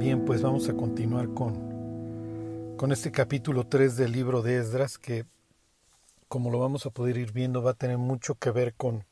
Bien, 0.00 0.24
pues 0.24 0.40
vamos 0.40 0.66
a 0.70 0.72
continuar 0.72 1.34
con, 1.34 2.74
con 2.78 2.90
este 2.90 3.12
capítulo 3.12 3.66
3 3.66 3.98
del 3.98 4.12
libro 4.12 4.40
de 4.40 4.56
Esdras, 4.56 4.96
que 4.96 5.26
como 6.26 6.50
lo 6.50 6.58
vamos 6.58 6.86
a 6.86 6.90
poder 6.90 7.18
ir 7.18 7.32
viendo 7.32 7.62
va 7.62 7.72
a 7.72 7.74
tener 7.74 7.98
mucho 7.98 8.34
que 8.36 8.50
ver 8.50 8.72
con, 8.72 9.04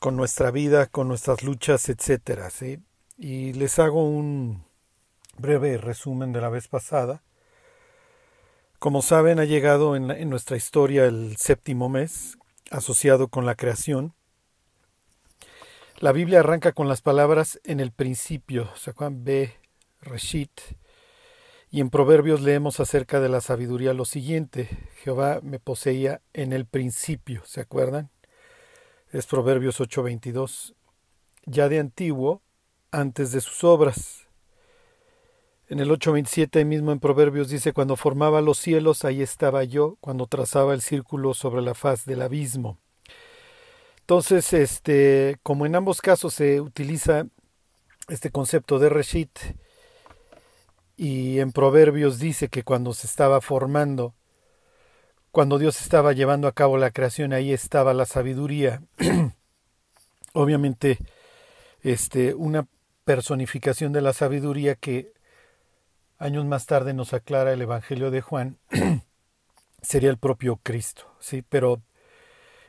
con 0.00 0.16
nuestra 0.16 0.50
vida, 0.50 0.86
con 0.86 1.06
nuestras 1.06 1.44
luchas, 1.44 1.88
etcétera. 1.88 2.50
¿sí? 2.50 2.80
Y 3.18 3.52
les 3.52 3.78
hago 3.78 4.02
un 4.02 4.64
breve 5.38 5.78
resumen 5.78 6.32
de 6.32 6.40
la 6.40 6.48
vez 6.48 6.66
pasada. 6.66 7.22
Como 8.80 9.00
saben, 9.00 9.38
ha 9.38 9.44
llegado 9.44 9.94
en, 9.94 10.10
en 10.10 10.28
nuestra 10.28 10.56
historia 10.56 11.04
el 11.04 11.36
séptimo 11.36 11.88
mes, 11.88 12.36
asociado 12.72 13.28
con 13.28 13.46
la 13.46 13.54
creación, 13.54 14.15
la 15.98 16.12
Biblia 16.12 16.40
arranca 16.40 16.72
con 16.72 16.88
las 16.88 17.00
palabras 17.00 17.58
en 17.64 17.80
el 17.80 17.90
principio, 17.90 18.68
Juan 18.94 19.24
B. 19.24 19.54
Reshit, 20.02 20.60
y 21.70 21.80
en 21.80 21.90
Proverbios 21.90 22.42
leemos 22.42 22.80
acerca 22.80 23.18
de 23.18 23.28
la 23.28 23.40
sabiduría 23.40 23.94
lo 23.94 24.04
siguiente, 24.04 24.68
Jehová 25.02 25.40
me 25.42 25.58
poseía 25.58 26.20
en 26.32 26.52
el 26.52 26.66
principio, 26.66 27.42
¿se 27.44 27.60
acuerdan? 27.60 28.10
Es 29.10 29.26
Proverbios 29.26 29.80
8:22, 29.80 30.74
ya 31.46 31.68
de 31.68 31.78
antiguo, 31.78 32.42
antes 32.90 33.32
de 33.32 33.40
sus 33.40 33.64
obras. 33.64 34.26
En 35.68 35.80
el 35.80 35.90
8:27 35.90 36.64
mismo 36.64 36.92
en 36.92 37.00
Proverbios 37.00 37.48
dice, 37.48 37.72
cuando 37.72 37.96
formaba 37.96 38.42
los 38.42 38.58
cielos, 38.58 39.04
ahí 39.04 39.22
estaba 39.22 39.64
yo, 39.64 39.96
cuando 40.00 40.26
trazaba 40.26 40.74
el 40.74 40.82
círculo 40.82 41.34
sobre 41.34 41.62
la 41.62 41.74
faz 41.74 42.04
del 42.04 42.22
abismo. 42.22 42.78
Entonces, 44.06 44.52
este, 44.52 45.36
como 45.42 45.66
en 45.66 45.74
ambos 45.74 46.00
casos 46.00 46.32
se 46.32 46.60
utiliza 46.60 47.26
este 48.06 48.30
concepto 48.30 48.78
de 48.78 48.88
Reshit, 48.88 49.36
y 50.96 51.40
en 51.40 51.50
Proverbios 51.50 52.20
dice 52.20 52.46
que 52.46 52.62
cuando 52.62 52.94
se 52.94 53.08
estaba 53.08 53.40
formando, 53.40 54.14
cuando 55.32 55.58
Dios 55.58 55.80
estaba 55.80 56.12
llevando 56.12 56.46
a 56.46 56.52
cabo 56.52 56.78
la 56.78 56.92
creación, 56.92 57.32
ahí 57.32 57.52
estaba 57.52 57.94
la 57.94 58.06
sabiduría. 58.06 58.80
Obviamente, 60.34 60.98
este, 61.82 62.32
una 62.34 62.68
personificación 63.02 63.92
de 63.92 64.02
la 64.02 64.12
sabiduría 64.12 64.76
que 64.76 65.14
años 66.16 66.44
más 66.44 66.66
tarde 66.66 66.94
nos 66.94 67.12
aclara 67.12 67.52
el 67.52 67.60
Evangelio 67.60 68.12
de 68.12 68.20
Juan, 68.20 68.58
sería 69.82 70.10
el 70.10 70.18
propio 70.18 70.60
Cristo, 70.62 71.12
¿sí? 71.18 71.42
Pero 71.42 71.82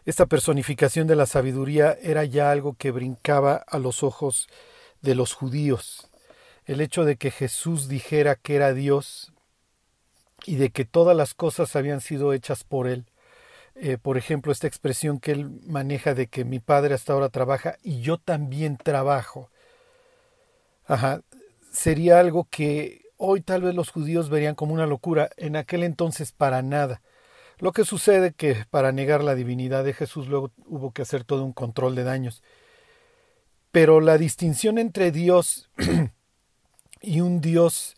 esta 0.08 0.26
personificación 0.26 1.06
de 1.06 1.18
la 1.18 1.26
sabiduría 1.26 1.98
era 2.02 2.24
ya 2.24 2.50
algo 2.50 2.76
que 2.76 2.92
brincaba 2.92 3.58
a 3.58 3.78
los 3.78 4.04
ojos 4.04 4.48
de 5.02 5.16
los 5.16 5.34
judíos. 5.34 6.08
El 6.66 6.80
hecho 6.80 7.04
de 7.04 7.18
que 7.18 7.30
Jesús 7.30 7.90
dijera 7.90 8.36
que 8.36 8.56
era 8.56 8.74
Dios 8.74 9.34
y 10.46 10.56
de 10.56 10.70
que 10.70 10.86
todas 10.86 11.16
las 11.18 11.34
cosas 11.34 11.76
habían 11.76 12.00
sido 12.00 12.32
hechas 12.32 12.64
por 12.64 12.88
Él. 12.88 13.06
Eh, 13.76 13.98
por 13.98 14.18
ejemplo, 14.18 14.54
esta 14.54 14.66
expresión 14.66 15.20
que 15.20 15.34
Él 15.34 15.50
maneja 15.66 16.14
de 16.14 16.28
que 16.28 16.46
mi 16.46 16.60
Padre 16.60 16.94
hasta 16.94 17.12
ahora 17.12 17.28
trabaja 17.28 17.76
y 17.84 18.00
yo 18.00 18.18
también 18.18 18.78
trabajo. 18.78 19.50
Ajá, 20.86 21.20
sería 21.74 22.22
algo 22.22 22.48
que 22.50 23.02
hoy 23.18 23.42
tal 23.42 23.64
vez 23.64 23.76
los 23.76 23.90
judíos 23.90 24.30
verían 24.30 24.56
como 24.56 24.74
una 24.74 24.88
locura, 24.88 25.32
en 25.36 25.58
aquel 25.58 25.84
entonces 25.84 26.32
para 26.32 26.62
nada. 26.62 27.02
Lo 27.60 27.72
que 27.72 27.86
sucede 27.86 28.34
que 28.34 28.66
para 28.70 28.92
negar 28.92 29.24
la 29.24 29.36
divinidad 29.36 29.84
de 29.84 29.94
Jesús 29.94 30.28
luego 30.28 30.52
hubo 30.66 30.92
que 30.92 31.02
hacer 31.02 31.24
todo 31.24 31.44
un 31.44 31.54
control 31.54 31.96
de 31.96 32.04
daños. 32.04 32.44
Pero 33.72 34.00
la 34.00 34.18
distinción 34.18 34.78
entre 34.78 35.12
Dios 35.12 35.70
y 37.02 37.22
un 37.22 37.42
Dios, 37.42 37.96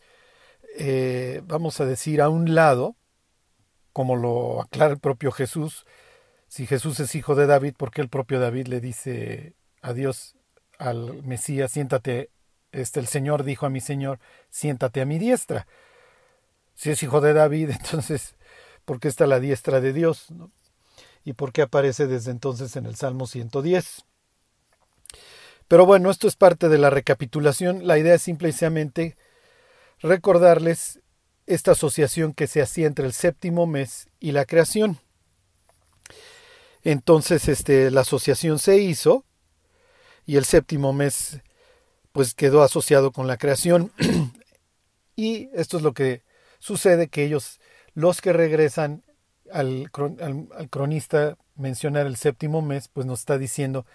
eh, 0.78 1.42
vamos 1.44 1.80
a 1.80 1.84
decir, 1.84 2.22
a 2.22 2.28
un 2.28 2.54
lado, 2.54 2.96
como 3.92 4.16
lo 4.16 4.62
aclara 4.62 4.92
el 4.92 4.98
propio 4.98 5.30
Jesús, 5.30 5.84
si 6.48 6.66
Jesús 6.66 6.98
es 7.00 7.14
hijo 7.14 7.34
de 7.34 7.46
David, 7.46 7.74
¿por 7.76 7.90
qué 7.90 8.00
el 8.00 8.08
propio 8.08 8.40
David 8.40 8.66
le 8.66 8.80
dice 8.80 9.54
a 9.82 9.92
Dios, 9.92 10.36
al 10.78 11.22
Mesías, 11.22 11.70
siéntate, 11.70 12.30
este, 12.72 12.98
el 12.98 13.06
Señor 13.06 13.44
dijo 13.44 13.66
a 13.66 13.70
mi 13.70 13.80
Señor, 13.80 14.18
siéntate 14.48 15.00
a 15.00 15.04
mi 15.04 15.18
diestra? 15.18 15.66
Si 16.74 16.90
es 16.90 17.02
hijo 17.02 17.20
de 17.20 17.34
David, 17.34 17.70
entonces 17.78 18.34
por 18.84 19.00
qué 19.00 19.08
está 19.08 19.26
la 19.26 19.40
diestra 19.40 19.80
de 19.80 19.92
Dios 19.92 20.26
y 21.24 21.34
por 21.34 21.52
qué 21.52 21.62
aparece 21.62 22.06
desde 22.06 22.30
entonces 22.30 22.76
en 22.76 22.86
el 22.86 22.96
Salmo 22.96 23.26
110. 23.26 24.04
Pero 25.68 25.86
bueno, 25.86 26.10
esto 26.10 26.26
es 26.26 26.36
parte 26.36 26.68
de 26.68 26.78
la 26.78 26.90
recapitulación. 26.90 27.86
La 27.86 27.98
idea 27.98 28.14
es 28.14 28.22
simplemente 28.22 29.16
recordarles 30.00 31.00
esta 31.46 31.72
asociación 31.72 32.32
que 32.32 32.46
se 32.46 32.62
hacía 32.62 32.86
entre 32.86 33.06
el 33.06 33.12
séptimo 33.12 33.66
mes 33.66 34.08
y 34.18 34.32
la 34.32 34.46
creación. 34.46 34.98
Entonces, 36.82 37.48
este, 37.48 37.90
la 37.90 38.00
asociación 38.00 38.58
se 38.58 38.78
hizo 38.78 39.24
y 40.26 40.36
el 40.36 40.44
séptimo 40.44 40.92
mes 40.92 41.40
pues 42.12 42.34
quedó 42.34 42.62
asociado 42.62 43.12
con 43.12 43.26
la 43.26 43.36
creación. 43.36 43.92
y 45.16 45.50
esto 45.54 45.76
es 45.76 45.82
lo 45.82 45.92
que 45.92 46.22
sucede 46.58 47.08
que 47.08 47.24
ellos 47.24 47.59
los 47.94 48.20
que 48.20 48.32
regresan 48.32 49.02
al, 49.52 49.90
cronista 50.70 51.36
mencionar 51.56 52.06
el 52.06 52.16
séptimo 52.16 52.62
mes, 52.62 52.88
pues 52.88 53.06
nos 53.06 53.20
está 53.20 53.38
diciendo 53.38 53.86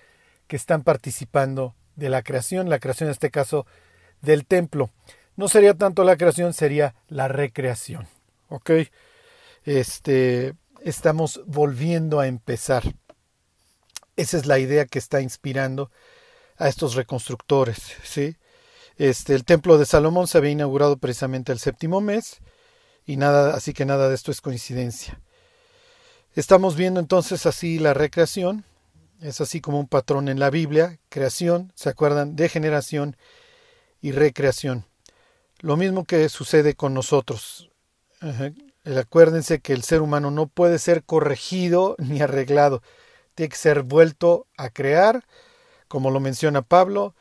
que 0.47 0.55
están 0.55 0.83
participando 0.83 1.75
de 1.95 2.09
la 2.09 2.21
creación, 2.21 2.69
la 2.69 2.79
creación 2.79 3.07
en 3.07 3.13
este 3.13 3.31
caso 3.31 3.65
del 4.21 4.45
templo. 4.45 4.91
No 5.35 5.47
sería 5.47 5.73
tanto 5.73 6.03
la 6.03 6.17
creación, 6.17 6.53
sería 6.53 6.95
la 7.07 7.27
recreación. 7.27 8.07
¿Ok? 8.49 8.71
Este, 9.63 10.53
estamos 10.83 11.41
volviendo 11.45 12.19
a 12.19 12.27
empezar. 12.27 12.83
Esa 14.15 14.37
es 14.37 14.45
la 14.45 14.59
idea 14.59 14.85
que 14.85 14.99
está 14.99 15.21
inspirando 15.21 15.91
a 16.57 16.67
estos 16.67 16.95
reconstructores. 16.95 17.95
¿sí? 18.03 18.37
Este, 18.97 19.33
el 19.33 19.43
templo 19.43 19.77
de 19.77 19.85
Salomón 19.85 20.27
se 20.27 20.37
había 20.37 20.51
inaugurado 20.51 20.97
precisamente 20.97 21.51
el 21.51 21.59
séptimo 21.59 22.01
mes 22.01 22.41
y 23.05 23.17
nada, 23.17 23.55
así 23.55 23.73
que 23.73 23.85
nada 23.85 24.09
de 24.09 24.15
esto 24.15 24.31
es 24.31 24.41
coincidencia. 24.41 25.21
Estamos 26.33 26.75
viendo 26.75 26.99
entonces 26.99 27.45
así 27.45 27.79
la 27.79 27.93
recreación, 27.93 28.65
es 29.21 29.41
así 29.41 29.61
como 29.61 29.79
un 29.79 29.87
patrón 29.87 30.27
en 30.27 30.39
la 30.39 30.49
Biblia, 30.49 30.99
creación, 31.09 31.71
¿se 31.75 31.89
acuerdan? 31.89 32.35
Degeneración 32.35 33.15
y 34.01 34.11
recreación. 34.11 34.85
Lo 35.59 35.77
mismo 35.77 36.05
que 36.05 36.27
sucede 36.29 36.75
con 36.75 36.93
nosotros. 36.93 37.71
Acuérdense 38.85 39.59
que 39.59 39.73
el 39.73 39.83
ser 39.83 40.01
humano 40.01 40.29
no 40.31 40.47
puede 40.47 40.79
ser 40.79 41.03
corregido 41.03 41.95
ni 41.99 42.21
arreglado, 42.21 42.81
tiene 43.33 43.49
que 43.49 43.57
ser 43.57 43.83
vuelto 43.83 44.47
a 44.57 44.69
crear, 44.69 45.25
como 45.87 46.11
lo 46.11 46.19
menciona 46.19 46.61
Pablo, 46.61 47.15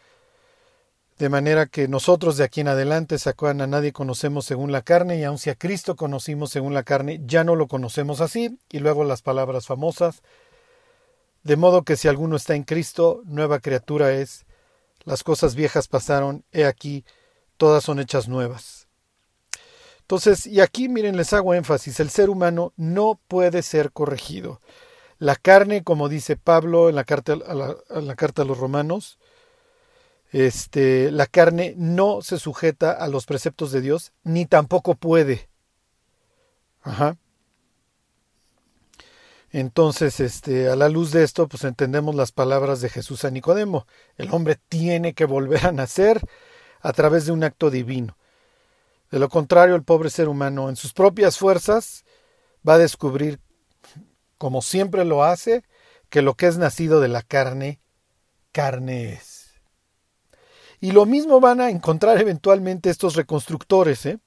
de 1.19 1.29
manera 1.29 1.67
que 1.67 1.87
nosotros 1.87 2.37
de 2.37 2.45
aquí 2.45 2.61
en 2.61 2.69
adelante, 2.69 3.19
sacan 3.19 3.61
a 3.61 3.67
nadie 3.67 3.93
conocemos 3.93 4.45
según 4.45 4.73
la 4.73 4.83
carne, 4.83 5.19
y 5.19 5.25
aun 5.25 5.39
si 5.39 5.49
a 5.49 5.55
Cristo 5.55 5.95
conocimos 5.95 6.51
según 6.51 6.75
la 6.75 6.83
carne, 6.83 7.21
ya 7.25 7.45
no 7.45 7.55
lo 7.55 7.69
conocemos 7.69 8.21
así. 8.21 8.59
Y 8.71 8.81
luego 8.81 9.05
las 9.05 9.23
palabras 9.23 9.67
famosas. 9.67 10.23
De 11.45 11.57
modo 11.57 11.85
que 11.85 11.97
si 11.97 12.09
alguno 12.09 12.37
está 12.37 12.55
en 12.57 12.65
Cristo, 12.65 13.23
nueva 13.27 13.61
criatura 13.61 14.13
es. 14.13 14.45
Las 15.05 15.23
cosas 15.23 15.55
viejas 15.55 15.87
pasaron, 15.87 16.45
he 16.51 16.65
aquí, 16.65 17.05
todas 17.59 17.85
son 17.85 18.01
hechas 18.01 18.27
nuevas. 18.27 18.89
Entonces, 20.01 20.47
y 20.47 20.61
aquí 20.61 20.89
miren, 20.89 21.17
les 21.17 21.33
hago 21.33 21.55
énfasis, 21.55 22.01
el 22.01 22.11
ser 22.11 22.29
humano 22.29 22.73
no 22.77 23.21
puede 23.29 23.63
ser 23.63 23.93
corregido. 23.93 24.61
La 25.19 25.37
carne, 25.37 25.85
como 25.85 26.09
dice 26.09 26.37
Pablo 26.37 26.89
en 26.89 26.97
la 26.97 27.05
carta 27.05 27.35
a, 27.35 27.55
la, 27.55 27.77
la 27.89 28.15
carta 28.15 28.43
a 28.43 28.45
los 28.45 28.59
romanos, 28.59 29.19
este, 30.35 31.13
la 31.13 31.27
carne 31.27 31.75
no 31.77 32.21
se 32.21 32.41
sujeta 32.41 32.91
a 32.91 33.07
los 33.07 33.25
preceptos 33.25 33.71
de 33.71 33.81
Dios, 33.81 34.13
ni 34.25 34.47
tampoco 34.47 34.97
puede. 34.97 35.49
Ajá. 36.83 37.17
Entonces, 39.53 40.19
este, 40.19 40.69
a 40.69 40.75
la 40.75 40.89
luz 40.89 41.13
de 41.13 41.23
esto, 41.23 41.47
pues 41.47 41.63
entendemos 41.63 42.17
las 42.17 42.33
palabras 42.33 42.81
de 42.81 42.89
Jesús 42.89 43.25
a 43.25 43.31
Nicodemo. 43.31 43.87
El 44.17 44.35
hombre 44.35 44.59
tiene 44.69 45.15
que 45.15 45.25
volver 45.25 45.67
a 45.67 45.73
nacer 45.73 46.21
a 46.81 46.93
través 46.93 47.27
de 47.27 47.33
un 47.33 47.45
acto 47.45 47.71
divino. 47.71 48.19
De 49.13 49.21
lo 49.21 49.29
contrario, 49.29 49.77
el 49.77 49.85
pobre 49.85 50.11
ser 50.11 50.29
humano, 50.29 50.69
en 50.69 50.75
sus 50.75 50.93
propias 50.93 51.39
fuerzas, 51.39 52.05
va 52.69 52.75
a 52.75 52.79
descubrir, 52.79 53.39
como 54.37 54.63
siempre 54.63 55.05
lo 55.05 55.23
hace, 55.23 55.63
que 56.09 56.23
lo 56.23 56.35
que 56.35 56.49
es 56.49 56.59
nacido 56.59 57.01
de 57.01 57.07
la 57.07 57.23
carne, 57.23 57.81
carne 58.51 59.13
es. 59.13 59.34
Y 60.81 60.93
lo 60.93 61.07
mismo 61.07 61.41
van 61.41 61.61
a 61.61 61.71
encontrar 61.71 62.21
eventualmente 62.21 62.91
estos 62.91 63.15
reconstructores. 63.17 64.07
¿eh? 64.07 64.19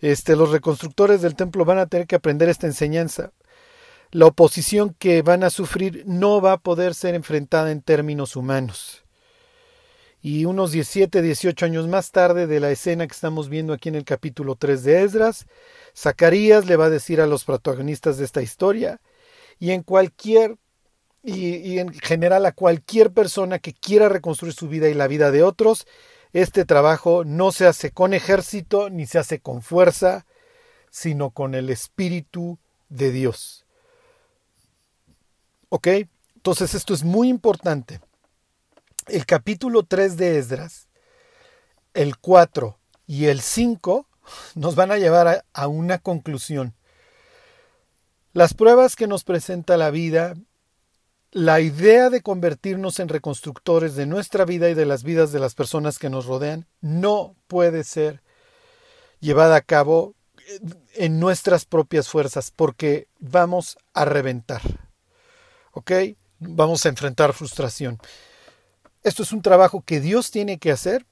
Este, 0.00 0.36
los 0.36 0.50
reconstructores 0.50 1.22
del 1.22 1.34
templo 1.34 1.64
van 1.64 1.78
a 1.78 1.86
tener 1.86 2.06
que 2.06 2.16
aprender 2.16 2.48
esta 2.48 2.66
enseñanza. 2.66 3.32
La 4.10 4.26
oposición 4.26 4.94
que 4.98 5.22
van 5.22 5.42
a 5.42 5.50
sufrir 5.50 6.04
no 6.06 6.40
va 6.40 6.52
a 6.52 6.58
poder 6.58 6.94
ser 6.94 7.14
enfrentada 7.14 7.72
en 7.72 7.82
términos 7.82 8.36
humanos. 8.36 9.04
Y 10.20 10.46
unos 10.46 10.72
17, 10.72 11.20
18 11.20 11.66
años 11.66 11.86
más 11.86 12.10
tarde 12.10 12.46
de 12.46 12.58
la 12.58 12.70
escena 12.70 13.06
que 13.06 13.12
estamos 13.12 13.50
viendo 13.50 13.74
aquí 13.74 13.90
en 13.90 13.94
el 13.94 14.04
capítulo 14.04 14.56
3 14.56 14.82
de 14.82 15.02
Esdras, 15.02 15.46
Zacarías 15.94 16.64
le 16.64 16.76
va 16.76 16.86
a 16.86 16.90
decir 16.90 17.20
a 17.20 17.26
los 17.26 17.44
protagonistas 17.44 18.16
de 18.16 18.24
esta 18.24 18.40
historia 18.40 19.00
y 19.58 19.72
en 19.72 19.82
cualquier 19.82 20.56
y, 21.24 21.78
en 21.78 21.92
general 21.94 22.44
a 22.46 22.52
cualquier 22.52 23.10
persona 23.10 23.58
que 23.58 23.72
quiera 23.72 24.08
reconstruir 24.08 24.52
su 24.54 24.68
vida 24.68 24.88
y 24.88 24.94
la 24.94 25.08
vida 25.08 25.30
de 25.30 25.42
otros, 25.42 25.86
este 26.32 26.64
trabajo 26.64 27.24
no 27.24 27.52
se 27.52 27.66
hace 27.66 27.90
con 27.90 28.12
ejército 28.12 28.90
ni 28.90 29.06
se 29.06 29.18
hace 29.18 29.40
con 29.40 29.62
fuerza, 29.62 30.26
sino 30.90 31.30
con 31.30 31.54
el 31.54 31.70
Espíritu 31.70 32.58
de 32.88 33.10
Dios. 33.10 33.64
¿Ok? 35.70 35.88
Entonces 36.36 36.74
esto 36.74 36.92
es 36.92 37.04
muy 37.04 37.28
importante 37.28 38.00
el 39.06 39.26
capítulo 39.26 39.82
3 39.82 40.16
de 40.16 40.38
Esdras, 40.38 40.88
el 41.92 42.16
4 42.16 42.78
y 43.06 43.26
el 43.26 43.40
5 43.40 44.06
nos 44.54 44.74
van 44.74 44.90
a 44.90 44.98
llevar 44.98 45.44
a, 45.52 45.68
una 45.68 45.98
conclusión. 45.98 46.74
Las 48.32 48.54
pruebas 48.54 48.96
que 48.96 49.06
nos 49.06 49.24
presenta 49.24 49.76
la 49.76 49.90
vida, 49.90 50.34
la 51.34 51.60
idea 51.60 52.10
de 52.10 52.22
convertirnos 52.22 53.00
en 53.00 53.08
reconstructores 53.08 53.96
de 53.96 54.06
nuestra 54.06 54.44
vida 54.44 54.70
y 54.70 54.74
de 54.74 54.86
las 54.86 55.02
vidas 55.02 55.32
de 55.32 55.40
las 55.40 55.56
personas 55.56 55.98
que 55.98 56.08
nos 56.08 56.26
rodean, 56.26 56.68
no 56.80 57.34
puede 57.48 57.82
ser 57.82 58.22
llevada 59.18 59.56
a 59.56 59.60
cabo 59.60 60.14
en 60.94 61.18
nuestras 61.18 61.64
propias 61.64 62.08
fuerzas 62.08 62.52
porque 62.52 63.08
vamos 63.18 63.76
a 63.94 64.04
reventar. 64.04 64.62
¿Ok? 65.72 65.90
Vamos 66.38 66.86
a 66.86 66.90
enfrentar 66.90 67.32
frustración. 67.32 67.98
Esto 69.02 69.24
es 69.24 69.32
un 69.32 69.42
trabajo 69.42 69.82
que 69.82 69.98
Dios 70.00 70.30
tiene 70.30 70.58
que 70.58 70.70
hacer 70.70 71.04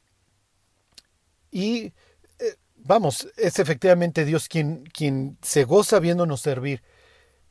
y 1.51 1.95
eh, 2.39 2.57
vamos, 2.77 3.27
es 3.37 3.59
efectivamente 3.59 4.25
Dios 4.25 4.47
quien, 4.47 4.85
quien 4.85 5.37
se 5.43 5.65
goza 5.65 5.99
viéndonos 5.99 6.41
servir, 6.41 6.81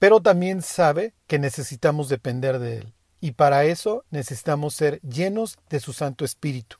pero 0.01 0.19
también 0.19 0.63
sabe 0.63 1.13
que 1.27 1.37
necesitamos 1.37 2.09
depender 2.09 2.57
de 2.57 2.77
Él. 2.77 2.93
Y 3.19 3.33
para 3.33 3.65
eso 3.65 4.03
necesitamos 4.09 4.73
ser 4.73 4.99
llenos 5.01 5.59
de 5.69 5.79
su 5.79 5.93
Santo 5.93 6.25
Espíritu. 6.25 6.77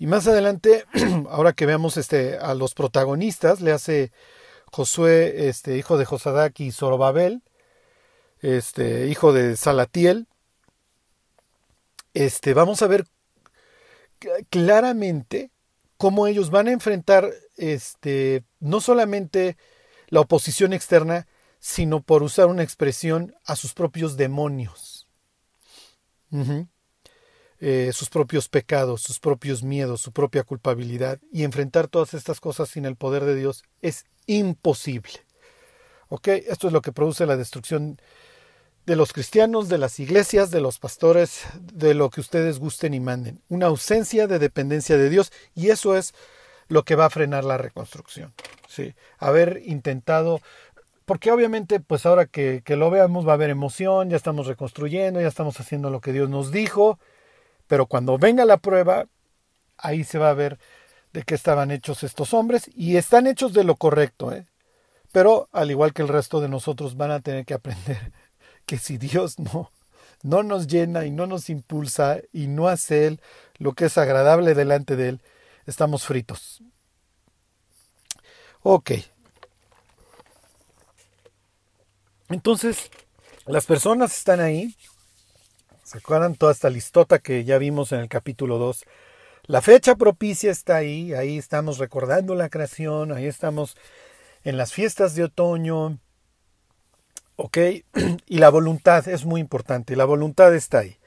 Y 0.00 0.08
más 0.08 0.26
adelante, 0.26 0.84
ahora 1.30 1.52
que 1.52 1.64
veamos 1.64 1.96
este, 1.96 2.36
a 2.36 2.54
los 2.54 2.74
protagonistas, 2.74 3.60
le 3.60 3.70
hace 3.70 4.10
Josué, 4.72 5.48
este, 5.48 5.76
hijo 5.76 5.96
de 5.96 6.06
Josadac 6.06 6.58
y 6.58 6.72
Zorobabel, 6.72 7.44
este, 8.40 9.06
hijo 9.06 9.32
de 9.32 9.56
Salatiel, 9.56 10.26
este, 12.14 12.52
vamos 12.52 12.82
a 12.82 12.88
ver 12.88 13.06
claramente 14.50 15.52
cómo 15.96 16.26
ellos 16.26 16.50
van 16.50 16.66
a 16.66 16.72
enfrentar 16.72 17.30
este, 17.56 18.42
no 18.58 18.80
solamente 18.80 19.56
la 20.08 20.18
oposición 20.18 20.72
externa, 20.72 21.28
sino 21.58 22.00
por 22.00 22.22
usar 22.22 22.46
una 22.46 22.62
expresión 22.62 23.34
a 23.44 23.56
sus 23.56 23.74
propios 23.74 24.16
demonios, 24.16 25.08
eh, 27.60 27.90
sus 27.92 28.10
propios 28.10 28.48
pecados, 28.48 29.02
sus 29.02 29.18
propios 29.18 29.62
miedos, 29.62 30.00
su 30.00 30.12
propia 30.12 30.44
culpabilidad, 30.44 31.18
y 31.32 31.44
enfrentar 31.44 31.88
todas 31.88 32.14
estas 32.14 32.40
cosas 32.40 32.68
sin 32.68 32.84
el 32.84 32.96
poder 32.96 33.24
de 33.24 33.34
Dios 33.34 33.64
es 33.82 34.04
imposible. 34.26 35.26
¿Ok? 36.08 36.28
Esto 36.28 36.68
es 36.68 36.72
lo 36.72 36.80
que 36.80 36.92
produce 36.92 37.26
la 37.26 37.36
destrucción 37.36 38.00
de 38.86 38.96
los 38.96 39.12
cristianos, 39.12 39.68
de 39.68 39.76
las 39.76 40.00
iglesias, 40.00 40.50
de 40.50 40.62
los 40.62 40.78
pastores, 40.78 41.42
de 41.60 41.92
lo 41.92 42.08
que 42.08 42.22
ustedes 42.22 42.58
gusten 42.58 42.94
y 42.94 43.00
manden. 43.00 43.42
Una 43.48 43.66
ausencia 43.66 44.26
de 44.26 44.38
dependencia 44.38 44.96
de 44.96 45.10
Dios 45.10 45.30
y 45.54 45.68
eso 45.68 45.94
es 45.94 46.14
lo 46.68 46.84
que 46.84 46.94
va 46.94 47.06
a 47.06 47.10
frenar 47.10 47.44
la 47.44 47.58
reconstrucción. 47.58 48.32
¿sí? 48.66 48.94
Haber 49.18 49.60
intentado, 49.64 50.40
porque 51.08 51.32
obviamente 51.32 51.80
pues 51.80 52.04
ahora 52.04 52.26
que, 52.26 52.62
lo 52.66 52.90
veamos 52.90 53.26
va 53.26 53.30
a 53.30 53.34
haber 53.34 53.48
emoción, 53.48 54.10
ya 54.10 54.16
estamos 54.16 54.46
reconstruyendo, 54.46 55.22
ya 55.22 55.26
estamos 55.26 55.58
haciendo 55.58 55.88
lo 55.88 56.02
que 56.02 56.12
Dios 56.12 56.28
nos 56.28 56.52
dijo, 56.52 56.98
pero 57.66 57.86
cuando 57.86 58.18
venga 58.18 58.44
la 58.44 58.58
prueba, 58.58 59.06
ahí 59.78 60.04
se 60.04 60.18
va 60.18 60.28
a 60.28 60.34
ver 60.34 60.58
de 61.14 61.22
qué 61.22 61.34
estaban 61.34 61.70
hechos 61.70 62.02
estos 62.02 62.34
hombres 62.34 62.70
y 62.74 62.98
están 62.98 63.26
hechos 63.26 63.54
de 63.54 63.64
lo 63.64 63.76
correcto, 63.76 64.32
¿eh? 64.34 64.44
pero 65.10 65.48
al 65.50 65.70
igual 65.70 65.94
que 65.94 66.02
el 66.02 66.08
resto 66.08 66.42
de 66.42 66.50
nosotros 66.50 66.94
van 66.94 67.10
a 67.10 67.20
tener 67.20 67.46
que 67.46 67.54
aprender 67.54 68.12
que 68.66 68.76
si 68.76 68.98
Dios 68.98 69.38
no, 69.38 69.72
no 70.22 70.42
nos 70.42 70.66
llena 70.66 71.06
y 71.06 71.10
no 71.10 71.26
nos 71.26 71.48
impulsa 71.48 72.18
y 72.34 72.48
no 72.48 72.68
hace 72.68 73.06
Él 73.06 73.22
lo 73.56 73.72
que 73.72 73.86
es 73.86 73.96
agradable 73.96 74.52
delante 74.52 74.94
de 74.94 75.08
Él, 75.08 75.22
estamos 75.64 76.04
fritos. 76.04 76.62
Ok. 78.60 78.90
Entonces, 82.28 82.90
las 83.46 83.66
personas 83.66 84.16
están 84.16 84.40
ahí. 84.40 84.74
¿Se 85.84 85.98
acuerdan 85.98 86.34
toda 86.34 86.52
esta 86.52 86.68
listota 86.68 87.18
que 87.18 87.44
ya 87.44 87.58
vimos 87.58 87.92
en 87.92 88.00
el 88.00 88.08
capítulo 88.08 88.58
2? 88.58 88.84
La 89.44 89.62
fecha 89.62 89.96
propicia 89.96 90.50
está 90.50 90.76
ahí, 90.76 91.14
ahí 91.14 91.38
estamos 91.38 91.78
recordando 91.78 92.34
la 92.34 92.50
creación, 92.50 93.12
ahí 93.12 93.26
estamos 93.26 93.76
en 94.44 94.58
las 94.58 94.74
fiestas 94.74 95.14
de 95.14 95.24
otoño, 95.24 95.98
¿Ok? 97.38 97.56
Y 98.26 98.38
la 98.38 98.50
voluntad 98.50 99.06
es 99.08 99.24
muy 99.24 99.40
importante. 99.40 99.94
La 99.94 100.04
voluntad 100.04 100.54
está 100.54 100.80
ahí. 100.80 100.98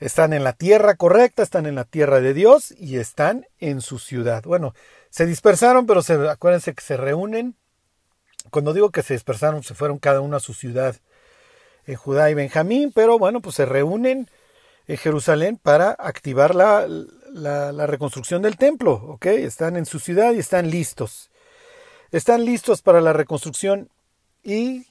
Están 0.00 0.32
en 0.32 0.42
la 0.42 0.54
tierra 0.54 0.96
correcta, 0.96 1.42
están 1.42 1.66
en 1.66 1.74
la 1.74 1.84
tierra 1.84 2.20
de 2.20 2.32
Dios 2.32 2.74
y 2.76 2.96
están 2.96 3.46
en 3.60 3.82
su 3.82 3.98
ciudad. 3.98 4.42
Bueno, 4.44 4.74
se 5.10 5.26
dispersaron, 5.26 5.86
pero 5.86 6.02
se, 6.02 6.14
acuérdense 6.28 6.74
que 6.74 6.82
se 6.82 6.96
reúnen. 6.96 7.56
Cuando 8.50 8.72
digo 8.72 8.90
que 8.90 9.02
se 9.02 9.14
dispersaron, 9.14 9.62
se 9.62 9.74
fueron 9.74 9.98
cada 9.98 10.20
uno 10.20 10.36
a 10.36 10.40
su 10.40 10.54
ciudad 10.54 10.96
en 11.86 11.96
Judá 11.96 12.30
y 12.30 12.34
Benjamín, 12.34 12.92
pero 12.94 13.18
bueno, 13.18 13.40
pues 13.40 13.56
se 13.56 13.66
reúnen 13.66 14.28
en 14.86 14.96
Jerusalén 14.96 15.58
para 15.62 15.90
activar 15.90 16.54
la, 16.54 16.86
la, 17.32 17.86
reconstrucción 17.86 18.42
del 18.42 18.56
templo. 18.56 18.92
¿Ok? 18.92 19.26
Están 19.26 19.76
en 19.76 19.86
su 19.86 19.98
ciudad 19.98 20.32
y 20.32 20.38
están 20.38 20.70
listos. 20.70 21.30
Están 22.10 22.44
listos 22.44 22.82
para 22.82 23.00
la 23.00 23.12
reconstrucción 23.12 23.90
y 24.42 24.86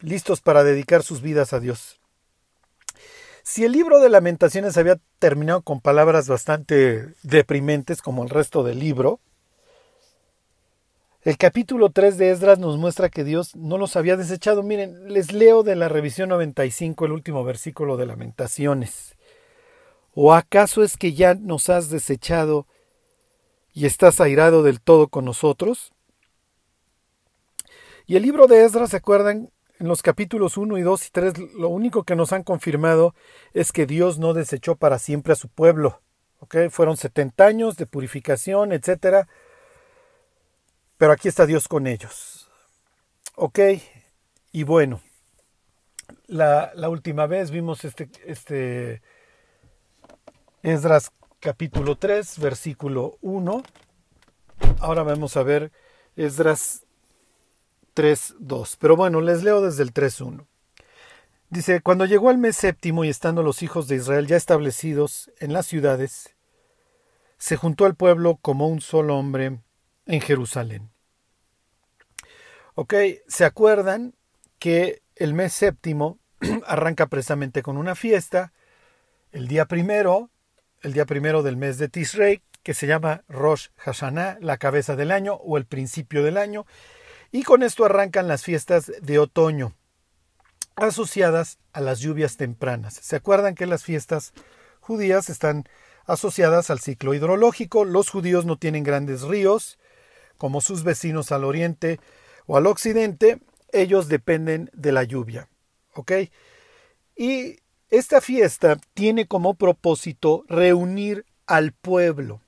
listos 0.00 0.40
para 0.40 0.64
dedicar 0.64 1.02
sus 1.02 1.22
vidas 1.22 1.52
a 1.52 1.60
Dios. 1.60 2.00
Si 3.44 3.64
el 3.64 3.72
libro 3.72 4.00
de 4.00 4.08
lamentaciones 4.08 4.76
había 4.76 4.98
terminado 5.18 5.62
con 5.62 5.80
palabras 5.80 6.28
bastante 6.28 7.14
deprimentes 7.22 8.00
como 8.00 8.22
el 8.22 8.30
resto 8.30 8.62
del 8.62 8.78
libro, 8.78 9.20
el 11.24 11.38
capítulo 11.38 11.90
3 11.90 12.18
de 12.18 12.30
Esdras 12.30 12.58
nos 12.58 12.78
muestra 12.78 13.08
que 13.08 13.22
Dios 13.22 13.54
no 13.54 13.78
los 13.78 13.94
había 13.94 14.16
desechado. 14.16 14.64
Miren, 14.64 15.12
les 15.12 15.32
leo 15.32 15.62
de 15.62 15.76
la 15.76 15.88
revisión 15.88 16.28
95 16.30 17.06
el 17.06 17.12
último 17.12 17.44
versículo 17.44 17.96
de 17.96 18.06
lamentaciones. 18.06 19.16
¿O 20.14 20.34
acaso 20.34 20.82
es 20.82 20.96
que 20.96 21.12
ya 21.12 21.34
nos 21.34 21.68
has 21.70 21.90
desechado 21.90 22.66
y 23.72 23.86
estás 23.86 24.20
airado 24.20 24.64
del 24.64 24.80
todo 24.80 25.08
con 25.08 25.24
nosotros? 25.24 25.92
Y 28.06 28.16
el 28.16 28.24
libro 28.24 28.48
de 28.48 28.64
Esdras, 28.64 28.90
¿se 28.90 28.96
acuerdan? 28.96 29.50
En 29.78 29.88
los 29.88 30.02
capítulos 30.02 30.56
1 30.56 30.76
y 30.78 30.82
2 30.82 31.06
y 31.06 31.10
3 31.10 31.38
lo 31.54 31.68
único 31.68 32.02
que 32.02 32.16
nos 32.16 32.32
han 32.32 32.42
confirmado 32.42 33.14
es 33.54 33.72
que 33.72 33.86
Dios 33.86 34.18
no 34.18 34.34
desechó 34.34 34.76
para 34.76 34.98
siempre 34.98 35.32
a 35.32 35.36
su 35.36 35.48
pueblo. 35.48 36.00
¿okay? 36.40 36.68
Fueron 36.68 36.96
70 36.96 37.46
años 37.46 37.76
de 37.76 37.86
purificación, 37.86 38.72
etc. 38.72 39.26
Pero 41.02 41.14
aquí 41.14 41.26
está 41.26 41.46
Dios 41.46 41.66
con 41.66 41.88
ellos. 41.88 42.48
¿Ok? 43.34 43.58
Y 44.52 44.62
bueno, 44.62 45.00
la, 46.28 46.70
última 46.88 47.26
vez 47.26 47.50
vimos 47.50 47.84
este, 47.84 48.08
este 48.24 49.02
Esdras 50.62 51.10
capítulo 51.40 51.96
3, 51.96 52.38
versículo 52.38 53.18
1. 53.20 53.64
Ahora 54.78 55.02
vamos 55.02 55.36
a 55.36 55.42
ver 55.42 55.72
Esdras 56.14 56.86
3.2. 57.96 58.76
Pero 58.78 58.94
bueno, 58.94 59.20
les 59.20 59.42
leo 59.42 59.60
desde 59.60 59.82
el 59.82 59.92
3.1. 59.92 60.46
Dice, 61.50 61.80
cuando 61.80 62.04
llegó 62.04 62.30
el 62.30 62.38
mes 62.38 62.56
séptimo 62.56 63.04
y 63.04 63.08
estando 63.08 63.42
los 63.42 63.64
hijos 63.64 63.88
de 63.88 63.96
Israel 63.96 64.28
ya 64.28 64.36
establecidos 64.36 65.32
en 65.40 65.52
las 65.52 65.66
ciudades, 65.66 66.36
se 67.38 67.56
juntó 67.56 67.86
al 67.86 67.96
pueblo 67.96 68.38
como 68.40 68.68
un 68.68 68.80
solo 68.80 69.16
hombre 69.16 69.58
en 70.06 70.20
Jerusalén. 70.20 70.91
Ok, 72.74 72.94
¿se 73.28 73.44
acuerdan 73.44 74.14
que 74.58 75.02
el 75.16 75.34
mes 75.34 75.52
séptimo 75.52 76.18
arranca 76.66 77.06
precisamente 77.06 77.62
con 77.62 77.76
una 77.76 77.94
fiesta? 77.94 78.52
El 79.30 79.46
día 79.46 79.66
primero, 79.66 80.30
el 80.80 80.94
día 80.94 81.04
primero 81.04 81.42
del 81.42 81.58
mes 81.58 81.76
de 81.76 81.88
Tishrei, 81.88 82.42
que 82.62 82.72
se 82.72 82.86
llama 82.86 83.24
Rosh 83.28 83.68
Hashanah, 83.76 84.38
la 84.40 84.56
cabeza 84.56 84.96
del 84.96 85.10
año 85.10 85.34
o 85.34 85.58
el 85.58 85.66
principio 85.66 86.22
del 86.22 86.38
año, 86.38 86.64
y 87.30 87.42
con 87.42 87.62
esto 87.62 87.84
arrancan 87.84 88.26
las 88.26 88.42
fiestas 88.42 88.90
de 89.02 89.18
otoño, 89.18 89.74
asociadas 90.76 91.58
a 91.74 91.82
las 91.82 92.00
lluvias 92.00 92.38
tempranas. 92.38 92.94
¿Se 92.94 93.16
acuerdan 93.16 93.54
que 93.54 93.66
las 93.66 93.84
fiestas 93.84 94.32
judías 94.80 95.28
están 95.28 95.64
asociadas 96.06 96.70
al 96.70 96.80
ciclo 96.80 97.14
hidrológico. 97.14 97.84
Los 97.84 98.10
judíos 98.10 98.44
no 98.44 98.56
tienen 98.56 98.82
grandes 98.82 99.22
ríos, 99.22 99.78
como 100.38 100.60
sus 100.60 100.84
vecinos 100.84 101.32
al 101.32 101.44
oriente 101.44 102.00
o 102.46 102.56
al 102.56 102.66
occidente, 102.66 103.40
ellos 103.72 104.08
dependen 104.08 104.70
de 104.72 104.92
la 104.92 105.04
lluvia. 105.04 105.48
¿Ok? 105.94 106.12
Y 107.16 107.58
esta 107.90 108.20
fiesta 108.20 108.78
tiene 108.94 109.26
como 109.26 109.54
propósito 109.54 110.44
reunir 110.48 111.26
al 111.46 111.72
pueblo 111.72 112.40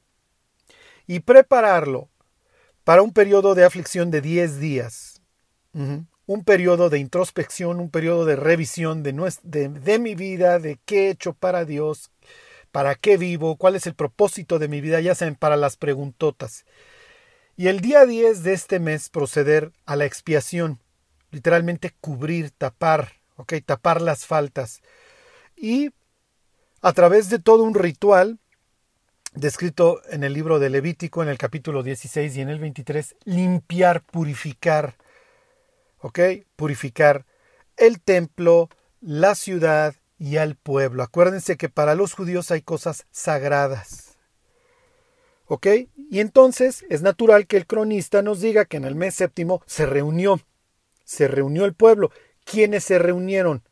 y 1.06 1.20
prepararlo 1.20 2.08
para 2.84 3.02
un 3.02 3.12
periodo 3.12 3.54
de 3.54 3.64
aflicción 3.64 4.10
de 4.10 4.20
10 4.20 4.58
días. 4.58 5.22
Un 6.26 6.44
periodo 6.44 6.88
de 6.88 6.98
introspección, 6.98 7.80
un 7.80 7.90
periodo 7.90 8.24
de 8.24 8.36
revisión 8.36 9.02
de, 9.02 9.12
de, 9.42 9.98
mi 9.98 10.14
vida, 10.14 10.58
de 10.60 10.78
qué 10.84 11.06
he 11.06 11.10
hecho 11.10 11.32
para 11.32 11.64
Dios, 11.64 12.10
para 12.70 12.94
qué 12.94 13.16
vivo, 13.16 13.56
cuál 13.56 13.74
es 13.74 13.86
el 13.86 13.94
propósito 13.94 14.58
de 14.58 14.68
mi 14.68 14.80
vida, 14.80 15.00
ya 15.00 15.14
saben, 15.14 15.34
para 15.34 15.56
las 15.56 15.76
preguntotas. 15.76 16.64
Y 17.56 17.68
el 17.68 17.80
día 17.80 18.04
10 18.04 18.42
de 18.42 18.52
este 18.52 18.80
mes 18.80 19.08
proceder 19.10 19.72
a 19.86 19.94
la 19.94 20.06
expiación, 20.06 20.80
literalmente 21.30 21.94
cubrir, 22.00 22.50
tapar, 22.50 23.12
¿ok? 23.36 23.54
Tapar 23.64 24.02
las 24.02 24.26
faltas. 24.26 24.82
Y 25.56 25.90
a 26.82 26.92
través 26.92 27.30
de 27.30 27.38
todo 27.38 27.62
un 27.62 27.74
ritual, 27.74 28.40
descrito 29.34 30.02
en 30.10 30.24
el 30.24 30.32
libro 30.32 30.58
de 30.58 30.68
Levítico, 30.68 31.22
en 31.22 31.28
el 31.28 31.38
capítulo 31.38 31.84
16 31.84 32.36
y 32.36 32.40
en 32.40 32.48
el 32.48 32.58
23, 32.58 33.14
limpiar, 33.24 34.02
purificar, 34.02 34.96
¿ok? 36.00 36.18
Purificar 36.56 37.24
el 37.76 38.00
templo, 38.00 38.68
la 39.00 39.36
ciudad 39.36 39.94
y 40.18 40.38
al 40.38 40.56
pueblo. 40.56 41.04
Acuérdense 41.04 41.56
que 41.56 41.68
para 41.68 41.94
los 41.94 42.14
judíos 42.14 42.50
hay 42.50 42.62
cosas 42.62 43.06
sagradas. 43.12 44.03
¿Ok? 45.46 45.66
Y 46.10 46.20
entonces 46.20 46.84
es 46.88 47.02
natural 47.02 47.46
que 47.46 47.56
el 47.56 47.66
cronista 47.66 48.22
nos 48.22 48.40
diga 48.40 48.64
que 48.64 48.76
en 48.76 48.84
el 48.84 48.94
mes 48.94 49.14
séptimo 49.14 49.62
se 49.66 49.86
reunió, 49.86 50.40
se 51.04 51.28
reunió 51.28 51.64
el 51.64 51.74
pueblo. 51.74 52.10
¿Quiénes 52.44 52.84
se 52.84 52.98
reunieron? 52.98 53.62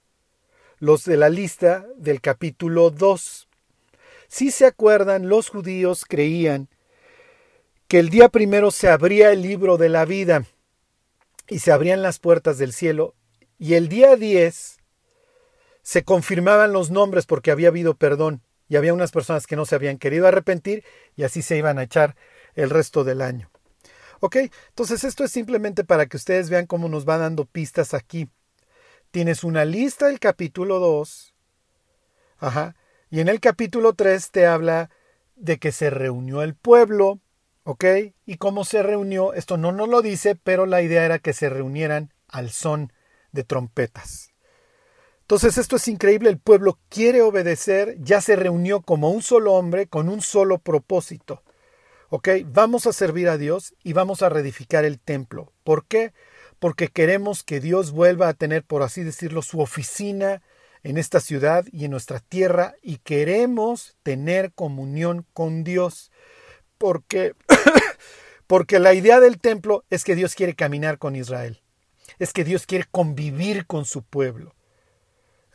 Los 0.78 1.04
de 1.04 1.16
la 1.16 1.28
lista 1.28 1.86
del 1.96 2.20
capítulo 2.20 2.90
2. 2.90 3.48
Si 4.28 4.50
se 4.50 4.66
acuerdan, 4.66 5.28
los 5.28 5.50
judíos 5.50 6.04
creían 6.06 6.68
que 7.86 7.98
el 7.98 8.08
día 8.08 8.30
primero 8.30 8.70
se 8.70 8.88
abría 8.88 9.32
el 9.32 9.42
libro 9.42 9.76
de 9.76 9.90
la 9.90 10.04
vida 10.06 10.44
y 11.48 11.58
se 11.58 11.72
abrían 11.72 12.02
las 12.02 12.18
puertas 12.18 12.56
del 12.56 12.72
cielo 12.72 13.14
y 13.58 13.74
el 13.74 13.88
día 13.88 14.16
10 14.16 14.78
se 15.82 16.02
confirmaban 16.02 16.72
los 16.72 16.90
nombres 16.90 17.26
porque 17.26 17.50
había 17.50 17.68
habido 17.68 17.94
perdón 17.94 18.42
y 18.72 18.76
había 18.76 18.94
unas 18.94 19.10
personas 19.10 19.46
que 19.46 19.54
no 19.54 19.66
se 19.66 19.74
habían 19.74 19.98
querido 19.98 20.26
arrepentir 20.26 20.82
y 21.14 21.24
así 21.24 21.42
se 21.42 21.58
iban 21.58 21.78
a 21.78 21.82
echar 21.82 22.16
el 22.54 22.70
resto 22.70 23.04
del 23.04 23.20
año. 23.20 23.50
¿Ok? 24.20 24.36
Entonces 24.70 25.04
esto 25.04 25.24
es 25.24 25.30
simplemente 25.30 25.84
para 25.84 26.06
que 26.06 26.16
ustedes 26.16 26.48
vean 26.48 26.64
cómo 26.64 26.88
nos 26.88 27.06
va 27.06 27.18
dando 27.18 27.44
pistas 27.44 27.92
aquí. 27.92 28.30
Tienes 29.10 29.44
una 29.44 29.66
lista 29.66 30.06
del 30.06 30.18
capítulo 30.18 30.78
2. 30.78 31.34
Ajá. 32.38 32.74
Y 33.10 33.20
en 33.20 33.28
el 33.28 33.40
capítulo 33.40 33.92
3 33.92 34.30
te 34.30 34.46
habla 34.46 34.88
de 35.36 35.58
que 35.58 35.70
se 35.70 35.90
reunió 35.90 36.40
el 36.42 36.54
pueblo. 36.54 37.20
¿Ok? 37.64 37.84
Y 38.24 38.38
cómo 38.38 38.64
se 38.64 38.82
reunió, 38.82 39.34
esto 39.34 39.58
no 39.58 39.72
nos 39.72 39.90
lo 39.90 40.00
dice, 40.00 40.34
pero 40.34 40.64
la 40.64 40.80
idea 40.80 41.04
era 41.04 41.18
que 41.18 41.34
se 41.34 41.50
reunieran 41.50 42.14
al 42.26 42.48
son 42.48 42.90
de 43.32 43.44
trompetas. 43.44 44.31
Entonces 45.22 45.56
esto 45.56 45.76
es 45.76 45.88
increíble, 45.88 46.28
el 46.28 46.38
pueblo 46.38 46.78
quiere 46.88 47.22
obedecer, 47.22 47.96
ya 48.00 48.20
se 48.20 48.36
reunió 48.36 48.82
como 48.82 49.10
un 49.10 49.22
solo 49.22 49.54
hombre 49.54 49.86
con 49.86 50.08
un 50.08 50.20
solo 50.20 50.58
propósito. 50.58 51.42
¿Ok? 52.10 52.28
Vamos 52.44 52.86
a 52.86 52.92
servir 52.92 53.28
a 53.28 53.38
Dios 53.38 53.74
y 53.82 53.94
vamos 53.94 54.22
a 54.22 54.28
reedificar 54.28 54.84
el 54.84 55.00
templo. 55.00 55.52
¿Por 55.64 55.86
qué? 55.86 56.12
Porque 56.58 56.88
queremos 56.88 57.42
que 57.42 57.60
Dios 57.60 57.92
vuelva 57.92 58.28
a 58.28 58.34
tener, 58.34 58.64
por 58.64 58.82
así 58.82 59.02
decirlo, 59.02 59.40
su 59.40 59.60
oficina 59.60 60.42
en 60.82 60.98
esta 60.98 61.20
ciudad 61.20 61.64
y 61.72 61.84
en 61.84 61.92
nuestra 61.92 62.20
tierra 62.20 62.74
y 62.82 62.98
queremos 62.98 63.96
tener 64.02 64.52
comunión 64.52 65.24
con 65.32 65.64
Dios. 65.64 66.10
Porque, 66.76 67.34
porque 68.46 68.78
la 68.78 68.92
idea 68.92 69.20
del 69.20 69.38
templo 69.38 69.84
es 69.88 70.04
que 70.04 70.16
Dios 70.16 70.34
quiere 70.34 70.54
caminar 70.54 70.98
con 70.98 71.16
Israel. 71.16 71.62
Es 72.18 72.32
que 72.32 72.44
Dios 72.44 72.66
quiere 72.66 72.86
convivir 72.90 73.66
con 73.66 73.84
su 73.84 74.02
pueblo. 74.02 74.54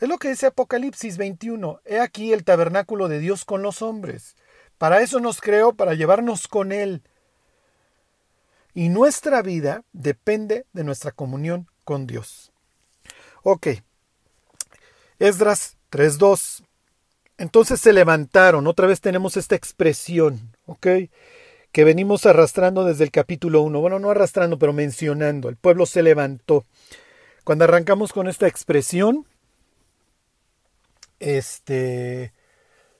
Es 0.00 0.08
lo 0.08 0.18
que 0.18 0.28
dice 0.28 0.46
Apocalipsis 0.46 1.16
21. 1.16 1.80
He 1.84 1.98
aquí 1.98 2.32
el 2.32 2.44
tabernáculo 2.44 3.08
de 3.08 3.18
Dios 3.18 3.44
con 3.44 3.62
los 3.62 3.82
hombres. 3.82 4.36
Para 4.78 5.02
eso 5.02 5.18
nos 5.18 5.40
creó, 5.40 5.72
para 5.72 5.94
llevarnos 5.94 6.46
con 6.46 6.70
Él. 6.70 7.02
Y 8.74 8.90
nuestra 8.90 9.42
vida 9.42 9.82
depende 9.92 10.66
de 10.72 10.84
nuestra 10.84 11.10
comunión 11.10 11.66
con 11.84 12.06
Dios. 12.06 12.52
Ok. 13.42 13.68
Esdras 15.18 15.76
3.2. 15.90 16.62
Entonces 17.38 17.80
se 17.80 17.92
levantaron. 17.92 18.68
Otra 18.68 18.86
vez 18.86 19.00
tenemos 19.00 19.36
esta 19.36 19.56
expresión, 19.56 20.56
¿ok? 20.66 20.86
Que 21.72 21.84
venimos 21.84 22.24
arrastrando 22.24 22.84
desde 22.84 23.02
el 23.02 23.10
capítulo 23.10 23.62
1. 23.62 23.80
Bueno, 23.80 23.98
no 23.98 24.10
arrastrando, 24.10 24.60
pero 24.60 24.72
mencionando. 24.72 25.48
El 25.48 25.56
pueblo 25.56 25.86
se 25.86 26.02
levantó. 26.04 26.64
Cuando 27.42 27.64
arrancamos 27.64 28.12
con 28.12 28.28
esta 28.28 28.46
expresión, 28.46 29.26
este, 31.20 32.32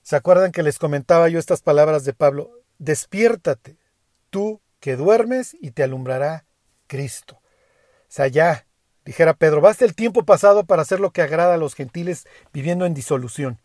¿se 0.03 0.17
acuerdan 0.17 0.53
que 0.53 0.63
les 0.63 0.79
comentaba 0.79 1.29
yo 1.29 1.39
estas 1.39 1.63
palabras 1.63 2.05
de 2.05 2.15
Pablo? 2.15 2.51
Despiértate, 2.79 3.79
tú 4.31 4.61
que 4.81 4.97
duermes 4.97 5.57
y 5.61 5.73
te 5.73 5.83
alumbrará 5.83 6.45
Cristo. 6.87 7.41
O 7.43 8.11
sea, 8.11 8.27
ya, 8.27 8.67
dijera 9.05 9.35
Pedro, 9.35 9.61
basta 9.61 9.85
el 9.85 9.95
tiempo 9.95 10.25
pasado 10.25 10.65
para 10.65 10.83
hacer 10.83 11.01
lo 11.01 11.13
que 11.13 11.23
agrada 11.23 11.55
a 11.55 11.59
los 11.59 11.75
gentiles 11.75 12.27
viviendo 12.53 12.87
en 12.87 12.95
disolución. 12.95 13.61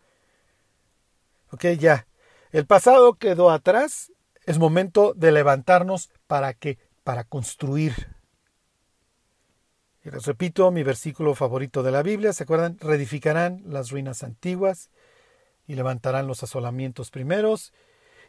Ok, 1.50 1.66
ya. 1.78 2.06
El 2.50 2.66
pasado 2.66 3.14
quedó 3.14 3.50
atrás, 3.50 4.12
es 4.46 4.58
momento 4.58 5.14
de 5.14 5.32
levantarnos 5.32 6.10
para 6.26 6.54
que, 6.54 6.78
para 7.02 7.24
construir, 7.24 8.13
y 10.04 10.10
les 10.10 10.26
repito, 10.26 10.70
mi 10.70 10.82
versículo 10.82 11.34
favorito 11.34 11.82
de 11.82 11.90
la 11.90 12.02
Biblia, 12.02 12.34
¿se 12.34 12.42
acuerdan? 12.42 12.76
Reedificarán 12.78 13.62
las 13.66 13.90
ruinas 13.90 14.22
antiguas 14.22 14.90
y 15.66 15.76
levantarán 15.76 16.26
los 16.26 16.42
asolamientos 16.42 17.10
primeros 17.10 17.72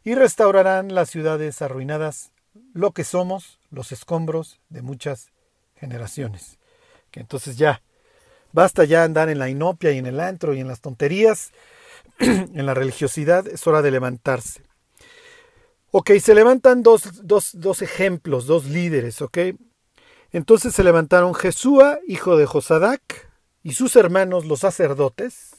y 0.03 0.15
restaurarán 0.15 0.95
las 0.95 1.09
ciudades 1.09 1.61
arruinadas, 1.61 2.31
lo 2.73 2.91
que 2.91 3.03
somos, 3.03 3.59
los 3.71 3.91
escombros 3.91 4.61
de 4.69 4.83
muchas 4.83 5.31
generaciones. 5.75 6.59
Que 7.11 7.19
entonces 7.19 7.57
ya, 7.57 7.81
basta 8.53 8.85
ya 8.85 9.03
andar 9.03 9.27
en 9.27 9.39
la 9.39 9.49
inopia 9.49 9.91
y 9.91 9.97
en 9.97 10.05
el 10.05 10.21
antro 10.21 10.53
y 10.53 10.61
en 10.61 10.69
las 10.69 10.79
tonterías, 10.79 11.51
en 12.19 12.65
la 12.65 12.73
religiosidad, 12.73 13.47
es 13.47 13.67
hora 13.67 13.81
de 13.81 13.91
levantarse. 13.91 14.61
Ok, 15.91 16.11
se 16.21 16.35
levantan 16.35 16.83
dos, 16.83 17.25
dos, 17.25 17.51
dos 17.53 17.81
ejemplos, 17.81 18.45
dos 18.45 18.65
líderes, 18.65 19.21
ok. 19.21 19.37
Entonces 20.35 20.75
se 20.75 20.83
levantaron 20.83 21.33
Jesúa, 21.33 21.99
hijo 22.09 22.35
de 22.35 22.45
Josadac, 22.45 23.31
y 23.63 23.71
sus 23.71 23.95
hermanos 23.95 24.43
los 24.43 24.59
sacerdotes, 24.59 25.51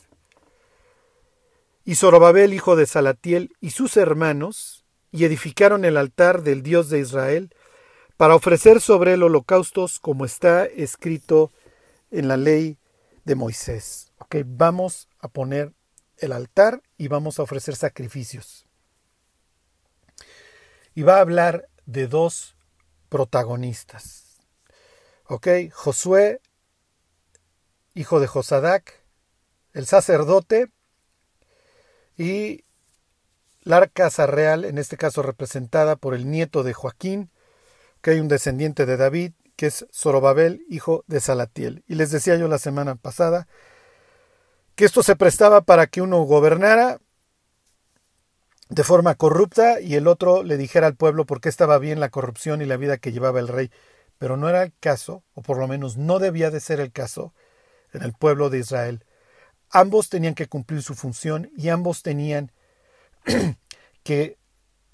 y 1.87 1.95
Zorobabel, 1.95 2.53
hijo 2.53 2.77
de 2.77 2.85
Salatiel, 2.85 3.57
y 3.63 3.71
sus 3.71 3.97
hermanos, 3.97 4.85
y 5.13 5.25
edificaron 5.25 5.87
el 5.87 5.97
altar 5.97 6.43
del 6.43 6.63
Dios 6.63 6.91
de 6.91 6.99
Israel, 6.99 7.55
para 8.19 8.35
ofrecer 8.35 8.83
sobre 8.83 9.15
él 9.15 9.23
holocaustos 9.23 9.99
como 9.99 10.27
está 10.27 10.67
escrito 10.67 11.51
en 12.11 12.29
la 12.29 12.37
ley 12.37 12.77
de 13.25 13.35
Moisés. 13.35 14.13
Ok, 14.19 14.37
vamos 14.45 15.09
a 15.21 15.29
poner 15.29 15.73
el 16.19 16.33
altar 16.33 16.83
y 16.99 17.09
vamos 17.09 17.39
a 17.39 17.45
ofrecer 17.45 17.77
sacrificios. 17.77 18.67
Y 20.95 21.01
va 21.01 21.17
a 21.17 21.21
hablar 21.21 21.67
de 21.87 22.09
dos 22.09 22.59
protagonistas. 23.09 24.26
Ok, 25.29 25.49
Josué, 25.73 26.41
hijo 27.95 28.21
de 28.21 28.29
Josadac, 28.29 29.03
el 29.73 29.87
sacerdote, 29.87 30.71
y 32.17 32.65
la 33.63 33.87
casa 33.89 34.27
real, 34.27 34.65
en 34.65 34.79
este 34.79 34.97
caso 34.97 35.23
representada 35.23 35.97
por 35.97 36.15
el 36.15 36.31
nieto 36.31 36.63
de 36.63 36.73
Joaquín, 36.73 37.31
que 38.01 38.13
hay 38.13 38.21
un 38.21 38.29
descendiente 38.29 38.87
de 38.87 38.97
David, 38.97 39.33
que 39.57 39.67
es 39.67 39.87
Zorobabel, 39.93 40.65
hijo 40.69 41.05
de 41.09 41.21
Salatiel. 41.21 41.83
Y 41.89 41.97
les 41.97 42.11
decía 42.11 42.37
yo 42.37 42.47
la 42.47 42.59
semana 42.59 42.95
pasada 42.95 43.49
que 44.77 44.85
esto 44.85 45.03
se 45.03 45.17
prestaba 45.17 45.63
para 45.63 45.87
que 45.87 46.03
uno 46.03 46.23
gobernara 46.23 47.01
de 48.69 48.85
forma 48.85 49.15
corrupta 49.15 49.81
y 49.81 49.95
el 49.95 50.07
otro 50.07 50.43
le 50.43 50.57
dijera 50.57 50.87
al 50.87 50.97
pueblo 50.97 51.25
por 51.25 51.41
qué 51.41 51.49
estaba 51.49 51.79
bien 51.79 51.99
la 51.99 52.11
corrupción 52.11 52.63
y 52.63 52.67
la 52.67 52.77
vida 52.77 52.99
que 52.99 53.13
llevaba 53.13 53.41
el 53.41 53.49
rey 53.49 53.71
pero 54.19 54.37
no 54.37 54.49
era 54.49 54.63
el 54.63 54.73
caso, 54.81 55.23
o 55.35 55.43
por 55.43 55.59
lo 55.59 55.69
menos 55.69 55.97
no 55.97 56.19
debía 56.19 56.51
de 56.51 56.61
ser 56.61 56.81
el 56.81 56.93
caso, 56.93 57.35
en 57.93 58.03
el 58.03 58.13
pueblo 58.13 58.51
de 58.51 58.59
Israel. 58.59 59.05
Ambos 59.71 60.09
tenían 60.09 60.35
que 60.35 60.49
cumplir 60.49 60.83
su 60.83 60.95
función 60.95 61.51
y 61.57 61.69
ambos 61.69 62.03
tenían 62.03 62.53
que 64.03 64.39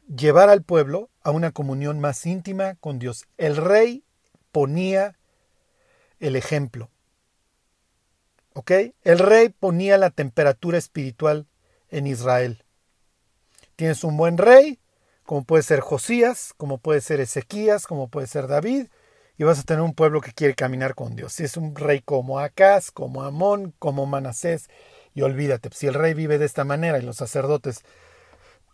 llevar 0.07 0.49
al 0.49 0.62
pueblo 0.62 1.11
a 1.23 1.31
una 1.31 1.52
comunión 1.52 2.00
más 2.00 2.25
íntima 2.26 2.75
con 2.76 2.99
Dios. 2.99 3.26
El 3.37 3.57
rey 3.57 4.05
ponía 4.50 5.19
el 6.21 6.37
ejemplo. 6.37 6.91
¿Ok? 8.55 8.71
El 9.02 9.19
rey 9.19 9.49
ponía 9.49 9.99
la 9.99 10.11
temperatura 10.11 10.79
espiritual 10.79 11.47
en 11.88 12.07
Israel. 12.07 12.64
Tienes 13.76 14.05
un 14.05 14.17
buen 14.17 14.38
rey, 14.38 14.79
como 15.25 15.45
puede 15.45 15.62
ser 15.62 15.81
Josías, 15.81 16.52
como 16.57 16.79
puede 16.79 17.00
ser 17.00 17.21
Ezequías, 17.21 17.87
como 17.87 18.09
puede 18.09 18.26
ser 18.26 18.47
David, 18.47 18.88
y 19.39 19.45
vas 19.45 19.59
a 19.59 19.62
tener 19.62 19.83
un 19.83 19.95
pueblo 19.95 20.21
que 20.21 20.33
quiere 20.33 20.55
caminar 20.55 20.95
con 20.95 21.17
Dios. 21.17 21.33
Si 21.33 21.45
es 21.45 21.57
un 21.57 21.75
rey 21.75 22.01
como 22.01 22.39
Acaz, 22.39 22.91
como 22.91 23.23
Amón, 23.23 23.75
como 23.79 24.07
Manasés, 24.07 24.69
y 25.15 25.23
olvídate, 25.23 25.71
si 25.73 25.87
el 25.87 25.95
rey 25.95 26.15
vive 26.15 26.39
de 26.39 26.47
esta 26.47 26.65
manera 26.65 26.99
y 26.99 27.03
los 27.03 27.17
sacerdotes 27.17 27.83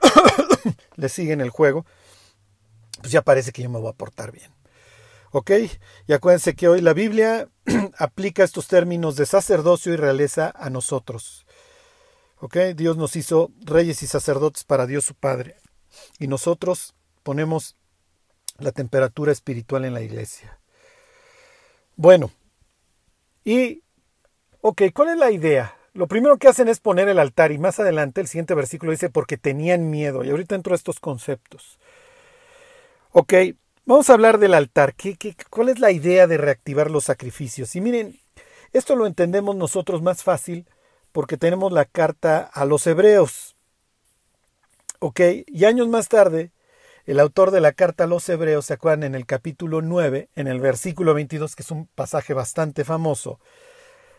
le 0.97 1.09
siguen 1.09 1.41
el 1.41 1.51
juego, 1.51 1.85
pues 3.01 3.13
ya 3.13 3.23
parece 3.23 3.53
que 3.53 3.63
yo 3.63 3.71
me 3.71 3.79
voy 3.79 3.91
a 3.91 3.95
portar 3.95 4.33
bien. 4.33 4.53
¿Ok? 5.31 5.51
Y 6.07 6.13
acuérdense 6.13 6.55
que 6.55 6.69
hoy 6.69 6.81
la 6.81 6.95
Biblia 6.95 7.49
aplica 7.99 8.45
estos 8.45 8.67
términos 8.67 9.17
de 9.17 9.27
sacerdocio 9.27 9.93
y 9.93 9.97
realeza 9.97 10.53
a 10.57 10.71
nosotros. 10.71 11.47
¿Ok? 12.41 12.57
Dios 12.77 12.97
nos 12.97 13.17
hizo 13.17 13.51
reyes 13.61 14.03
y 14.03 14.07
sacerdotes 14.07 14.65
para 14.65 14.87
Dios 14.87 15.05
su 15.05 15.15
Padre. 15.15 15.57
Y 16.19 16.29
nosotros 16.29 16.95
ponemos 17.23 17.77
la 18.59 18.73
temperatura 18.73 19.33
espiritual 19.33 19.85
en 19.85 19.95
la 19.95 20.03
iglesia. 20.03 20.59
Bueno, 21.97 22.31
y, 23.45 23.83
ok, 24.61 24.83
¿cuál 24.93 25.11
es 25.11 25.17
la 25.17 25.31
idea? 25.31 25.77
Lo 25.95 26.07
primero 26.07 26.39
que 26.39 26.49
hacen 26.49 26.69
es 26.69 26.81
poner 26.81 27.09
el 27.09 27.19
altar 27.19 27.51
y 27.51 27.59
más 27.59 27.81
adelante 27.81 28.21
el 28.21 28.29
siguiente 28.29 28.55
versículo 28.55 28.93
dice 28.93 29.11
porque 29.11 29.37
tenían 29.37 29.91
miedo. 29.91 30.23
Y 30.23 30.31
ahorita 30.31 30.55
entro 30.55 30.75
a 30.75 30.77
estos 30.77 31.01
conceptos. 31.01 31.79
Ok, 33.13 33.33
vamos 33.85 34.11
a 34.11 34.13
hablar 34.13 34.39
del 34.39 34.55
altar. 34.55 34.95
¿Qué, 34.95 35.17
qué, 35.17 35.35
cuál 35.51 35.71
es 35.71 35.79
la 35.79 35.91
idea 35.91 36.27
de 36.27 36.37
reactivar 36.37 36.91
los 36.91 37.05
sacrificios? 37.05 37.75
Y 37.75 37.81
miren, 37.81 38.21
esto 38.73 38.97
lo 38.97 39.07
entendemos 39.07 39.57
nosotros 39.57 40.03
más 40.03 40.23
fácil 40.23 40.67
porque 41.13 41.37
tenemos 41.37 41.73
la 41.73 41.85
carta 41.85 42.41
a 42.41 42.65
los 42.65 42.87
hebreos. 42.87 43.57
Ok, 45.01 45.21
y 45.47 45.65
años 45.65 45.89
más 45.89 46.09
tarde, 46.09 46.51
el 47.09 47.21
autor 47.21 47.53
de 47.53 47.63
la 47.63 47.73
carta 47.73 48.05
a 48.05 48.07
los 48.07 48.29
hebreos, 48.29 48.67
¿se 48.67 48.75
acuerdan? 48.75 49.03
En 49.03 49.15
el 49.15 49.25
capítulo 49.25 49.81
9, 49.81 50.29
en 50.35 50.47
el 50.47 50.61
versículo 50.61 51.15
22, 51.15 51.57
que 51.57 51.63
es 51.63 51.71
un 51.71 51.87
pasaje 51.87 52.35
bastante 52.35 52.85
famoso, 52.85 53.41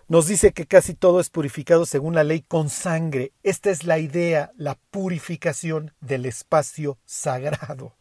nos 0.08 0.26
dice 0.26 0.54
que 0.54 0.66
casi 0.66 0.96
todo 0.96 1.20
es 1.20 1.30
purificado 1.30 1.86
según 1.86 2.16
la 2.16 2.24
ley 2.24 2.42
con 2.42 2.68
sangre. 2.72 3.32
Esta 3.44 3.70
es 3.70 3.84
la 3.84 4.00
idea, 4.00 4.52
la 4.56 4.74
purificación 4.90 5.94
del 6.02 6.26
espacio 6.26 6.98
sagrado. 7.06 7.96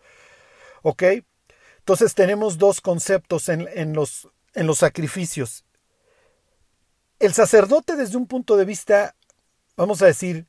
¿Ok? 0.81 1.03
Entonces 1.81 2.15
tenemos 2.15 2.57
dos 2.57 2.81
conceptos 2.81 3.51
en, 3.51 3.69
en, 3.75 3.93
los, 3.93 4.31
en 4.55 4.67
los 4.67 4.79
sacrificios. 4.79 5.67
El 7.19 7.35
sacerdote 7.35 7.95
desde 7.95 8.17
un 8.17 8.27
punto 8.27 8.57
de 8.57 8.65
vista, 8.65 9.17
vamos 9.77 10.01
a 10.01 10.07
decir, 10.07 10.47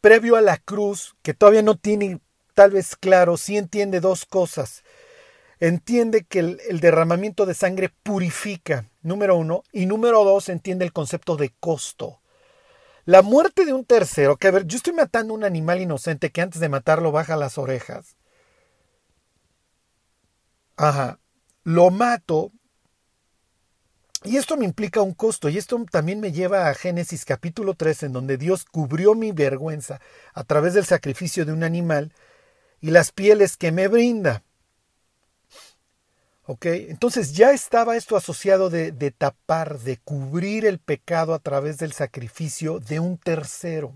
previo 0.00 0.36
a 0.36 0.42
la 0.42 0.58
cruz, 0.58 1.16
que 1.22 1.34
todavía 1.34 1.62
no 1.62 1.76
tiene 1.76 2.20
tal 2.60 2.72
vez 2.72 2.94
claro, 2.94 3.38
sí 3.38 3.56
entiende 3.56 4.00
dos 4.00 4.26
cosas 4.26 4.82
entiende 5.60 6.24
que 6.24 6.40
el, 6.40 6.80
derramamiento 6.80 7.46
de 7.46 7.54
sangre 7.54 7.90
purifica, 8.02 8.86
número 9.02 9.36
uno, 9.36 9.62
y 9.72 9.86
número 9.86 10.24
dos, 10.24 10.50
entiende 10.50 10.84
el 10.84 10.92
concepto 10.92 11.36
de 11.36 11.54
costo. 11.58 12.20
La 13.06 13.22
muerte 13.22 13.64
de 13.64 13.72
un 13.72 13.86
tercero, 13.86 14.36
que 14.36 14.48
a 14.48 14.50
ver, 14.50 14.66
yo 14.66 14.76
estoy 14.76 14.94
matando 14.94 15.32
a 15.32 15.36
un 15.36 15.44
animal 15.44 15.80
inocente 15.80 16.30
que 16.30 16.42
antes 16.42 16.60
de 16.60 16.68
matarlo 16.68 17.12
baja 17.12 17.34
las 17.36 17.58
orejas. 17.58 18.16
Ajá, 20.76 21.18
lo 21.62 21.90
mato. 21.90 22.52
Y 24.22 24.36
esto 24.36 24.58
me 24.58 24.66
implica 24.66 25.00
un 25.00 25.14
costo, 25.14 25.48
y 25.48 25.56
esto 25.56 25.82
también 25.90 26.20
me 26.20 26.32
lleva 26.32 26.68
a 26.68 26.74
Génesis 26.74 27.24
capítulo 27.24 27.74
3, 27.74 28.04
en 28.04 28.12
donde 28.12 28.36
Dios 28.36 28.64
cubrió 28.64 29.14
mi 29.14 29.32
vergüenza 29.32 30.00
a 30.34 30.44
través 30.44 30.74
del 30.74 30.84
sacrificio 30.84 31.46
de 31.46 31.52
un 31.52 31.64
animal 31.64 32.12
y 32.80 32.90
las 32.90 33.12
pieles 33.12 33.56
que 33.56 33.72
me 33.72 33.88
brinda. 33.88 34.42
Entonces 36.62 37.34
ya 37.34 37.52
estaba 37.52 37.96
esto 37.96 38.16
asociado 38.16 38.70
de, 38.70 38.90
de 38.90 39.12
tapar, 39.12 39.78
de 39.78 39.98
cubrir 39.98 40.66
el 40.66 40.80
pecado 40.80 41.32
a 41.32 41.38
través 41.38 41.78
del 41.78 41.92
sacrificio 41.92 42.80
de 42.80 42.98
un 42.98 43.18
tercero. 43.18 43.94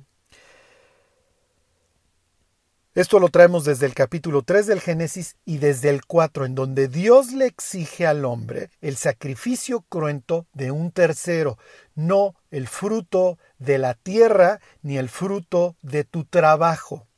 Esto 2.94 3.18
lo 3.18 3.28
traemos 3.28 3.64
desde 3.64 3.86
el 3.86 3.94
capítulo 3.94 4.42
3 4.42 4.68
del 4.68 4.80
Génesis 4.80 5.34
y 5.44 5.58
desde 5.58 5.90
el 5.90 6.04
4, 6.04 6.44
en 6.44 6.54
donde 6.54 6.86
Dios 6.86 7.32
le 7.32 7.46
exige 7.46 8.06
al 8.06 8.24
hombre 8.24 8.70
el 8.80 8.96
sacrificio 8.96 9.80
cruento 9.88 10.46
de 10.52 10.70
un 10.70 10.92
tercero, 10.92 11.58
no 11.96 12.36
el 12.52 12.68
fruto 12.68 13.36
de 13.58 13.78
la 13.78 13.94
tierra 13.94 14.60
ni 14.82 14.96
el 14.96 15.08
fruto 15.08 15.74
de 15.82 16.04
tu 16.04 16.24
trabajo 16.24 17.08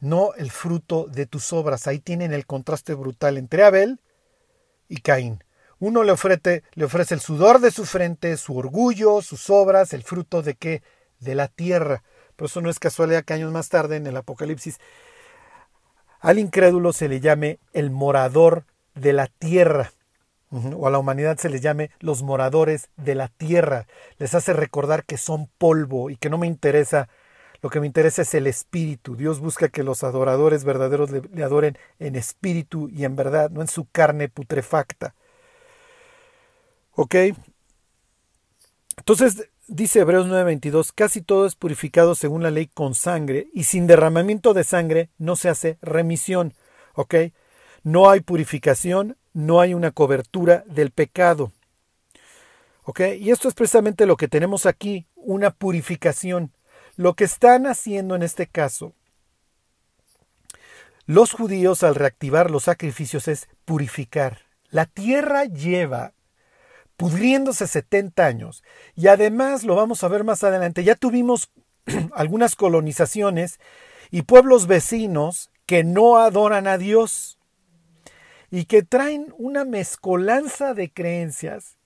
no 0.00 0.34
el 0.34 0.50
fruto 0.50 1.06
de 1.06 1.26
tus 1.26 1.52
obras. 1.52 1.86
Ahí 1.86 1.98
tienen 1.98 2.32
el 2.32 2.46
contraste 2.46 2.94
brutal 2.94 3.36
entre 3.36 3.64
Abel 3.64 4.00
y 4.88 4.98
Caín. 4.98 5.42
Uno 5.80 6.02
le 6.02 6.12
ofrece, 6.12 6.62
le 6.74 6.84
ofrece 6.84 7.14
el 7.14 7.20
sudor 7.20 7.60
de 7.60 7.70
su 7.70 7.84
frente, 7.84 8.36
su 8.36 8.56
orgullo, 8.56 9.22
sus 9.22 9.48
obras, 9.50 9.92
el 9.92 10.02
fruto 10.02 10.42
de 10.42 10.54
qué? 10.54 10.82
De 11.20 11.34
la 11.34 11.48
tierra. 11.48 12.02
Por 12.36 12.46
eso 12.46 12.60
no 12.60 12.70
es 12.70 12.78
casualidad 12.78 13.24
que 13.24 13.34
años 13.34 13.52
más 13.52 13.68
tarde 13.68 13.96
en 13.96 14.06
el 14.06 14.16
Apocalipsis 14.16 14.78
al 16.20 16.38
incrédulo 16.38 16.92
se 16.92 17.08
le 17.08 17.20
llame 17.20 17.60
el 17.72 17.90
morador 17.90 18.64
de 18.94 19.12
la 19.12 19.28
tierra. 19.28 19.92
O 20.50 20.86
a 20.86 20.90
la 20.90 20.98
humanidad 20.98 21.36
se 21.38 21.50
le 21.50 21.60
llame 21.60 21.90
los 22.00 22.22
moradores 22.22 22.88
de 22.96 23.14
la 23.14 23.28
tierra. 23.28 23.86
Les 24.18 24.34
hace 24.34 24.52
recordar 24.52 25.04
que 25.04 25.18
son 25.18 25.48
polvo 25.58 26.10
y 26.10 26.16
que 26.16 26.30
no 26.30 26.38
me 26.38 26.46
interesa 26.46 27.08
lo 27.60 27.70
que 27.70 27.80
me 27.80 27.86
interesa 27.86 28.22
es 28.22 28.34
el 28.34 28.46
espíritu. 28.46 29.16
Dios 29.16 29.40
busca 29.40 29.68
que 29.68 29.82
los 29.82 30.04
adoradores 30.04 30.64
verdaderos 30.64 31.10
le, 31.10 31.44
adoren 31.44 31.76
en 31.98 32.14
espíritu 32.14 32.88
y 32.88 33.04
en 33.04 33.16
verdad, 33.16 33.50
no 33.50 33.62
en 33.62 33.68
su 33.68 33.86
carne 33.86 34.28
putrefacta. 34.28 35.14
¿Ok? 36.92 37.14
Entonces 38.96 39.48
dice 39.66 40.00
Hebreos 40.00 40.26
9:22, 40.26 40.92
casi 40.94 41.20
todo 41.20 41.46
es 41.46 41.56
purificado 41.56 42.14
según 42.14 42.42
la 42.42 42.50
ley 42.50 42.66
con 42.66 42.94
sangre 42.94 43.48
y 43.52 43.64
sin 43.64 43.86
derramamiento 43.86 44.54
de 44.54 44.64
sangre 44.64 45.10
no 45.18 45.34
se 45.34 45.48
hace 45.48 45.78
remisión. 45.82 46.54
¿Ok? 46.94 47.14
No 47.82 48.10
hay 48.10 48.20
purificación, 48.20 49.16
no 49.32 49.60
hay 49.60 49.74
una 49.74 49.90
cobertura 49.90 50.64
del 50.66 50.90
pecado. 50.90 51.52
¿Ok? 52.84 53.00
Y 53.18 53.30
esto 53.30 53.48
es 53.48 53.54
precisamente 53.54 54.06
lo 54.06 54.16
que 54.16 54.28
tenemos 54.28 54.64
aquí, 54.64 55.06
una 55.16 55.50
purificación. 55.50 56.52
Lo 56.98 57.14
que 57.14 57.24
están 57.24 57.68
haciendo 57.68 58.16
en 58.16 58.24
este 58.24 58.48
caso 58.48 58.92
los 61.06 61.32
judíos 61.32 61.84
al 61.84 61.94
reactivar 61.94 62.50
los 62.50 62.64
sacrificios 62.64 63.28
es 63.28 63.48
purificar. 63.64 64.40
La 64.68 64.84
tierra 64.84 65.44
lleva 65.44 66.12
pudriéndose 66.96 67.68
70 67.68 68.26
años 68.26 68.64
y 68.96 69.06
además 69.06 69.62
lo 69.62 69.76
vamos 69.76 70.02
a 70.02 70.08
ver 70.08 70.24
más 70.24 70.42
adelante. 70.42 70.82
Ya 70.82 70.96
tuvimos 70.96 71.50
algunas 72.14 72.56
colonizaciones 72.56 73.60
y 74.10 74.22
pueblos 74.22 74.66
vecinos 74.66 75.50
que 75.66 75.84
no 75.84 76.18
adoran 76.18 76.66
a 76.66 76.78
Dios 76.78 77.38
y 78.50 78.64
que 78.64 78.82
traen 78.82 79.32
una 79.38 79.64
mezcolanza 79.64 80.74
de 80.74 80.92
creencias 80.92 81.78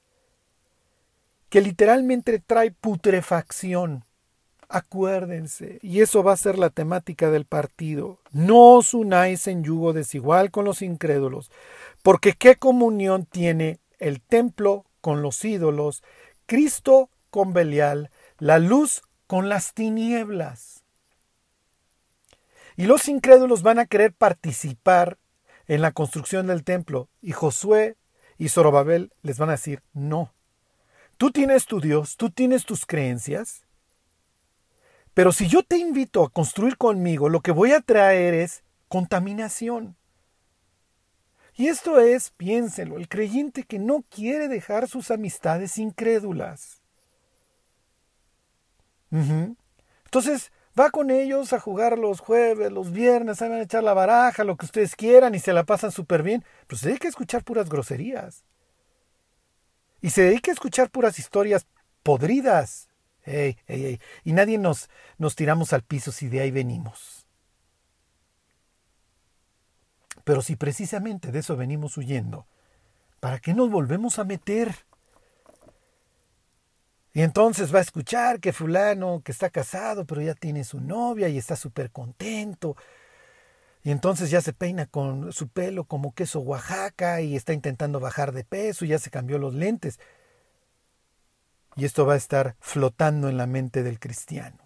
que 1.51 1.61
literalmente 1.61 2.39
trae 2.41 2.71
putrefacción. 2.71 4.07
Acuérdense, 4.75 5.79
y 5.83 6.01
eso 6.01 6.23
va 6.23 6.33
a 6.33 6.37
ser 6.39 6.59
la 6.59 6.71
temática 6.71 7.31
del 7.31 7.45
partido, 7.45 8.19
no 8.31 8.77
os 8.77 8.95
unáis 8.95 9.47
en 9.47 9.63
yugo 9.63 9.93
desigual 9.93 10.51
con 10.51 10.65
los 10.65 10.81
incrédulos, 10.81 11.51
porque 12.03 12.33
qué 12.33 12.57
comunión 12.57 13.27
tiene 13.27 13.81
el 13.99 14.23
templo 14.23 14.87
con 15.03 15.21
los 15.21 15.45
ídolos, 15.45 16.03
Cristo 16.47 17.11
con 17.29 17.53
Belial, 17.53 18.11
la 18.39 18.59
luz 18.59 19.03
con 19.27 19.51
las 19.51 19.75
tinieblas. 19.75 20.85
Y 22.75 22.87
los 22.87 23.09
incrédulos 23.09 23.63
van 23.63 23.79
a 23.79 23.85
querer 23.85 24.15
participar 24.15 25.19
en 25.67 25.83
la 25.83 25.93
construcción 25.93 26.47
del 26.47 26.65
templo, 26.65 27.11
y 27.21 27.33
Josué 27.33 27.99
y 28.39 28.49
Zorobabel 28.49 29.13
les 29.21 29.37
van 29.37 29.51
a 29.51 29.59
decir, 29.61 29.83
no, 29.93 30.33
tú 31.19 31.31
tienes 31.31 31.67
tu 31.67 31.79
Dios, 31.79 32.17
tú 32.17 32.31
tienes 32.31 32.65
tus 32.65 32.87
creencias, 32.87 33.62
pero 35.15 35.33
si 35.33 35.49
yo 35.49 35.63
te 35.63 35.79
invito 35.79 36.25
a 36.25 36.31
construir 36.31 36.77
conmigo, 36.77 37.29
lo 37.29 37.41
que 37.41 37.53
voy 37.53 37.73
a 37.73 37.81
traer 37.81 38.35
es 38.35 38.63
contaminación. 38.89 39.97
Y 41.55 41.69
esto 41.69 42.01
es, 42.01 42.31
piénselo, 42.31 42.97
el 42.97 43.09
creyente 43.09 43.65
que 43.65 43.79
no 43.79 44.05
quiere 44.09 44.49
dejar 44.49 44.89
sus 44.89 45.11
amistades 45.11 45.77
incrédulas. 45.79 46.81
Entonces, 49.11 50.51
Va 50.79 50.91
con 50.91 51.11
ellos 51.11 51.53
a 51.53 51.61
jugar 51.61 51.99
los 51.99 52.21
jueves, 52.21 52.73
los 52.73 52.93
viernes, 52.93 53.41
van 53.41 53.53
a 53.53 53.61
echar 53.61 53.85
la 53.85 53.93
baraja, 53.93 54.43
lo 54.43 54.57
que 54.57 54.65
ustedes 54.65 54.97
quieran 54.97 55.35
y 55.35 55.39
se 55.39 55.53
la 55.53 55.65
pasan 55.65 55.93
súper 55.93 56.23
bien. 56.23 56.45
Pero 56.67 56.79
se 56.79 56.89
dedica 56.89 57.09
a 57.09 57.11
escuchar 57.11 57.45
puras 57.45 57.69
groserías. 57.69 58.43
Y 60.01 60.11
se 60.11 60.23
dedica 60.23 60.51
a 60.51 60.55
escuchar 60.55 60.91
puras 60.91 61.19
historias 61.19 61.67
podridas. 62.03 62.89
Y 63.27 64.33
nadie 64.33 64.59
nos, 64.59 64.91
nos 65.19 65.37
tiramos 65.37 65.73
al 65.73 65.83
piso 65.83 66.13
si 66.13 66.29
de 66.29 66.41
ahí 66.41 66.51
venimos. 66.51 67.27
Pero 70.25 70.43
si 70.43 70.57
precisamente 70.57 71.33
de 71.33 71.41
eso 71.41 71.57
venimos 71.57 71.97
huyendo, 71.97 72.47
¿para 73.21 73.39
qué 73.39 73.55
nos 73.55 73.71
volvemos 73.71 74.19
a 74.19 74.25
meter? 74.25 74.75
Y 77.15 77.23
entonces 77.23 77.75
va 77.75 77.79
a 77.79 77.83
escuchar 77.83 78.41
que 78.41 78.53
fulano 78.53 79.21
que 79.25 79.33
está 79.33 79.51
casado, 79.51 80.07
pero 80.07 80.23
ya 80.23 80.35
tiene 80.35 80.65
su 80.65 80.81
novia 80.81 81.29
y 81.29 81.39
está 81.39 81.57
súper 81.57 81.91
contento. 81.91 82.77
Y 83.85 83.91
entonces 83.91 84.31
ya 84.31 84.41
se 84.41 84.53
peina 84.53 84.87
con 84.87 85.33
su 85.33 85.49
pelo 85.49 85.85
como 85.85 86.15
queso 86.15 86.41
Oaxaca 86.41 87.21
y 87.21 87.37
está 87.37 87.53
intentando 87.53 88.01
bajar 88.01 88.33
de 88.33 88.45
peso 88.45 88.85
y 88.85 88.89
ya 88.89 88.99
se 88.99 89.11
cambió 89.11 89.39
los 89.39 89.55
lentes. 89.55 89.99
Y 91.77 91.85
esto 91.85 92.07
va 92.07 92.15
a 92.15 92.19
estar 92.19 92.57
flotando 92.61 93.29
en 93.29 93.37
la 93.37 93.47
mente 93.47 93.83
del 93.83 93.99
cristiano. 93.99 94.59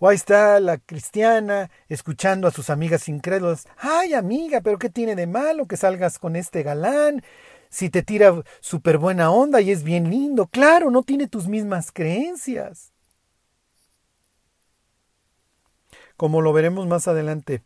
O 0.00 0.08
ahí 0.08 0.16
está 0.16 0.58
la 0.60 0.78
cristiana 0.78 1.70
escuchando 1.88 2.48
a 2.48 2.50
sus 2.50 2.68
amigas 2.68 3.08
incrédulas. 3.08 3.66
Ay, 3.78 4.14
amiga, 4.14 4.60
pero 4.60 4.78
¿qué 4.78 4.90
tiene 4.90 5.14
de 5.14 5.26
malo 5.26 5.66
que 5.66 5.76
salgas 5.76 6.18
con 6.18 6.36
este 6.36 6.62
galán? 6.62 7.22
si 7.74 7.90
te 7.90 8.04
tira 8.04 8.40
súper 8.60 8.98
buena 8.98 9.32
onda 9.32 9.60
y 9.60 9.72
es 9.72 9.82
bien 9.82 10.08
lindo. 10.08 10.46
Claro, 10.46 10.92
no 10.92 11.02
tiene 11.02 11.26
tus 11.26 11.48
mismas 11.48 11.90
creencias. 11.90 12.92
Como 16.16 16.40
lo 16.40 16.52
veremos 16.52 16.86
más 16.86 17.08
adelante, 17.08 17.64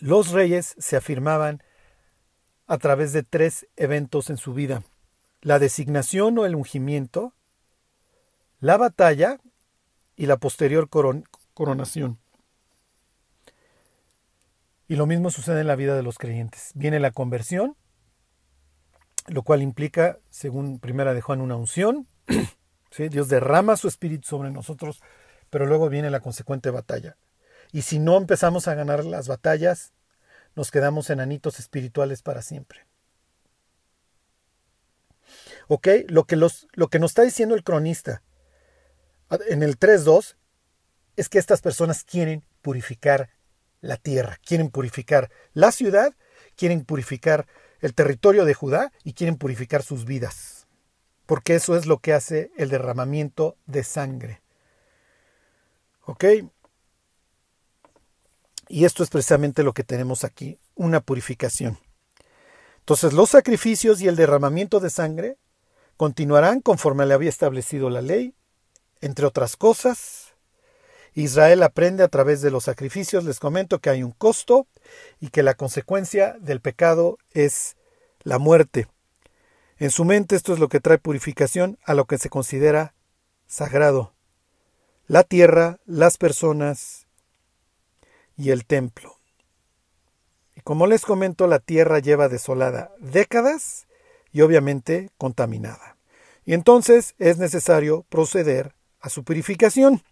los 0.00 0.32
reyes 0.32 0.74
se 0.76 0.96
afirmaban 0.96 1.62
a 2.66 2.78
través 2.78 3.12
de 3.12 3.22
tres 3.22 3.68
eventos 3.76 4.28
en 4.28 4.36
su 4.36 4.54
vida. 4.54 4.82
La 5.42 5.58
designación 5.58 6.38
o 6.38 6.46
el 6.46 6.54
ungimiento, 6.54 7.34
la 8.60 8.76
batalla 8.76 9.38
y 10.16 10.26
la 10.26 10.36
posterior 10.36 10.88
coronación. 11.54 12.18
Y 14.86 14.96
lo 14.96 15.06
mismo 15.06 15.30
sucede 15.30 15.60
en 15.60 15.68
la 15.68 15.76
vida 15.76 15.96
de 15.96 16.02
los 16.02 16.18
creyentes. 16.18 16.72
Viene 16.74 17.00
la 17.00 17.12
conversión, 17.12 17.76
lo 19.28 19.42
cual 19.42 19.62
implica, 19.62 20.18
según 20.30 20.80
Primera 20.80 21.14
de 21.14 21.20
Juan, 21.20 21.40
una 21.40 21.56
unción. 21.56 22.08
Dios 23.10 23.28
derrama 23.28 23.76
su 23.76 23.88
espíritu 23.88 24.28
sobre 24.28 24.50
nosotros, 24.50 25.00
pero 25.48 25.64
luego 25.64 25.88
viene 25.88 26.10
la 26.10 26.20
consecuente 26.20 26.70
batalla. 26.70 27.16
Y 27.72 27.82
si 27.82 27.98
no 27.98 28.16
empezamos 28.16 28.66
a 28.68 28.74
ganar 28.74 29.04
las 29.04 29.28
batallas, 29.28 29.92
nos 30.56 30.70
quedamos 30.70 31.08
enanitos 31.08 31.60
espirituales 31.60 32.22
para 32.22 32.42
siempre. 32.42 32.89
¿Ok? 35.72 35.86
Lo 36.08 36.24
que, 36.24 36.34
los, 36.34 36.66
lo 36.72 36.88
que 36.88 36.98
nos 36.98 37.12
está 37.12 37.22
diciendo 37.22 37.54
el 37.54 37.62
cronista 37.62 38.24
en 39.46 39.62
el 39.62 39.78
3.2 39.78 40.34
es 41.14 41.28
que 41.28 41.38
estas 41.38 41.60
personas 41.62 42.02
quieren 42.02 42.42
purificar 42.60 43.30
la 43.80 43.96
tierra, 43.96 44.40
quieren 44.44 44.70
purificar 44.70 45.30
la 45.52 45.70
ciudad, 45.70 46.12
quieren 46.56 46.84
purificar 46.84 47.46
el 47.78 47.94
territorio 47.94 48.44
de 48.46 48.54
Judá 48.54 48.92
y 49.04 49.12
quieren 49.12 49.36
purificar 49.36 49.84
sus 49.84 50.06
vidas, 50.06 50.66
porque 51.26 51.54
eso 51.54 51.76
es 51.76 51.86
lo 51.86 51.98
que 51.98 52.14
hace 52.14 52.50
el 52.56 52.68
derramamiento 52.68 53.56
de 53.66 53.84
sangre. 53.84 54.42
¿Ok? 56.04 56.24
Y 58.66 58.86
esto 58.86 59.04
es 59.04 59.10
precisamente 59.10 59.62
lo 59.62 59.72
que 59.72 59.84
tenemos 59.84 60.24
aquí, 60.24 60.58
una 60.74 61.00
purificación. 61.00 61.78
Entonces 62.80 63.12
los 63.12 63.30
sacrificios 63.30 64.00
y 64.00 64.08
el 64.08 64.16
derramamiento 64.16 64.80
de 64.80 64.90
sangre 64.90 65.38
continuarán 66.00 66.62
conforme 66.62 67.04
le 67.04 67.12
había 67.12 67.28
establecido 67.28 67.90
la 67.90 68.00
ley. 68.00 68.32
Entre 69.02 69.26
otras 69.26 69.58
cosas, 69.58 70.32
Israel 71.12 71.62
aprende 71.62 72.02
a 72.02 72.08
través 72.08 72.40
de 72.40 72.50
los 72.50 72.64
sacrificios, 72.64 73.24
les 73.24 73.38
comento 73.38 73.80
que 73.80 73.90
hay 73.90 74.02
un 74.02 74.12
costo 74.12 74.66
y 75.20 75.28
que 75.28 75.42
la 75.42 75.52
consecuencia 75.52 76.38
del 76.40 76.62
pecado 76.62 77.18
es 77.34 77.76
la 78.22 78.38
muerte. 78.38 78.88
En 79.76 79.90
su 79.90 80.06
mente 80.06 80.36
esto 80.36 80.54
es 80.54 80.58
lo 80.58 80.70
que 80.70 80.80
trae 80.80 80.96
purificación 80.96 81.78
a 81.84 81.92
lo 81.92 82.06
que 82.06 82.16
se 82.16 82.30
considera 82.30 82.94
sagrado. 83.46 84.14
La 85.06 85.22
tierra, 85.22 85.80
las 85.84 86.16
personas 86.16 87.08
y 88.38 88.52
el 88.52 88.64
templo. 88.64 89.18
Y 90.56 90.62
como 90.62 90.86
les 90.86 91.04
comento, 91.04 91.46
la 91.46 91.58
tierra 91.58 91.98
lleva 91.98 92.30
desolada 92.30 92.90
décadas 93.00 93.86
y 94.32 94.42
obviamente 94.42 95.10
contaminada. 95.18 95.96
Y 96.44 96.54
entonces 96.54 97.14
es 97.18 97.38
necesario 97.38 98.04
proceder 98.08 98.74
a 99.00 99.08
su 99.08 99.24
purificación. 99.24 100.02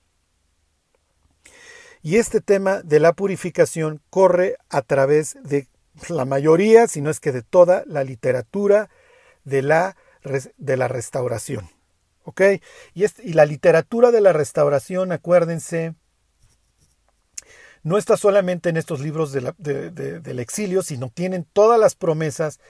Y 2.03 2.17
este 2.17 2.41
tema 2.41 2.83
de 2.83 3.01
la 3.01 3.13
purificación 3.13 4.01
corre 4.11 4.57
a 4.69 4.83
través 4.83 5.37
de 5.43 5.69
la 6.09 6.25
mayoría, 6.25 6.87
si 6.87 7.01
no 7.01 7.11
es 7.11 7.21
que 7.21 7.33
de 7.33 7.43
toda 7.43 7.83
la 7.87 8.05
literatura 8.05 8.89
de 9.45 9.63
la, 9.63 9.97
de 10.57 10.77
la 10.77 10.89
restauración. 10.89 11.69
¿Ok? 12.23 12.43
Y, 12.95 13.33
la 13.33 13.47
literatura 13.47 14.11
de 14.11 14.21
la 14.21 14.33
restauración, 14.33 15.13
acuérdense, 15.13 15.95
no 17.83 17.97
está 17.97 18.17
solamente 18.17 18.69
en 18.69 18.77
estos 18.77 19.01
libros 19.01 19.33
del 19.33 20.39
exilio, 20.39 20.83
sino 20.83 21.09
tienen 21.11 21.47
todas 21.53 21.81
las 21.81 21.95
promesas 21.95 22.61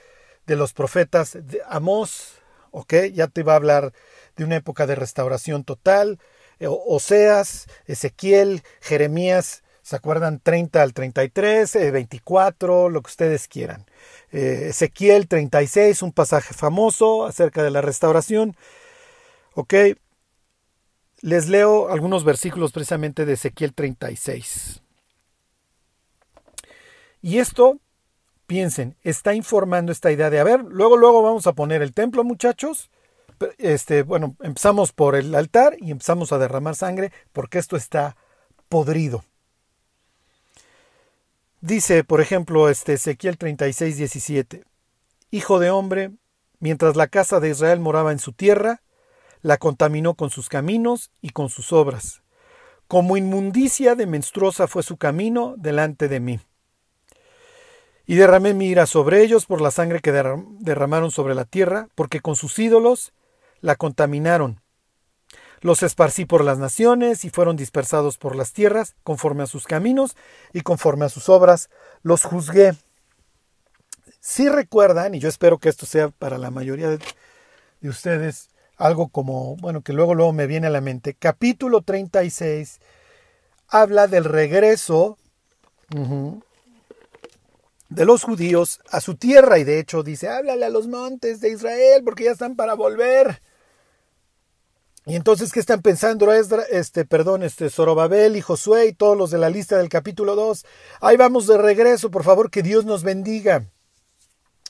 de 0.49 0.55
los 0.55 0.73
profetas 0.73 1.37
de 1.39 1.61
Amós, 1.67 2.33
¿ok? 2.71 2.93
Ya 3.13 3.27
te 3.27 3.43
va 3.43 3.53
a 3.53 3.57
hablar 3.57 3.93
de 4.35 4.43
una 4.43 4.55
época 4.55 4.87
de 4.87 4.95
restauración 4.95 5.63
total, 5.63 6.19
Oseas, 6.59 7.67
Ezequiel, 7.85 8.63
Jeremías, 8.81 9.63
¿Se 9.81 9.95
acuerdan? 9.95 10.39
30 10.39 10.83
al 10.83 10.93
33, 10.93 11.91
24, 11.91 12.87
eh, 12.87 12.91
lo 12.91 13.01
que 13.01 13.09
ustedes 13.09 13.47
quieran. 13.47 13.87
Eh, 14.31 14.67
Ezequiel 14.69 15.27
36, 15.27 16.03
un 16.03 16.11
pasaje 16.11 16.53
famoso 16.53 17.25
acerca 17.25 17.63
de 17.63 17.71
la 17.71 17.81
restauración. 17.81 18.55
Ok. 19.55 19.73
Les 21.21 21.47
leo 21.47 21.89
algunos 21.89 22.23
versículos 22.23 22.71
precisamente 22.71 23.25
de 23.25 23.33
Ezequiel 23.33 23.73
36. 23.73 24.83
Y 27.23 27.39
esto, 27.39 27.79
piensen, 28.49 28.97
está 29.03 29.35
informando 29.35 29.91
esta 29.91 30.11
idea 30.11 30.31
de, 30.31 30.39
a 30.39 30.43
ver, 30.43 30.65
luego, 30.65 30.97
luego 30.97 31.21
vamos 31.21 31.45
a 31.45 31.53
poner 31.53 31.83
el 31.83 31.93
templo, 31.93 32.23
muchachos. 32.23 32.89
Este, 33.59 34.01
bueno, 34.01 34.35
empezamos 34.41 34.91
por 34.91 35.15
el 35.15 35.35
altar 35.35 35.77
y 35.79 35.91
empezamos 35.91 36.31
a 36.31 36.39
derramar 36.39 36.75
sangre 36.75 37.11
porque 37.31 37.59
esto 37.59 37.77
está 37.77 38.17
podrido. 38.67 39.23
Dice, 41.61 42.03
por 42.03 42.21
ejemplo, 42.21 42.69
este 42.69 42.93
Ezequiel 42.93 43.37
36, 43.37 43.97
17, 43.97 44.63
Hijo 45.29 45.59
de 45.59 45.69
hombre, 45.69 46.11
mientras 46.59 46.95
la 46.95 47.05
casa 47.05 47.39
de 47.39 47.51
Israel 47.51 47.79
moraba 47.79 48.11
en 48.11 48.19
su 48.19 48.33
tierra, 48.33 48.81
la 49.43 49.57
contaminó 49.57 50.15
con 50.15 50.31
sus 50.31 50.49
caminos 50.49 51.11
y 51.21 51.29
con 51.29 51.49
sus 51.49 51.71
obras. 51.71 52.23
Como 52.87 53.15
inmundicia 53.15 53.93
de 53.93 54.07
menstruosa 54.07 54.67
fue 54.67 54.81
su 54.81 54.97
camino 54.97 55.53
delante 55.55 56.07
de 56.07 56.19
mí. 56.19 56.39
Y 58.09 58.15
derramé 58.15 58.55
mi 58.55 58.65
ira 58.65 58.87
sobre 58.87 59.21
ellos 59.21 59.45
por 59.45 59.61
la 59.61 59.69
sangre 59.69 59.99
que 59.99 60.11
derramaron 60.11 61.11
sobre 61.11 61.35
la 61.35 61.45
tierra, 61.45 61.89
porque 61.93 62.21
con 62.21 62.35
sus 62.35 62.57
ídolos 62.57 63.13
la 63.61 63.75
contaminaron 63.75 64.61
los 65.61 65.83
esparcí 65.83 66.25
por 66.25 66.43
las 66.43 66.57
naciones 66.57 67.25
y 67.25 67.29
fueron 67.29 67.55
dispersados 67.55 68.17
por 68.17 68.35
las 68.35 68.53
tierras, 68.53 68.95
conforme 69.03 69.43
a 69.43 69.47
sus 69.47 69.65
caminos 69.67 70.15
y 70.53 70.61
conforme 70.61 71.05
a 71.05 71.09
sus 71.09 71.29
obras, 71.29 71.69
los 72.01 72.23
juzgué. 72.23 72.75
Si 74.19 74.49
recuerdan, 74.49 75.15
y 75.15 75.19
yo 75.19 75.29
espero 75.29 75.57
que 75.57 75.69
esto 75.69 75.85
sea 75.85 76.09
para 76.09 76.37
la 76.37 76.49
mayoría 76.49 76.89
de, 76.89 76.99
ustedes 77.89 78.49
algo 78.77 79.09
como, 79.09 79.57
bueno, 79.57 79.81
que 79.81 79.93
luego, 79.93 80.15
luego 80.15 80.33
me 80.33 80.47
viene 80.47 80.67
a 80.67 80.71
la 80.71 80.81
mente, 80.81 81.13
capítulo 81.13 81.81
36 81.81 82.79
habla 83.67 84.07
del 84.07 84.23
regreso 84.23 85.17
de 87.89 88.05
los 88.05 88.23
judíos 88.23 88.79
a 88.91 89.01
su 89.01 89.15
tierra 89.15 89.59
y 89.59 89.63
de 89.63 89.79
hecho 89.79 90.03
dice, 90.03 90.29
háblale 90.29 90.65
a 90.65 90.69
los 90.69 90.87
montes 90.87 91.41
de 91.41 91.49
Israel 91.49 92.03
porque 92.03 92.25
ya 92.25 92.31
están 92.31 92.55
para 92.55 92.75
volver. 92.75 93.41
Y 95.05 95.15
entonces, 95.15 95.51
¿qué 95.51 95.59
están 95.59 95.81
pensando 95.81 96.31
este, 96.31 97.03
perdón, 97.03 97.41
este, 97.41 97.71
Zorobabel 97.71 98.35
y 98.35 98.41
Josué 98.41 98.87
y 98.87 98.93
todos 98.93 99.17
los 99.17 99.31
de 99.31 99.39
la 99.39 99.49
lista 99.49 99.77
del 99.77 99.89
capítulo 99.89 100.35
2? 100.35 100.65
Ahí 101.01 101.17
vamos 101.17 101.47
de 101.47 101.57
regreso, 101.57 102.11
por 102.11 102.23
favor, 102.23 102.51
que 102.51 102.61
Dios 102.61 102.85
nos 102.85 103.03
bendiga. 103.03 103.65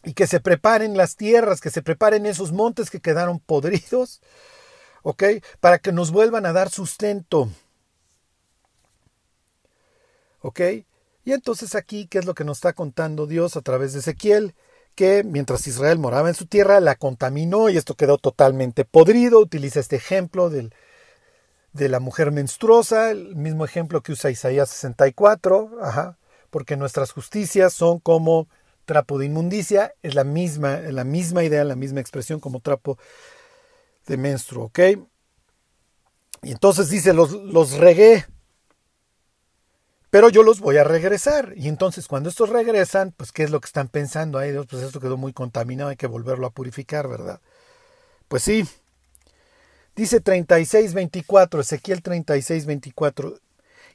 Y 0.05 0.13
que 0.13 0.27
se 0.27 0.39
preparen 0.39 0.95
las 0.95 1.17
tierras, 1.17 1.59
que 1.59 1.69
se 1.69 1.81
preparen 1.81 2.25
esos 2.25 2.53
montes 2.53 2.89
que 2.89 3.01
quedaron 3.01 3.39
podridos, 3.39 4.21
¿ok? 5.03 5.23
Para 5.59 5.79
que 5.79 5.91
nos 5.91 6.11
vuelvan 6.11 6.45
a 6.45 6.53
dar 6.53 6.69
sustento. 6.69 7.49
¿Ok? 10.41 10.61
Y 11.29 11.33
entonces 11.33 11.75
aquí, 11.75 12.07
¿qué 12.07 12.17
es 12.17 12.25
lo 12.25 12.33
que 12.33 12.43
nos 12.43 12.57
está 12.57 12.73
contando 12.73 13.27
Dios 13.27 13.55
a 13.55 13.61
través 13.61 13.93
de 13.93 13.99
Ezequiel? 13.99 14.55
Que 14.95 15.23
mientras 15.23 15.67
Israel 15.67 15.99
moraba 15.99 16.27
en 16.27 16.33
su 16.33 16.47
tierra, 16.47 16.79
la 16.79 16.95
contaminó 16.95 17.69
y 17.69 17.77
esto 17.77 17.93
quedó 17.93 18.17
totalmente 18.17 18.83
podrido. 18.83 19.39
Utiliza 19.39 19.79
este 19.79 19.97
ejemplo 19.97 20.49
del, 20.49 20.73
de 21.71 21.87
la 21.87 21.99
mujer 21.99 22.31
menstruosa, 22.31 23.11
el 23.11 23.35
mismo 23.35 23.63
ejemplo 23.63 24.01
que 24.01 24.13
usa 24.13 24.31
Isaías 24.31 24.71
64, 24.71 25.77
ajá, 25.83 26.17
porque 26.49 26.77
nuestras 26.77 27.11
justicias 27.11 27.73
son 27.73 27.99
como 27.99 28.47
trapo 28.85 29.19
de 29.19 29.27
inmundicia, 29.27 29.93
es 30.01 30.15
la 30.15 30.23
misma, 30.23 30.77
la 30.77 31.03
misma 31.03 31.43
idea, 31.43 31.63
la 31.63 31.75
misma 31.75 31.99
expresión 31.99 32.39
como 32.39 32.59
trapo 32.59 32.97
de 34.07 34.17
menstruo, 34.17 34.65
¿ok? 34.65 34.79
Y 36.41 36.53
entonces 36.53 36.89
dice, 36.89 37.13
los, 37.13 37.33
los 37.33 37.73
regué, 37.73 38.25
pero 40.09 40.29
yo 40.29 40.43
los 40.43 40.59
voy 40.59 40.77
a 40.77 40.83
regresar. 40.83 41.53
Y 41.55 41.67
entonces 41.67 42.07
cuando 42.07 42.29
estos 42.29 42.49
regresan, 42.49 43.13
pues 43.15 43.31
¿qué 43.31 43.43
es 43.43 43.51
lo 43.51 43.59
que 43.59 43.67
están 43.67 43.87
pensando? 43.87 44.39
Ay 44.39 44.51
Dios, 44.51 44.65
pues 44.69 44.83
esto 44.83 44.99
quedó 44.99 45.17
muy 45.17 45.33
contaminado, 45.33 45.89
hay 45.89 45.97
que 45.97 46.07
volverlo 46.07 46.47
a 46.47 46.51
purificar, 46.51 47.07
¿verdad? 47.07 47.41
Pues 48.27 48.43
sí. 48.43 48.65
Dice 49.95 50.21
36, 50.21 50.93
24, 50.93 51.61
Ezequiel 51.61 52.01
36, 52.01 52.65
24. 52.65 53.39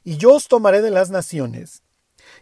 Y 0.03 0.17
yo 0.17 0.35
os 0.35 0.47
tomaré 0.47 0.83
de 0.83 0.91
las 0.91 1.09
naciones, 1.09 1.81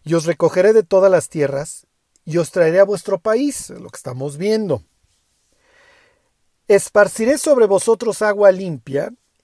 y 0.04 0.16
os 0.16 0.26
recogeré 0.26 0.74
de 0.74 0.84
todas 0.84 1.10
las 1.10 1.30
tierras, 1.30 1.88
y 2.26 2.38
os 2.38 2.52
traeré 2.52 2.82
a 2.82 2.86
vuestro 2.86 3.20
país, 3.20 3.70
lo 3.70 3.90
que 3.90 3.98
estamos 3.98 4.38
viendo. 4.38 4.84
Esparciré 6.68 7.38
sobre 7.38 7.66
vosotros 7.66 8.22
agua 8.22 8.52
limpia, 8.52 9.14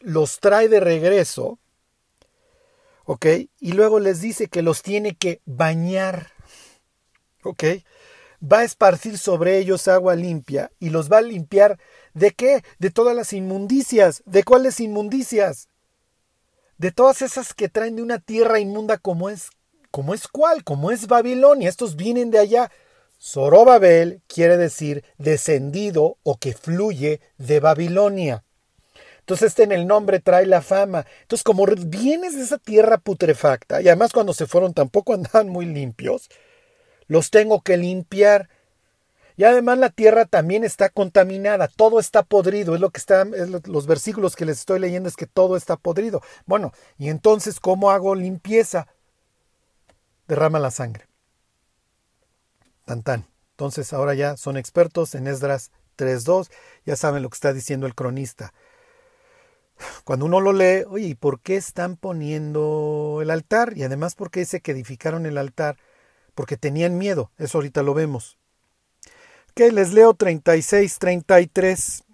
los 0.00 0.40
trae 0.40 0.68
de 0.68 0.80
regreso, 0.80 1.58
¿ok? 3.04 3.26
Y 3.58 3.72
luego 3.72 4.00
les 4.00 4.20
dice 4.20 4.48
que 4.48 4.62
los 4.62 4.82
tiene 4.82 5.14
que 5.16 5.40
bañar, 5.44 6.32
¿ok? 7.44 7.64
Va 8.42 8.60
a 8.60 8.64
esparcir 8.64 9.18
sobre 9.18 9.58
ellos 9.58 9.86
agua 9.88 10.14
limpia 10.16 10.72
y 10.78 10.90
los 10.90 11.10
va 11.10 11.18
a 11.18 11.22
limpiar 11.22 11.78
de 12.14 12.30
qué? 12.32 12.64
De 12.78 12.90
todas 12.90 13.14
las 13.14 13.32
inmundicias. 13.32 14.22
¿De 14.24 14.44
cuáles 14.44 14.80
inmundicias? 14.80 15.68
De 16.78 16.90
todas 16.90 17.20
esas 17.20 17.52
que 17.52 17.68
traen 17.68 17.96
de 17.96 18.02
una 18.02 18.18
tierra 18.18 18.58
inmunda 18.58 18.96
como 18.96 19.28
es, 19.28 19.50
como 19.90 20.14
es 20.14 20.26
cuál, 20.26 20.64
como 20.64 20.90
es 20.90 21.06
Babilonia. 21.06 21.68
Estos 21.68 21.96
vienen 21.96 22.30
de 22.30 22.38
allá. 22.38 22.70
Zorobabel 23.20 24.22
quiere 24.26 24.56
decir 24.56 25.04
descendido 25.18 26.16
o 26.22 26.38
que 26.38 26.54
fluye 26.54 27.20
de 27.36 27.60
Babilonia. 27.60 28.44
Entonces 29.30 29.52
este 29.52 29.62
en 29.62 29.70
el 29.70 29.86
nombre 29.86 30.18
trae 30.18 30.44
la 30.44 30.60
fama. 30.60 31.06
Entonces 31.22 31.44
como 31.44 31.64
vienes 31.64 32.34
de 32.34 32.42
esa 32.42 32.58
tierra 32.58 32.98
putrefacta, 32.98 33.80
y 33.80 33.86
además 33.86 34.12
cuando 34.12 34.34
se 34.34 34.48
fueron 34.48 34.74
tampoco 34.74 35.14
andaban 35.14 35.48
muy 35.48 35.66
limpios, 35.66 36.28
los 37.06 37.30
tengo 37.30 37.60
que 37.60 37.76
limpiar. 37.76 38.48
Y 39.36 39.44
además 39.44 39.78
la 39.78 39.90
tierra 39.90 40.24
también 40.24 40.64
está 40.64 40.88
contaminada, 40.88 41.68
todo 41.68 42.00
está 42.00 42.24
podrido, 42.24 42.74
es 42.74 42.80
lo 42.80 42.90
que 42.90 42.98
está, 42.98 43.24
los 43.24 43.86
versículos 43.86 44.34
que 44.34 44.46
les 44.46 44.58
estoy 44.58 44.80
leyendo 44.80 45.08
es 45.08 45.14
que 45.14 45.26
todo 45.26 45.56
está 45.56 45.76
podrido. 45.76 46.22
Bueno, 46.46 46.72
y 46.98 47.08
entonces, 47.08 47.60
¿cómo 47.60 47.92
hago 47.92 48.16
limpieza? 48.16 48.88
Derrama 50.26 50.58
la 50.58 50.72
sangre. 50.72 51.06
Tan 52.84 53.04
tan. 53.04 53.28
Entonces 53.52 53.92
ahora 53.92 54.14
ya 54.14 54.36
son 54.36 54.56
expertos 54.56 55.14
en 55.14 55.28
Esdras 55.28 55.70
3.2, 55.96 56.50
ya 56.84 56.96
saben 56.96 57.22
lo 57.22 57.30
que 57.30 57.36
está 57.36 57.52
diciendo 57.52 57.86
el 57.86 57.94
cronista. 57.94 58.52
Cuando 60.04 60.26
uno 60.26 60.40
lo 60.40 60.52
lee, 60.52 60.84
oye, 60.88 61.06
¿y 61.06 61.14
por 61.14 61.40
qué 61.40 61.56
están 61.56 61.96
poniendo 61.96 63.20
el 63.22 63.30
altar? 63.30 63.76
Y 63.76 63.82
además, 63.82 64.14
¿por 64.14 64.30
qué 64.30 64.40
dice 64.40 64.60
que 64.60 64.72
edificaron 64.72 65.26
el 65.26 65.38
altar? 65.38 65.76
Porque 66.34 66.56
tenían 66.56 66.98
miedo, 66.98 67.30
eso 67.38 67.58
ahorita 67.58 67.82
lo 67.82 67.94
vemos. 67.94 68.38
Que 69.54 69.72
les 69.72 69.92
leo 69.92 70.14
36, 70.14 70.98
33. 70.98 72.04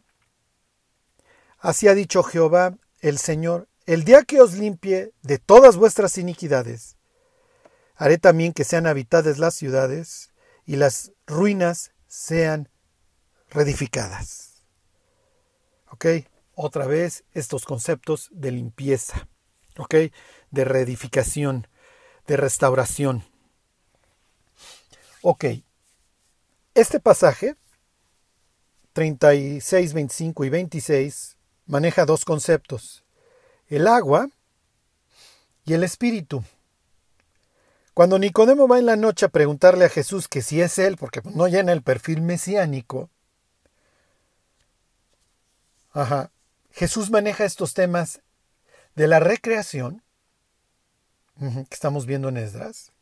Así 1.58 1.88
ha 1.88 1.94
dicho 1.94 2.22
Jehová, 2.22 2.74
el 3.00 3.18
Señor, 3.18 3.68
el 3.86 4.04
día 4.04 4.22
que 4.22 4.40
os 4.40 4.54
limpie 4.54 5.12
de 5.22 5.38
todas 5.38 5.76
vuestras 5.76 6.18
iniquidades, 6.18 6.96
haré 7.94 8.18
también 8.18 8.52
que 8.52 8.64
sean 8.64 8.86
habitadas 8.86 9.38
las 9.38 9.54
ciudades 9.54 10.30
y 10.64 10.76
las 10.76 11.12
ruinas 11.26 11.92
sean 12.08 12.68
reedificadas. 13.50 14.62
¿Ok? 15.90 16.06
Otra 16.58 16.86
vez 16.86 17.22
estos 17.34 17.66
conceptos 17.66 18.30
de 18.32 18.50
limpieza, 18.50 19.28
¿ok? 19.76 19.94
De 20.50 20.64
reedificación, 20.64 21.68
de 22.26 22.38
restauración. 22.38 23.24
Ok, 25.20 25.44
este 26.74 26.98
pasaje, 26.98 27.56
36, 28.94 29.92
25 29.92 30.44
y 30.46 30.48
26, 30.48 31.36
maneja 31.66 32.06
dos 32.06 32.24
conceptos, 32.24 33.04
el 33.68 33.86
agua 33.86 34.30
y 35.66 35.74
el 35.74 35.84
espíritu. 35.84 36.42
Cuando 37.92 38.18
Nicodemo 38.18 38.66
va 38.66 38.78
en 38.78 38.86
la 38.86 38.96
noche 38.96 39.26
a 39.26 39.30
preguntarle 39.30 39.84
a 39.84 39.90
Jesús 39.90 40.26
que 40.26 40.40
si 40.40 40.62
es 40.62 40.78
él, 40.78 40.96
porque 40.96 41.20
no 41.34 41.48
llena 41.48 41.72
el 41.72 41.82
perfil 41.82 42.22
mesiánico, 42.22 43.10
ajá, 45.92 46.30
Jesús 46.76 47.10
maneja 47.10 47.46
estos 47.46 47.72
temas 47.72 48.20
de 48.96 49.08
la 49.08 49.18
recreación, 49.18 50.02
que 51.38 51.66
estamos 51.70 52.04
viendo 52.04 52.28
en 52.28 52.36
Esdras, 52.36 52.92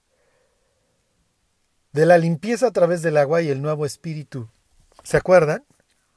de 1.92 2.06
la 2.06 2.16
limpieza 2.16 2.68
a 2.68 2.70
través 2.70 3.02
del 3.02 3.16
agua 3.16 3.42
y 3.42 3.48
el 3.48 3.60
nuevo 3.60 3.84
espíritu. 3.84 4.48
¿Se 5.02 5.16
acuerdan? 5.16 5.64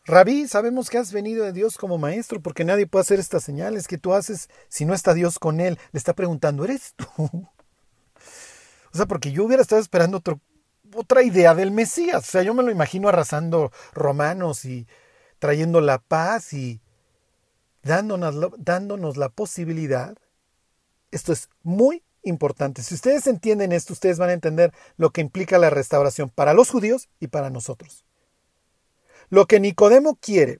Rabí, 0.06 0.48
sabemos 0.48 0.92
que 0.92 1.00
has 1.00 1.12
venido 1.12 1.46
de 1.46 1.52
Dios 1.52 1.80
como 1.80 1.98
maestro, 1.98 2.42
porque 2.44 2.64
nadie 2.64 2.86
puede 2.86 3.02
hacer 3.02 3.20
estas 3.20 3.44
señales 3.44 3.88
que 3.88 3.98
tú 3.98 4.14
haces 4.14 4.50
si 4.70 4.86
no 4.86 4.94
está 4.94 5.16
Dios 5.16 5.40
con 5.40 5.60
él. 5.60 5.80
Le 5.94 5.98
está 5.98 6.14
preguntando, 6.14 6.64
¿eres 6.64 6.94
tú? 6.96 7.08
O 8.94 8.98
sea, 8.98 9.06
porque 9.06 9.32
yo 9.32 9.44
hubiera 9.44 9.62
estado 9.62 9.82
esperando 9.82 10.24
otra 10.96 11.22
idea 11.22 11.54
del 11.54 11.72
Mesías. 11.72 12.24
O 12.28 12.32
sea, 12.32 12.42
yo 12.42 12.54
me 12.54 12.64
lo 12.64 12.72
imagino 12.72 13.10
arrasando 13.10 13.72
romanos 13.94 14.64
y 14.66 14.88
trayendo 15.40 15.82
la 15.82 16.00
paz 16.00 16.54
y 16.54 16.82
dándonos, 17.88 18.52
dándonos 18.58 19.18
la 19.18 19.30
posibilidad. 19.30 20.16
Esto 21.12 21.34
es 21.34 21.50
muy 21.64 22.04
importante. 22.22 22.84
Si 22.84 22.94
ustedes 22.94 23.26
entienden 23.28 23.72
esto, 23.72 23.94
ustedes 23.94 24.20
van 24.20 24.30
a 24.30 24.34
entender 24.34 24.74
lo 24.98 25.10
que 25.10 25.22
implica 25.22 25.58
la 25.58 25.70
restauración 25.70 26.30
para 26.30 26.54
los 26.54 26.70
judíos 26.70 27.10
y 27.20 27.28
para 27.28 27.50
nosotros. 27.50 28.04
Lo 29.30 29.46
que 29.46 29.60
Nicodemo 29.60 30.16
quiere 30.22 30.60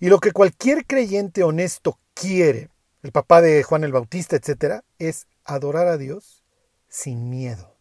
y 0.00 0.08
lo 0.08 0.20
que 0.20 0.32
cualquier 0.32 0.86
creyente 0.86 1.42
honesto 1.42 1.98
quiere, 2.14 2.70
el 3.02 3.12
papá 3.12 3.40
de 3.40 3.62
Juan 3.62 3.84
el 3.84 3.92
Bautista, 3.92 4.36
etc., 4.36 4.82
es 4.98 5.26
adorar 5.44 5.88
a 5.88 5.96
Dios 5.96 6.44
sin 6.88 7.30
miedo. 7.30 7.74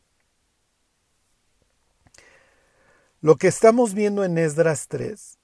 Lo 3.22 3.36
que 3.38 3.48
estamos 3.48 3.94
viendo 3.94 4.24
en 4.24 4.38
Esdras 4.38 4.88
3 4.88 5.38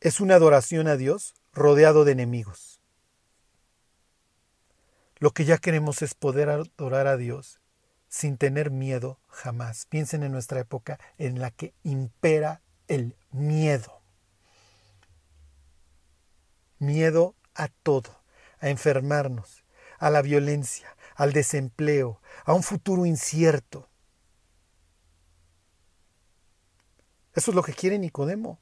es 0.00 0.20
una 0.20 0.36
adoración 0.36 0.88
a 0.88 0.96
Dios 0.96 1.34
rodeado 1.52 2.04
de 2.04 2.12
enemigos. 2.12 2.80
Lo 5.18 5.32
que 5.32 5.44
ya 5.44 5.58
queremos 5.58 6.02
es 6.02 6.14
poder 6.14 6.48
adorar 6.48 7.06
a 7.06 7.16
Dios 7.16 7.60
sin 8.08 8.36
tener 8.36 8.70
miedo 8.70 9.20
jamás. 9.28 9.86
Piensen 9.86 10.22
en 10.22 10.32
nuestra 10.32 10.60
época 10.60 10.98
en 11.18 11.40
la 11.40 11.50
que 11.50 11.74
impera 11.84 12.60
el 12.88 13.16
miedo. 13.30 14.00
Miedo 16.78 17.36
a 17.54 17.68
todo, 17.68 18.22
a 18.58 18.68
enfermarnos, 18.68 19.64
a 19.98 20.10
la 20.10 20.22
violencia, 20.22 20.96
al 21.14 21.32
desempleo, 21.32 22.20
a 22.44 22.54
un 22.54 22.62
futuro 22.62 23.06
incierto. 23.06 23.88
Eso 27.34 27.50
es 27.50 27.54
lo 27.54 27.62
que 27.62 27.74
quiere 27.74 27.98
Nicodemo. 27.98 28.58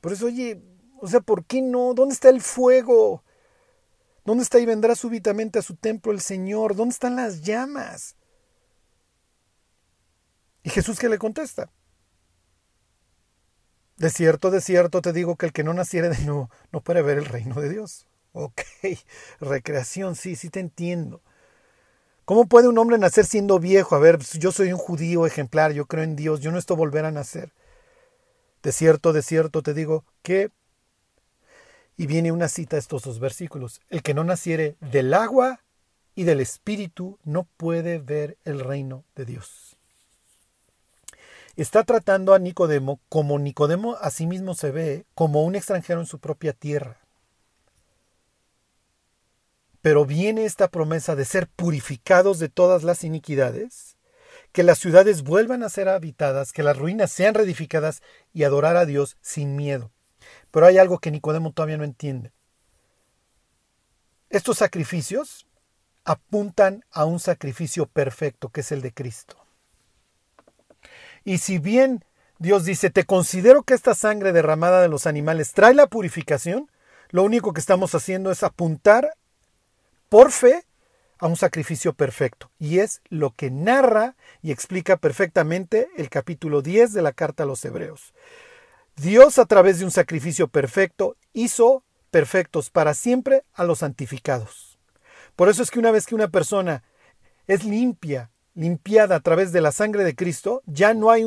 Por 0.00 0.12
eso, 0.12 0.26
oye, 0.26 0.60
o 1.02 1.08
sea, 1.08 1.20
¿por 1.20 1.44
qué 1.44 1.60
no? 1.60 1.94
¿Dónde 1.94 2.14
está 2.14 2.28
el 2.28 2.40
fuego? 2.40 3.24
¿Dónde 4.24 4.44
está 4.44 4.60
y 4.60 4.66
vendrá 4.66 4.94
súbitamente 4.94 5.58
a 5.58 5.62
su 5.62 5.74
templo 5.74 6.12
el 6.12 6.20
Señor? 6.20 6.76
¿Dónde 6.76 6.92
están 6.92 7.16
las 7.16 7.42
llamas? 7.42 8.14
¿Y 10.62 10.70
Jesús 10.70 11.00
qué 11.00 11.08
le 11.08 11.18
contesta? 11.18 11.72
De 13.96 14.10
cierto, 14.10 14.52
de 14.52 14.60
cierto 14.60 15.02
te 15.02 15.12
digo 15.12 15.34
que 15.34 15.46
el 15.46 15.52
que 15.52 15.64
no 15.64 15.74
naciere 15.74 16.08
de 16.08 16.24
nuevo 16.24 16.50
no 16.70 16.80
puede 16.80 17.02
ver 17.02 17.18
el 17.18 17.24
reino 17.24 17.60
de 17.60 17.68
Dios. 17.68 18.06
Ok, 18.30 18.60
recreación, 19.40 20.14
sí, 20.14 20.36
sí 20.36 20.50
te 20.50 20.60
entiendo. 20.60 21.20
¿Cómo 22.24 22.46
puede 22.46 22.68
un 22.68 22.78
hombre 22.78 22.96
nacer 22.96 23.26
siendo 23.26 23.58
viejo? 23.58 23.96
A 23.96 23.98
ver, 23.98 24.20
yo 24.38 24.52
soy 24.52 24.72
un 24.72 24.78
judío 24.78 25.26
ejemplar, 25.26 25.72
yo 25.72 25.86
creo 25.86 26.04
en 26.04 26.14
Dios, 26.14 26.38
yo 26.38 26.52
no 26.52 26.58
estoy 26.58 26.76
volver 26.76 27.06
a 27.06 27.10
nacer. 27.10 27.52
De 28.62 28.70
cierto, 28.70 29.12
de 29.12 29.22
cierto 29.22 29.62
te 29.62 29.74
digo 29.74 30.04
que... 30.22 30.52
Y 31.96 32.06
viene 32.06 32.32
una 32.32 32.48
cita 32.48 32.76
de 32.76 32.80
estos 32.80 33.02
dos 33.02 33.18
versículos. 33.18 33.80
El 33.90 34.02
que 34.02 34.14
no 34.14 34.24
naciere 34.24 34.76
del 34.80 35.14
agua 35.14 35.60
y 36.14 36.24
del 36.24 36.40
espíritu 36.40 37.18
no 37.24 37.44
puede 37.56 37.98
ver 37.98 38.38
el 38.44 38.60
reino 38.60 39.04
de 39.14 39.24
Dios. 39.24 39.76
Está 41.56 41.84
tratando 41.84 42.32
a 42.32 42.38
Nicodemo 42.38 43.00
como 43.10 43.38
Nicodemo 43.38 43.96
a 44.00 44.10
sí 44.10 44.26
mismo 44.26 44.54
se 44.54 44.70
ve, 44.70 45.04
como 45.14 45.44
un 45.44 45.54
extranjero 45.54 46.00
en 46.00 46.06
su 46.06 46.18
propia 46.18 46.54
tierra. 46.54 46.98
Pero 49.82 50.06
viene 50.06 50.46
esta 50.46 50.68
promesa 50.68 51.14
de 51.14 51.26
ser 51.26 51.48
purificados 51.48 52.38
de 52.38 52.48
todas 52.48 52.84
las 52.84 53.04
iniquidades, 53.04 53.96
que 54.52 54.62
las 54.62 54.78
ciudades 54.78 55.22
vuelvan 55.22 55.62
a 55.62 55.68
ser 55.68 55.88
habitadas, 55.88 56.52
que 56.52 56.62
las 56.62 56.78
ruinas 56.78 57.12
sean 57.12 57.34
reedificadas 57.34 58.02
y 58.32 58.44
adorar 58.44 58.76
a 58.76 58.86
Dios 58.86 59.16
sin 59.20 59.56
miedo. 59.56 59.90
Pero 60.52 60.66
hay 60.66 60.78
algo 60.78 61.00
que 61.00 61.10
Nicodemo 61.10 61.52
todavía 61.52 61.78
no 61.78 61.84
entiende. 61.84 62.30
Estos 64.30 64.58
sacrificios 64.58 65.46
apuntan 66.04 66.84
a 66.90 67.04
un 67.04 67.18
sacrificio 67.18 67.86
perfecto, 67.86 68.50
que 68.50 68.60
es 68.60 68.70
el 68.70 68.82
de 68.82 68.92
Cristo. 68.92 69.36
Y 71.24 71.38
si 71.38 71.58
bien 71.58 72.04
Dios 72.38 72.64
dice, 72.64 72.90
te 72.90 73.04
considero 73.04 73.62
que 73.62 73.74
esta 73.74 73.94
sangre 73.94 74.32
derramada 74.32 74.80
de 74.80 74.88
los 74.88 75.06
animales 75.06 75.52
trae 75.52 75.74
la 75.74 75.86
purificación, 75.86 76.70
lo 77.10 77.22
único 77.22 77.52
que 77.52 77.60
estamos 77.60 77.94
haciendo 77.94 78.30
es 78.30 78.42
apuntar 78.42 79.14
por 80.08 80.32
fe 80.32 80.64
a 81.18 81.26
un 81.28 81.36
sacrificio 81.36 81.92
perfecto. 81.92 82.50
Y 82.58 82.80
es 82.80 83.00
lo 83.08 83.30
que 83.34 83.50
narra 83.50 84.16
y 84.42 84.50
explica 84.50 84.96
perfectamente 84.96 85.88
el 85.96 86.10
capítulo 86.10 86.62
10 86.62 86.92
de 86.92 87.02
la 87.02 87.12
carta 87.12 87.44
a 87.44 87.46
los 87.46 87.64
Hebreos. 87.64 88.12
Dios 89.02 89.38
a 89.38 89.46
través 89.46 89.78
de 89.78 89.84
un 89.84 89.90
sacrificio 89.90 90.48
perfecto 90.48 91.16
hizo 91.32 91.84
perfectos 92.10 92.70
para 92.70 92.94
siempre 92.94 93.44
a 93.52 93.64
los 93.64 93.80
santificados. 93.80 94.78
Por 95.36 95.48
eso 95.48 95.62
es 95.62 95.70
que 95.70 95.78
una 95.78 95.90
vez 95.90 96.06
que 96.06 96.14
una 96.14 96.28
persona 96.28 96.82
es 97.46 97.64
limpia, 97.64 98.30
limpiada 98.54 99.16
a 99.16 99.20
través 99.20 99.52
de 99.52 99.60
la 99.60 99.72
sangre 99.72 100.04
de 100.04 100.14
Cristo, 100.14 100.62
ya 100.66 100.94
no 100.94 101.10
hay, 101.10 101.26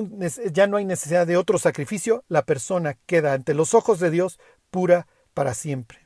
ya 0.51 0.67
no 0.67 0.77
hay 0.77 0.85
necesidad 0.85 1.27
de 1.27 1.37
otro 1.37 1.57
sacrificio, 1.57 2.23
la 2.27 2.45
persona 2.45 2.97
queda 3.05 3.33
ante 3.33 3.53
los 3.53 3.73
ojos 3.73 3.99
de 3.99 4.11
Dios 4.11 4.39
pura 4.69 5.07
para 5.33 5.53
siempre 5.53 6.05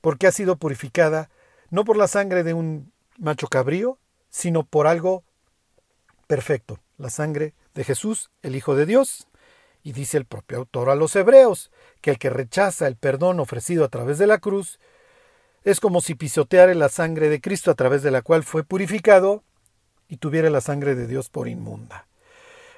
porque 0.00 0.26
ha 0.26 0.32
sido 0.32 0.56
purificada 0.56 1.30
no 1.70 1.84
por 1.84 1.96
la 1.96 2.08
sangre 2.08 2.44
de 2.44 2.54
un 2.54 2.92
macho 3.18 3.48
cabrío, 3.48 3.98
sino 4.30 4.64
por 4.64 4.86
algo 4.86 5.24
perfecto, 6.26 6.80
la 6.96 7.10
sangre 7.10 7.54
de 7.74 7.84
Jesús, 7.84 8.30
el 8.42 8.56
Hijo 8.56 8.74
de 8.74 8.86
Dios. 8.86 9.27
Y 9.88 9.92
dice 9.92 10.18
el 10.18 10.26
propio 10.26 10.58
autor 10.58 10.90
a 10.90 10.94
los 10.94 11.16
hebreos, 11.16 11.70
que 12.02 12.10
el 12.10 12.18
que 12.18 12.28
rechaza 12.28 12.86
el 12.86 12.96
perdón 12.96 13.40
ofrecido 13.40 13.86
a 13.86 13.88
través 13.88 14.18
de 14.18 14.26
la 14.26 14.36
cruz, 14.36 14.78
es 15.64 15.80
como 15.80 16.02
si 16.02 16.14
pisoteara 16.14 16.74
la 16.74 16.90
sangre 16.90 17.30
de 17.30 17.40
Cristo 17.40 17.70
a 17.70 17.74
través 17.74 18.02
de 18.02 18.10
la 18.10 18.20
cual 18.20 18.42
fue 18.42 18.64
purificado 18.64 19.44
y 20.06 20.18
tuviera 20.18 20.50
la 20.50 20.60
sangre 20.60 20.94
de 20.94 21.06
Dios 21.06 21.30
por 21.30 21.48
inmunda. 21.48 22.06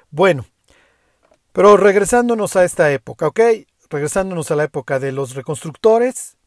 Bueno, 0.09 0.45
pero 1.51 1.75
regresándonos 1.75 2.55
a 2.55 2.63
esta 2.63 2.89
época, 2.93 3.27
¿ok? 3.27 3.41
Regresándonos 3.89 4.49
a 4.49 4.55
la 4.55 4.63
época 4.63 4.97
de 4.97 5.11
los 5.11 5.35
reconstructores, 5.35 6.37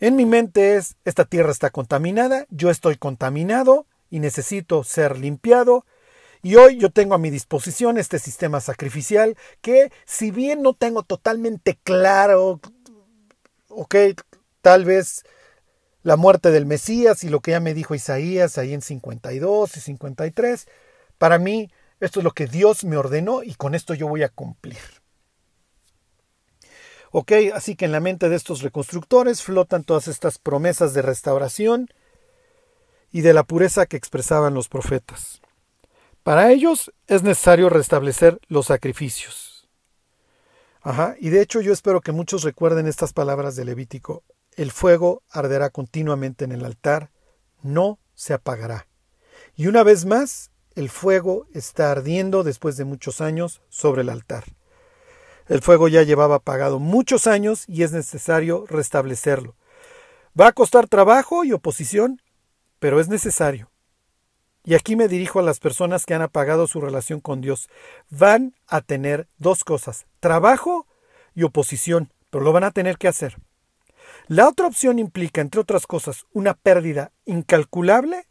en 0.00 0.16
mi 0.16 0.26
mente 0.26 0.74
es, 0.74 0.96
esta 1.04 1.26
tierra 1.26 1.52
está 1.52 1.70
contaminada, 1.70 2.46
yo 2.50 2.70
estoy 2.70 2.96
contaminado 2.96 3.86
y 4.10 4.18
necesito 4.18 4.82
ser 4.82 5.16
limpiado. 5.16 5.86
Y 6.42 6.56
hoy 6.56 6.76
yo 6.76 6.90
tengo 6.90 7.14
a 7.14 7.18
mi 7.18 7.30
disposición 7.30 7.98
este 7.98 8.18
sistema 8.18 8.60
sacrificial 8.60 9.36
que 9.60 9.92
si 10.04 10.32
bien 10.32 10.60
no 10.60 10.74
tengo 10.74 11.04
totalmente 11.04 11.78
claro, 11.84 12.60
ok, 13.68 13.94
tal 14.60 14.84
vez 14.84 15.22
la 16.02 16.16
muerte 16.16 16.50
del 16.50 16.66
Mesías 16.66 17.22
y 17.22 17.28
lo 17.28 17.38
que 17.40 17.52
ya 17.52 17.60
me 17.60 17.74
dijo 17.74 17.94
Isaías 17.94 18.58
ahí 18.58 18.74
en 18.74 18.82
52 18.82 19.76
y 19.76 19.80
53, 19.80 20.66
para 21.16 21.38
mí 21.38 21.70
esto 22.00 22.18
es 22.18 22.24
lo 22.24 22.32
que 22.32 22.48
Dios 22.48 22.82
me 22.82 22.96
ordenó 22.96 23.44
y 23.44 23.54
con 23.54 23.76
esto 23.76 23.94
yo 23.94 24.08
voy 24.08 24.24
a 24.24 24.28
cumplir. 24.28 24.80
Ok, 27.12 27.32
así 27.54 27.76
que 27.76 27.84
en 27.84 27.92
la 27.92 28.00
mente 28.00 28.28
de 28.28 28.36
estos 28.36 28.62
reconstructores 28.62 29.42
flotan 29.42 29.84
todas 29.84 30.08
estas 30.08 30.38
promesas 30.38 30.94
de 30.94 31.02
restauración 31.02 31.88
y 33.12 33.20
de 33.20 33.34
la 33.34 33.44
pureza 33.44 33.86
que 33.86 33.98
expresaban 33.98 34.54
los 34.54 34.68
profetas. 34.68 35.41
Para 36.22 36.52
ellos 36.52 36.92
es 37.08 37.24
necesario 37.24 37.68
restablecer 37.68 38.38
los 38.46 38.66
sacrificios. 38.66 39.68
Ajá, 40.80 41.16
y 41.18 41.30
de 41.30 41.40
hecho 41.42 41.60
yo 41.60 41.72
espero 41.72 42.00
que 42.00 42.12
muchos 42.12 42.44
recuerden 42.44 42.86
estas 42.86 43.12
palabras 43.12 43.56
de 43.56 43.64
Levítico. 43.64 44.22
El 44.56 44.70
fuego 44.70 45.22
arderá 45.30 45.70
continuamente 45.70 46.44
en 46.44 46.52
el 46.52 46.64
altar, 46.64 47.10
no 47.62 47.98
se 48.14 48.34
apagará. 48.34 48.86
Y 49.56 49.66
una 49.66 49.82
vez 49.82 50.04
más, 50.04 50.50
el 50.76 50.90
fuego 50.90 51.46
está 51.54 51.90
ardiendo 51.90 52.44
después 52.44 52.76
de 52.76 52.84
muchos 52.84 53.20
años 53.20 53.60
sobre 53.68 54.02
el 54.02 54.08
altar. 54.08 54.44
El 55.48 55.60
fuego 55.60 55.88
ya 55.88 56.04
llevaba 56.04 56.36
apagado 56.36 56.78
muchos 56.78 57.26
años 57.26 57.64
y 57.66 57.82
es 57.82 57.90
necesario 57.90 58.64
restablecerlo. 58.68 59.56
Va 60.40 60.48
a 60.48 60.52
costar 60.52 60.86
trabajo 60.88 61.44
y 61.44 61.52
oposición, 61.52 62.22
pero 62.78 63.00
es 63.00 63.08
necesario. 63.08 63.71
Y 64.64 64.74
aquí 64.74 64.94
me 64.94 65.08
dirijo 65.08 65.40
a 65.40 65.42
las 65.42 65.58
personas 65.58 66.06
que 66.06 66.14
han 66.14 66.22
apagado 66.22 66.66
su 66.66 66.80
relación 66.80 67.20
con 67.20 67.40
Dios. 67.40 67.68
Van 68.10 68.54
a 68.68 68.80
tener 68.80 69.28
dos 69.38 69.64
cosas, 69.64 70.06
trabajo 70.20 70.86
y 71.34 71.42
oposición, 71.42 72.12
pero 72.30 72.44
lo 72.44 72.52
van 72.52 72.64
a 72.64 72.70
tener 72.70 72.96
que 72.96 73.08
hacer. 73.08 73.36
La 74.28 74.48
otra 74.48 74.66
opción 74.66 74.98
implica, 74.98 75.40
entre 75.40 75.60
otras 75.60 75.86
cosas, 75.86 76.26
una 76.32 76.54
pérdida 76.54 77.12
incalculable 77.24 78.26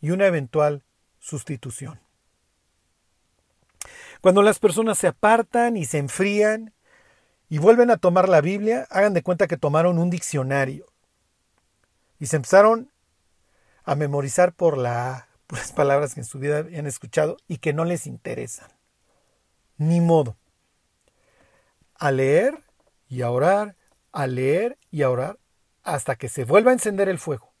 y 0.00 0.10
una 0.10 0.26
eventual 0.26 0.84
sustitución. 1.18 2.00
Cuando 4.20 4.42
las 4.42 4.58
personas 4.58 4.98
se 4.98 5.06
apartan 5.06 5.76
y 5.76 5.86
se 5.86 5.98
enfrían 5.98 6.74
y 7.48 7.58
vuelven 7.58 7.90
a 7.90 7.96
tomar 7.96 8.28
la 8.28 8.40
Biblia, 8.40 8.86
hagan 8.90 9.14
de 9.14 9.22
cuenta 9.22 9.46
que 9.46 9.56
tomaron 9.56 9.98
un 9.98 10.10
diccionario 10.10 10.86
y 12.18 12.26
se 12.26 12.36
empezaron 12.36 12.90
a 13.84 13.94
memorizar 13.94 14.52
por, 14.52 14.78
la, 14.78 15.28
las 15.48 15.72
palabras 15.72 16.14
que 16.14 16.20
en 16.20 16.26
su 16.26 16.38
vida 16.38 16.58
habían 16.58 16.86
escuchado 16.86 17.36
y 17.48 17.58
que 17.58 17.72
no 17.72 17.84
les 17.84 18.06
interesan. 18.06 18.70
Ni 19.76 20.00
modo. 20.00 20.36
A 21.94 22.10
leer 22.10 22.62
y 23.08 23.22
a 23.22 23.30
orar, 23.30 23.76
a 24.12 24.26
leer 24.26 24.78
y 24.90 25.02
a 25.02 25.10
orar 25.10 25.38
hasta 25.82 26.16
que 26.16 26.28
se 26.28 26.44
vuelva 26.44 26.70
a 26.70 26.74
encender 26.74 27.08
el 27.08 27.18
fuego. 27.18 27.52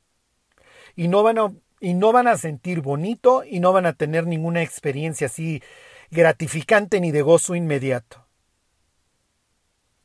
Y 0.96 1.08
no 1.08 1.22
van 1.22 1.38
a, 1.38 1.52
y 1.80 1.94
no 1.94 2.12
van 2.12 2.26
a 2.26 2.38
sentir 2.38 2.80
bonito 2.80 3.44
y 3.44 3.60
no 3.60 3.72
van 3.72 3.86
a 3.86 3.92
tener 3.92 4.26
ninguna 4.26 4.62
experiencia 4.62 5.26
así 5.26 5.62
gratificante 6.10 7.00
ni 7.00 7.10
de 7.10 7.22
gozo 7.22 7.54
inmediato. 7.54 8.26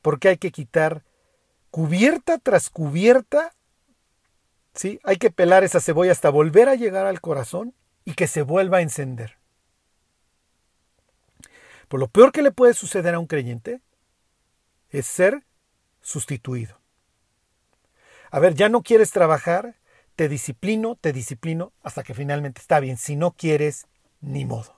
Porque 0.01 0.29
hay 0.29 0.37
que 0.37 0.51
quitar 0.51 1.03
cubierta 1.71 2.37
tras 2.37 2.69
cubierta, 2.69 3.53
¿sí? 4.79 5.01
Hay 5.03 5.17
que 5.17 5.29
pelar 5.29 5.65
esa 5.65 5.81
cebolla 5.81 6.13
hasta 6.13 6.29
volver 6.29 6.69
a 6.69 6.75
llegar 6.75 7.05
al 7.05 7.19
corazón 7.19 7.73
y 8.05 8.13
que 8.13 8.27
se 8.27 8.43
vuelva 8.43 8.77
a 8.77 8.81
encender. 8.81 9.37
Por 11.89 11.99
lo 11.99 12.07
peor 12.07 12.31
que 12.31 12.41
le 12.41 12.51
puede 12.51 12.73
suceder 12.73 13.13
a 13.13 13.19
un 13.19 13.27
creyente 13.27 13.81
es 14.89 15.05
ser 15.05 15.43
sustituido. 15.99 16.79
A 18.31 18.39
ver, 18.39 18.53
ya 18.53 18.69
no 18.69 18.81
quieres 18.81 19.11
trabajar, 19.11 19.75
te 20.15 20.29
disciplino, 20.29 20.95
te 20.95 21.11
disciplino 21.11 21.73
hasta 21.83 22.01
que 22.01 22.13
finalmente 22.13 22.61
está 22.61 22.79
bien. 22.79 22.95
Si 22.95 23.17
no 23.17 23.31
quieres, 23.31 23.85
ni 24.21 24.45
modo. 24.45 24.77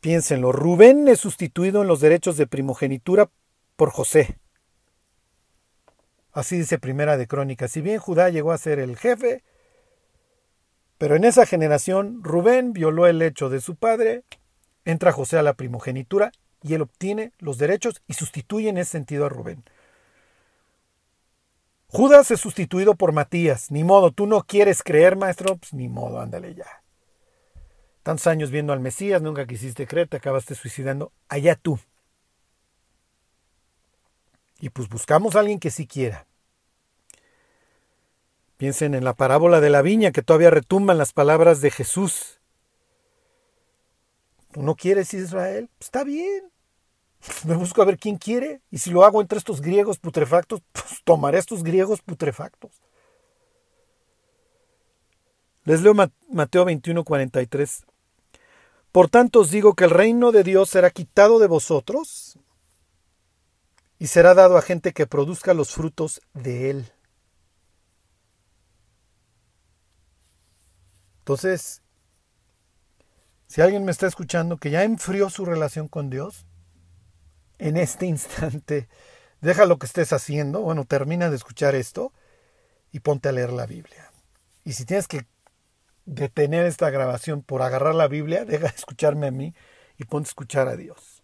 Piénsenlo, 0.00 0.52
Rubén 0.52 1.06
es 1.06 1.20
sustituido 1.20 1.82
en 1.82 1.88
los 1.88 2.00
derechos 2.00 2.38
de 2.38 2.46
primogenitura 2.46 3.28
por 3.76 3.90
José. 3.90 4.38
Así 6.36 6.58
dice 6.58 6.78
Primera 6.78 7.16
de 7.16 7.26
Crónicas. 7.26 7.72
Si 7.72 7.80
bien 7.80 7.98
Judá 7.98 8.28
llegó 8.28 8.52
a 8.52 8.58
ser 8.58 8.78
el 8.78 8.98
jefe, 8.98 9.42
pero 10.98 11.16
en 11.16 11.24
esa 11.24 11.46
generación 11.46 12.22
Rubén 12.22 12.74
violó 12.74 13.06
el 13.06 13.22
hecho 13.22 13.48
de 13.48 13.62
su 13.62 13.74
padre, 13.74 14.22
entra 14.84 15.12
José 15.12 15.38
a 15.38 15.42
la 15.42 15.54
primogenitura 15.54 16.32
y 16.62 16.74
él 16.74 16.82
obtiene 16.82 17.32
los 17.38 17.56
derechos 17.56 18.02
y 18.06 18.12
sustituye 18.12 18.68
en 18.68 18.76
ese 18.76 18.90
sentido 18.90 19.24
a 19.24 19.30
Rubén. 19.30 19.64
Judas 21.86 22.30
es 22.30 22.38
sustituido 22.38 22.96
por 22.96 23.12
Matías. 23.12 23.70
Ni 23.70 23.82
modo, 23.82 24.10
tú 24.10 24.26
no 24.26 24.42
quieres 24.42 24.82
creer, 24.82 25.16
maestro, 25.16 25.56
pues 25.56 25.72
ni 25.72 25.88
modo, 25.88 26.20
ándale 26.20 26.54
ya. 26.54 26.66
tantos 28.02 28.26
años 28.26 28.50
viendo 28.50 28.74
al 28.74 28.80
Mesías, 28.80 29.22
nunca 29.22 29.46
quisiste 29.46 29.86
creer, 29.86 30.06
te 30.06 30.18
acabaste 30.18 30.54
suicidando, 30.54 31.12
allá 31.30 31.56
tú. 31.56 31.80
Y 34.58 34.70
pues 34.70 34.88
buscamos 34.88 35.36
a 35.36 35.40
alguien 35.40 35.60
que 35.60 35.70
sí 35.70 35.86
quiera. 35.86 36.26
Piensen 38.56 38.94
en 38.94 39.04
la 39.04 39.14
parábola 39.14 39.60
de 39.60 39.68
la 39.68 39.82
viña 39.82 40.12
que 40.12 40.22
todavía 40.22 40.50
retumban 40.50 40.96
las 40.96 41.12
palabras 41.12 41.60
de 41.60 41.70
Jesús. 41.70 42.40
¿Tú 44.52 44.62
no 44.62 44.74
quieres 44.74 45.12
Israel? 45.12 45.68
Está 45.78 46.04
bien. 46.04 46.50
Me 47.44 47.54
busco 47.54 47.82
a 47.82 47.84
ver 47.84 47.98
quién 47.98 48.16
quiere. 48.16 48.62
Y 48.70 48.78
si 48.78 48.90
lo 48.90 49.04
hago 49.04 49.20
entre 49.20 49.38
estos 49.38 49.60
griegos 49.60 49.98
putrefactos, 49.98 50.62
pues 50.72 51.02
tomaré 51.04 51.38
estos 51.38 51.62
griegos 51.62 52.00
putrefactos. 52.00 52.80
Les 55.64 55.82
leo 55.82 55.94
Mateo 56.30 56.64
21, 56.64 57.04
43. 57.04 57.84
Por 58.92 59.10
tanto 59.10 59.40
os 59.40 59.50
digo 59.50 59.74
que 59.74 59.84
el 59.84 59.90
reino 59.90 60.32
de 60.32 60.44
Dios 60.44 60.70
será 60.70 60.90
quitado 60.90 61.38
de 61.38 61.48
vosotros 61.48 62.38
y 63.98 64.08
será 64.08 64.34
dado 64.34 64.56
a 64.56 64.62
gente 64.62 64.92
que 64.92 65.06
produzca 65.06 65.54
los 65.54 65.72
frutos 65.72 66.20
de 66.34 66.70
él. 66.70 66.92
Entonces, 71.20 71.82
si 73.46 73.60
alguien 73.60 73.84
me 73.84 73.90
está 73.90 74.06
escuchando 74.06 74.58
que 74.58 74.70
ya 74.70 74.84
enfrió 74.84 75.30
su 75.30 75.44
relación 75.44 75.88
con 75.88 76.10
Dios, 76.10 76.46
en 77.58 77.76
este 77.76 78.06
instante, 78.06 78.88
deja 79.40 79.66
lo 79.66 79.78
que 79.78 79.86
estés 79.86 80.12
haciendo, 80.12 80.60
bueno, 80.60 80.84
termina 80.84 81.30
de 81.30 81.36
escuchar 81.36 81.74
esto 81.74 82.12
y 82.92 83.00
ponte 83.00 83.28
a 83.28 83.32
leer 83.32 83.52
la 83.52 83.66
Biblia. 83.66 84.12
Y 84.64 84.74
si 84.74 84.84
tienes 84.84 85.08
que 85.08 85.26
detener 86.04 86.66
esta 86.66 86.90
grabación 86.90 87.42
por 87.42 87.62
agarrar 87.62 87.94
la 87.94 88.08
Biblia, 88.08 88.44
deja 88.44 88.68
de 88.68 88.76
escucharme 88.76 89.26
a 89.26 89.30
mí 89.30 89.54
y 89.98 90.04
ponte 90.04 90.28
a 90.28 90.30
escuchar 90.30 90.68
a 90.68 90.76
Dios. 90.76 91.15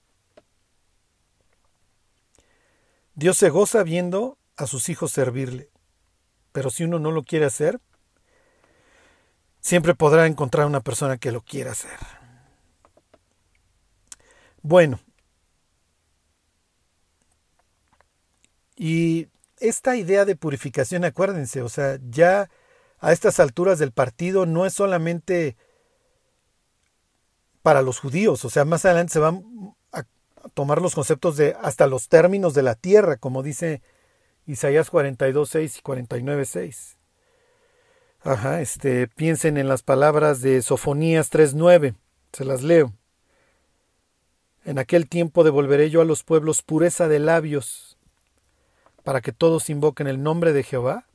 Dios 3.15 3.37
se 3.37 3.51
goza 3.51 3.83
viendo 3.83 4.39
a 4.57 4.67
sus 4.67 4.89
hijos 4.89 5.13
servirle, 5.13 5.71
pero 6.53 6.71
si 6.71 6.85
uno 6.85 6.99
no 6.99 7.11
lo 7.11 7.25
quiere 7.25 7.45
hacer, 7.45 7.81
siempre 9.61 9.95
podrá 9.95 10.27
encontrar 10.27 10.67
una 10.67 10.81
persona 10.81 11.19
que 11.19 11.33
lo 11.33 11.43
quiera 11.43 11.73
hacer. 11.73 11.99
Bueno, 14.63 15.01
y 18.77 19.29
esta 19.59 19.97
idea 19.97 20.25
de 20.25 20.37
purificación, 20.37 21.05
acuérdense, 21.05 21.63
o 21.63 21.69
sea, 21.69 21.99
ya 22.11 22.51
a 22.99 23.13
estas 23.13 23.41
alturas 23.41 23.79
del 23.79 23.93
partido 23.93 24.47
no 24.47 24.67
es 24.67 24.75
solamente 24.75 25.57
para 27.63 27.83
los 27.83 28.01
judíos, 28.01 28.45
o 28.45 28.51
sea, 28.51 28.65
más 28.65 28.85
adelante 28.85 29.13
se 29.13 29.19
van 29.21 29.37
a 29.37 29.82
tomar 30.55 30.82
los 30.82 30.95
conceptos 30.95 31.36
de 31.36 31.57
hasta 31.61 31.86
los 31.86 32.09
términos 32.09 32.55
de 32.55 32.62
la 32.62 32.74
tierra, 32.74 33.16
como 33.16 33.43
dice 33.43 33.82
Isaías 34.47 34.90
42, 34.90 35.49
6 35.49 35.78
y 35.78 35.82
49, 35.82 36.45
6. 36.45 36.99
Ajá, 38.24 38.61
este, 38.61 39.09
piensen 39.09 39.57
en 39.57 39.68
las 39.68 39.82
palabras 39.82 40.40
de 40.43 40.62
Sofonías 40.62 41.30
3.9, 41.32 41.95
se 42.32 42.45
las 42.45 42.62
leo. 42.62 42.93
En 44.64 44.78
aquel 44.78 45.09
tiempo 45.09 45.43
devolveré 45.43 45.90
yo 45.90 46.01
a 46.01 46.05
los 46.05 46.22
pueblos 46.22 46.62
pureza 46.62 47.09
de 47.09 47.18
labios, 47.18 47.99
para 49.03 49.20
que 49.20 49.32
todos 49.32 49.70
invoquen 49.70 50.07
el 50.07 50.22
nombre 50.22 50.53
de 50.53 50.62
Jehová, 50.62 51.07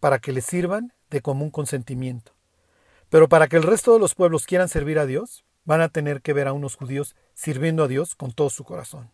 para 0.00 0.18
que 0.18 0.32
les 0.32 0.44
sirvan 0.44 0.92
de 1.10 1.20
común 1.20 1.50
consentimiento. 1.50 2.32
Pero 3.10 3.28
para 3.28 3.46
que 3.46 3.56
el 3.56 3.62
resto 3.62 3.92
de 3.92 4.00
los 4.00 4.16
pueblos 4.16 4.44
quieran 4.44 4.68
servir 4.68 4.98
a 4.98 5.06
Dios, 5.06 5.44
van 5.64 5.80
a 5.80 5.88
tener 5.88 6.22
que 6.22 6.32
ver 6.32 6.48
a 6.48 6.52
unos 6.52 6.76
judíos 6.76 7.16
sirviendo 7.34 7.84
a 7.84 7.88
Dios 7.88 8.14
con 8.14 8.32
todo 8.32 8.50
su 8.50 8.64
corazón. 8.64 9.10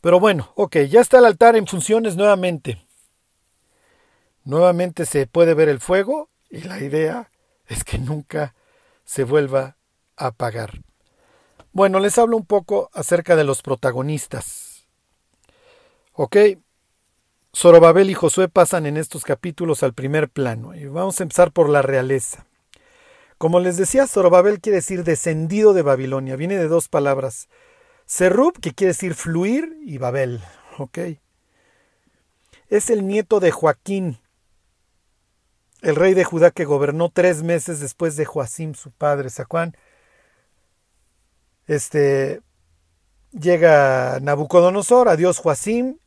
Pero 0.00 0.20
bueno, 0.20 0.52
ok, 0.54 0.76
ya 0.88 1.00
está 1.00 1.18
el 1.18 1.24
altar 1.24 1.56
en 1.56 1.66
funciones 1.66 2.16
nuevamente. 2.16 2.86
Nuevamente 4.44 5.06
se 5.06 5.26
puede 5.26 5.54
ver 5.54 5.68
el 5.68 5.80
fuego 5.80 6.30
y 6.50 6.60
la 6.62 6.78
idea 6.80 7.30
es 7.66 7.82
que 7.82 7.98
nunca 7.98 8.54
se 9.04 9.24
vuelva 9.24 9.76
a 10.16 10.26
apagar. 10.26 10.82
Bueno, 11.72 12.00
les 12.00 12.16
hablo 12.18 12.36
un 12.36 12.46
poco 12.46 12.90
acerca 12.92 13.36
de 13.36 13.44
los 13.44 13.62
protagonistas. 13.62 14.86
Ok, 16.12 16.36
Zorobabel 17.54 18.10
y 18.10 18.14
Josué 18.14 18.48
pasan 18.48 18.86
en 18.86 18.96
estos 18.96 19.24
capítulos 19.24 19.82
al 19.82 19.92
primer 19.92 20.28
plano 20.28 20.74
y 20.74 20.86
vamos 20.86 21.20
a 21.20 21.24
empezar 21.24 21.52
por 21.52 21.68
la 21.68 21.82
realeza. 21.82 22.46
Como 23.38 23.60
les 23.60 23.76
decía, 23.76 24.06
Zorobabel 24.06 24.60
quiere 24.60 24.76
decir 24.76 25.04
descendido 25.04 25.74
de 25.74 25.82
Babilonia, 25.82 26.36
viene 26.36 26.56
de 26.56 26.68
dos 26.68 26.88
palabras. 26.88 27.48
Serub, 28.06 28.58
que 28.60 28.72
quiere 28.72 28.92
decir 28.92 29.14
fluir, 29.14 29.76
y 29.84 29.98
Babel. 29.98 30.40
Ok. 30.78 30.98
Es 32.68 32.90
el 32.90 33.06
nieto 33.06 33.40
de 33.40 33.50
Joaquín, 33.50 34.18
el 35.82 35.96
rey 35.96 36.14
de 36.14 36.24
Judá 36.24 36.50
que 36.50 36.64
gobernó 36.64 37.10
tres 37.10 37.42
meses 37.42 37.80
después 37.80 38.16
de 38.16 38.24
Joacim, 38.24 38.74
su 38.74 38.90
padre, 38.90 39.30
Sacuán, 39.30 39.76
este, 41.66 42.40
llega 43.32 44.18
Nabucodonosor, 44.20 45.08
adiós 45.08 45.38
Joacim, 45.38 45.98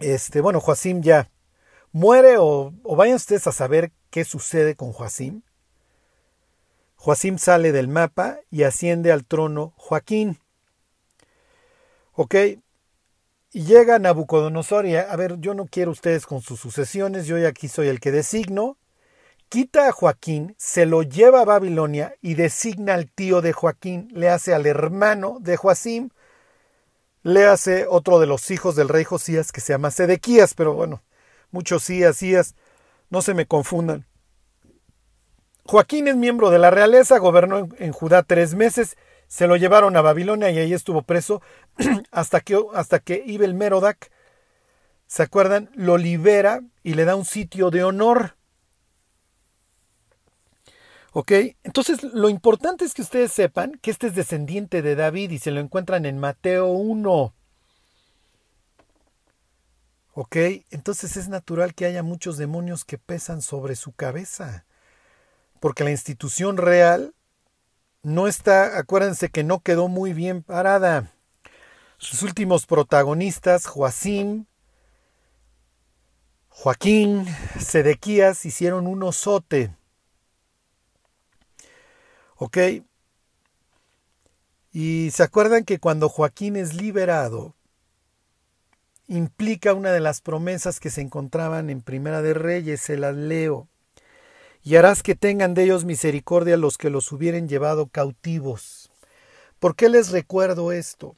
este, 0.00 0.40
bueno, 0.40 0.60
Joacim 0.60 1.02
ya 1.02 1.30
muere 1.92 2.38
o, 2.38 2.72
o, 2.82 2.96
vayan 2.96 3.16
ustedes 3.16 3.46
a 3.46 3.52
saber 3.52 3.92
qué 4.12 4.24
sucede 4.24 4.76
con 4.76 4.92
Joacim. 4.92 5.40
Joacim 6.96 7.38
sale 7.38 7.72
del 7.72 7.88
mapa 7.88 8.38
y 8.50 8.62
asciende 8.62 9.10
al 9.10 9.24
trono 9.24 9.72
Joaquín. 9.76 10.38
¿Ok? 12.12 12.34
Y 13.54 13.64
llega 13.64 13.98
Nabucodonosor 13.98 14.86
y 14.86 14.96
a 14.96 15.16
ver, 15.16 15.38
yo 15.40 15.54
no 15.54 15.66
quiero 15.66 15.90
ustedes 15.90 16.26
con 16.26 16.42
sus 16.42 16.60
sucesiones, 16.60 17.26
yo 17.26 17.38
ya 17.38 17.48
aquí 17.48 17.68
soy 17.68 17.88
el 17.88 18.00
que 18.00 18.12
designo. 18.12 18.76
Quita 19.48 19.88
a 19.88 19.92
Joaquín, 19.92 20.54
se 20.58 20.86
lo 20.86 21.02
lleva 21.02 21.40
a 21.40 21.46
Babilonia 21.46 22.14
y 22.20 22.34
designa 22.34 22.94
al 22.94 23.10
tío 23.10 23.40
de 23.40 23.52
Joaquín, 23.52 24.08
le 24.12 24.28
hace 24.28 24.54
al 24.54 24.66
hermano 24.66 25.38
de 25.40 25.56
Joacim, 25.56 26.10
le 27.22 27.46
hace 27.46 27.86
otro 27.88 28.20
de 28.20 28.26
los 28.26 28.50
hijos 28.50 28.76
del 28.76 28.88
rey 28.88 29.04
Josías 29.04 29.52
que 29.52 29.60
se 29.62 29.72
llama 29.72 29.90
Sedequías, 29.90 30.54
pero 30.54 30.74
bueno, 30.74 31.02
muchos 31.50 31.84
Sías, 31.84 32.54
no 33.12 33.20
se 33.22 33.34
me 33.34 33.46
confundan. 33.46 34.06
Joaquín 35.64 36.08
es 36.08 36.16
miembro 36.16 36.50
de 36.50 36.58
la 36.58 36.70
realeza, 36.70 37.18
gobernó 37.18 37.68
en, 37.78 37.92
Judá 37.92 38.24
tres 38.24 38.54
meses 38.54 38.96
se 39.28 39.46
lo 39.46 39.56
llevaron 39.56 39.96
a 39.96 40.02
Babilonia 40.02 40.50
y 40.50 40.58
ahí 40.58 40.72
estuvo 40.74 41.02
preso 41.02 41.40
hasta 42.10 42.40
que, 42.40 42.58
hasta 42.74 42.98
que 42.98 43.22
Ibel 43.24 43.54
Merodac, 43.54 44.10
¿se 45.06 45.22
acuerdan? 45.22 45.70
Lo 45.74 45.96
libera 45.96 46.62
y 46.82 46.94
le 46.94 47.04
da 47.04 47.16
un 47.16 47.24
sitio 47.24 47.70
de 47.70 47.84
honor. 47.84 48.36
¿Ok? 51.12 51.32
Entonces, 51.64 52.02
lo 52.02 52.28
importante 52.28 52.84
es 52.84 52.92
que 52.92 53.02
ustedes 53.02 53.32
sepan 53.32 53.78
que 53.80 53.90
este 53.90 54.08
es 54.08 54.14
descendiente 54.14 54.82
de 54.82 54.96
David 54.96 55.30
y 55.30 55.38
se 55.38 55.50
lo 55.50 55.60
encuentran 55.60 56.04
en 56.04 56.18
Mateo 56.18 56.66
1. 56.66 57.34
¿Ok? 60.14 60.36
Entonces 60.70 61.16
es 61.16 61.28
natural 61.28 61.74
que 61.74 61.86
haya 61.86 62.02
muchos 62.02 62.36
demonios 62.36 62.84
que 62.84 62.98
pesan 62.98 63.40
sobre 63.42 63.76
su 63.76 63.92
cabeza. 63.92 64.66
Porque 65.60 65.84
la 65.84 65.90
institución 65.90 66.56
real 66.56 67.14
no 68.02 68.26
está, 68.26 68.78
acuérdense 68.78 69.30
que 69.30 69.44
no 69.44 69.60
quedó 69.60 69.88
muy 69.88 70.12
bien 70.12 70.42
parada. 70.42 71.12
Sus 71.98 72.22
últimos 72.22 72.66
protagonistas, 72.66 73.66
Joacim, 73.66 74.46
Joaquín, 76.48 77.26
Sedequías, 77.58 78.44
hicieron 78.44 78.86
un 78.86 79.02
osote. 79.04 79.74
¿Ok? 82.36 82.58
Y 84.72 85.10
se 85.12 85.22
acuerdan 85.22 85.64
que 85.64 85.78
cuando 85.78 86.08
Joaquín 86.08 86.56
es 86.56 86.74
liberado, 86.74 87.54
implica 89.16 89.74
una 89.74 89.92
de 89.92 90.00
las 90.00 90.20
promesas 90.20 90.80
que 90.80 90.90
se 90.90 91.00
encontraban 91.00 91.70
en 91.70 91.82
Primera 91.82 92.22
de 92.22 92.34
Reyes, 92.34 92.80
se 92.80 92.96
las 92.96 93.14
leo 93.14 93.68
y 94.62 94.76
harás 94.76 95.02
que 95.02 95.14
tengan 95.14 95.54
de 95.54 95.64
ellos 95.64 95.84
misericordia 95.84 96.56
los 96.56 96.78
que 96.78 96.90
los 96.90 97.10
hubieren 97.12 97.48
llevado 97.48 97.88
cautivos. 97.88 98.90
¿Por 99.58 99.74
qué 99.74 99.88
les 99.88 100.10
recuerdo 100.10 100.72
esto? 100.72 101.16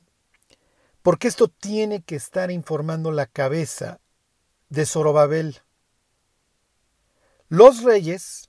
Porque 1.02 1.28
esto 1.28 1.48
tiene 1.48 2.02
que 2.02 2.16
estar 2.16 2.50
informando 2.50 3.12
la 3.12 3.26
cabeza 3.26 4.00
de 4.70 4.86
Zorobabel. 4.86 5.60
Los 7.48 7.82
reyes, 7.82 8.48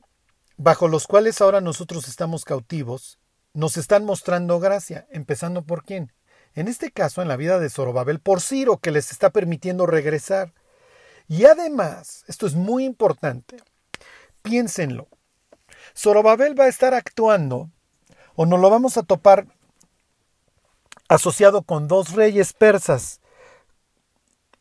bajo 0.58 0.88
los 0.88 1.08
cuales 1.08 1.42
ahora 1.42 1.60
nosotros 1.60 2.08
estamos 2.08 2.46
cautivos, 2.46 3.20
nos 3.54 3.78
están 3.78 4.06
mostrando 4.06 4.60
gracia, 4.60 5.06
empezando 5.12 5.64
por 5.64 5.84
quién. 5.84 6.14
En 6.56 6.70
este 6.70 6.92
caso, 6.92 7.22
en 7.22 7.28
la 7.28 7.36
vida 7.36 7.60
de 7.60 7.70
Zorobabel, 7.70 8.20
por 8.20 8.42
Ciro, 8.42 8.78
que 8.78 8.92
les 8.92 9.12
está 9.12 9.30
permitiendo 9.30 9.86
regresar. 9.86 10.54
Y 11.28 11.46
además, 11.46 12.24
esto 12.28 12.48
es 12.48 12.56
muy 12.56 12.86
importante, 12.86 13.58
Piénsenlo. 14.42 15.08
Zorobabel 15.96 16.58
va 16.60 16.66
a 16.66 16.70
estar 16.70 16.94
actuando, 16.94 17.70
o 18.36 18.46
nos 18.46 18.60
lo 18.60 18.70
vamos 18.70 18.98
a 18.98 19.04
topar 19.04 19.48
asociado 21.08 21.64
con 21.64 21.88
dos 21.88 22.14
reyes 22.14 22.54
persas. 22.54 23.20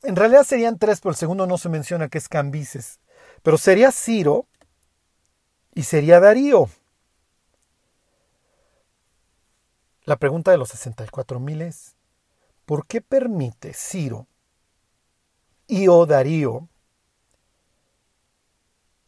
En 0.03 0.17
realidad 0.17 0.45
serían 0.45 0.79
tres, 0.79 1.01
pero 1.01 1.11
el 1.11 1.17
segundo 1.17 1.47
no 1.47 1.59
se 1.59 1.69
menciona 1.69 2.09
que 2.09 2.19
es 2.19 2.29
Cambises. 2.29 2.99
Pero 3.43 3.57
sería 3.57 3.93
Ciro 3.93 4.47
y 5.75 5.85
sería 5.85 6.21
Darío. 6.21 6.69
La 10.05 10.17
pregunta 10.17 10.51
de 10.51 10.59
los 10.59 10.69
64 10.69 11.41
mil 11.41 11.63
es, 11.63 11.97
¿por 12.67 12.87
qué 12.87 13.01
permite 13.01 13.73
Ciro 13.73 14.27
y 15.67 15.89
o 15.89 16.05
Darío 16.05 16.69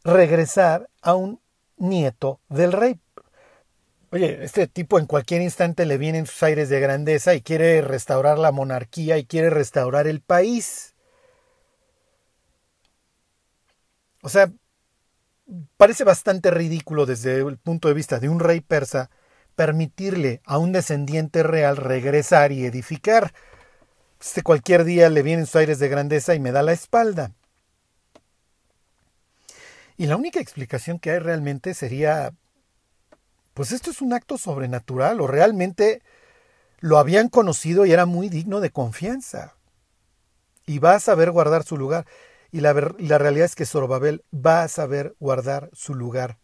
regresar 0.03 0.89
a 1.01 1.13
un 1.13 1.39
nieto 1.77 2.39
del 2.49 2.71
rey? 2.71 2.99
Oye, 4.09 4.43
este 4.43 4.67
tipo 4.67 4.97
en 4.97 5.05
cualquier 5.05 5.41
instante 5.41 5.85
le 5.85 5.97
vienen 5.97 6.25
sus 6.25 6.41
aires 6.41 6.69
de 6.69 6.79
grandeza 6.79 7.35
y 7.35 7.41
quiere 7.41 7.81
restaurar 7.81 8.39
la 8.39 8.51
monarquía 8.51 9.17
y 9.17 9.25
quiere 9.25 9.49
restaurar 9.49 10.07
el 10.07 10.21
país. 10.21 10.95
O 14.23 14.29
sea, 14.29 14.51
parece 15.77 16.03
bastante 16.03 16.51
ridículo 16.51 17.05
desde 17.05 17.39
el 17.39 17.57
punto 17.57 17.87
de 17.87 17.93
vista 17.93 18.19
de 18.19 18.29
un 18.29 18.39
rey 18.39 18.61
persa 18.61 19.09
permitirle 19.57 20.39
a 20.45 20.59
un 20.59 20.71
descendiente 20.71 21.41
real 21.41 21.77
regresar 21.77 22.51
y 22.51 22.63
edificar. 22.63 23.33
Este 24.21 24.43
cualquier 24.43 24.83
día 24.83 25.09
le 25.09 25.23
vienen 25.23 25.47
sus 25.47 25.55
aires 25.55 25.79
de 25.79 25.89
grandeza 25.89 26.35
y 26.35 26.39
me 26.39 26.51
da 26.51 26.61
la 26.61 26.73
espalda. 26.73 27.31
Y 29.97 30.05
la 30.05 30.15
única 30.15 30.39
explicación 30.39 30.99
que 30.99 31.09
hay 31.09 31.17
realmente 31.17 31.73
sería, 31.73 32.35
pues 33.55 33.71
esto 33.71 33.89
es 33.89 33.99
un 33.99 34.13
acto 34.13 34.37
sobrenatural 34.37 35.19
o 35.21 35.25
realmente 35.25 36.03
lo 36.79 36.99
habían 36.99 37.27
conocido 37.27 37.87
y 37.87 37.93
era 37.93 38.05
muy 38.05 38.29
digno 38.29 38.59
de 38.59 38.69
confianza. 38.69 39.55
Y 40.67 40.77
va 40.77 40.93
a 40.93 40.99
saber 40.99 41.31
guardar 41.31 41.63
su 41.63 41.77
lugar. 41.77 42.05
Y 42.51 42.59
la, 42.59 42.75
la 42.99 43.17
realidad 43.17 43.45
es 43.45 43.55
que 43.55 43.65
Zorobabel 43.65 44.23
va 44.31 44.61
a 44.61 44.67
saber 44.67 45.15
guardar 45.19 45.71
su 45.73 45.95
lugar 45.95 46.37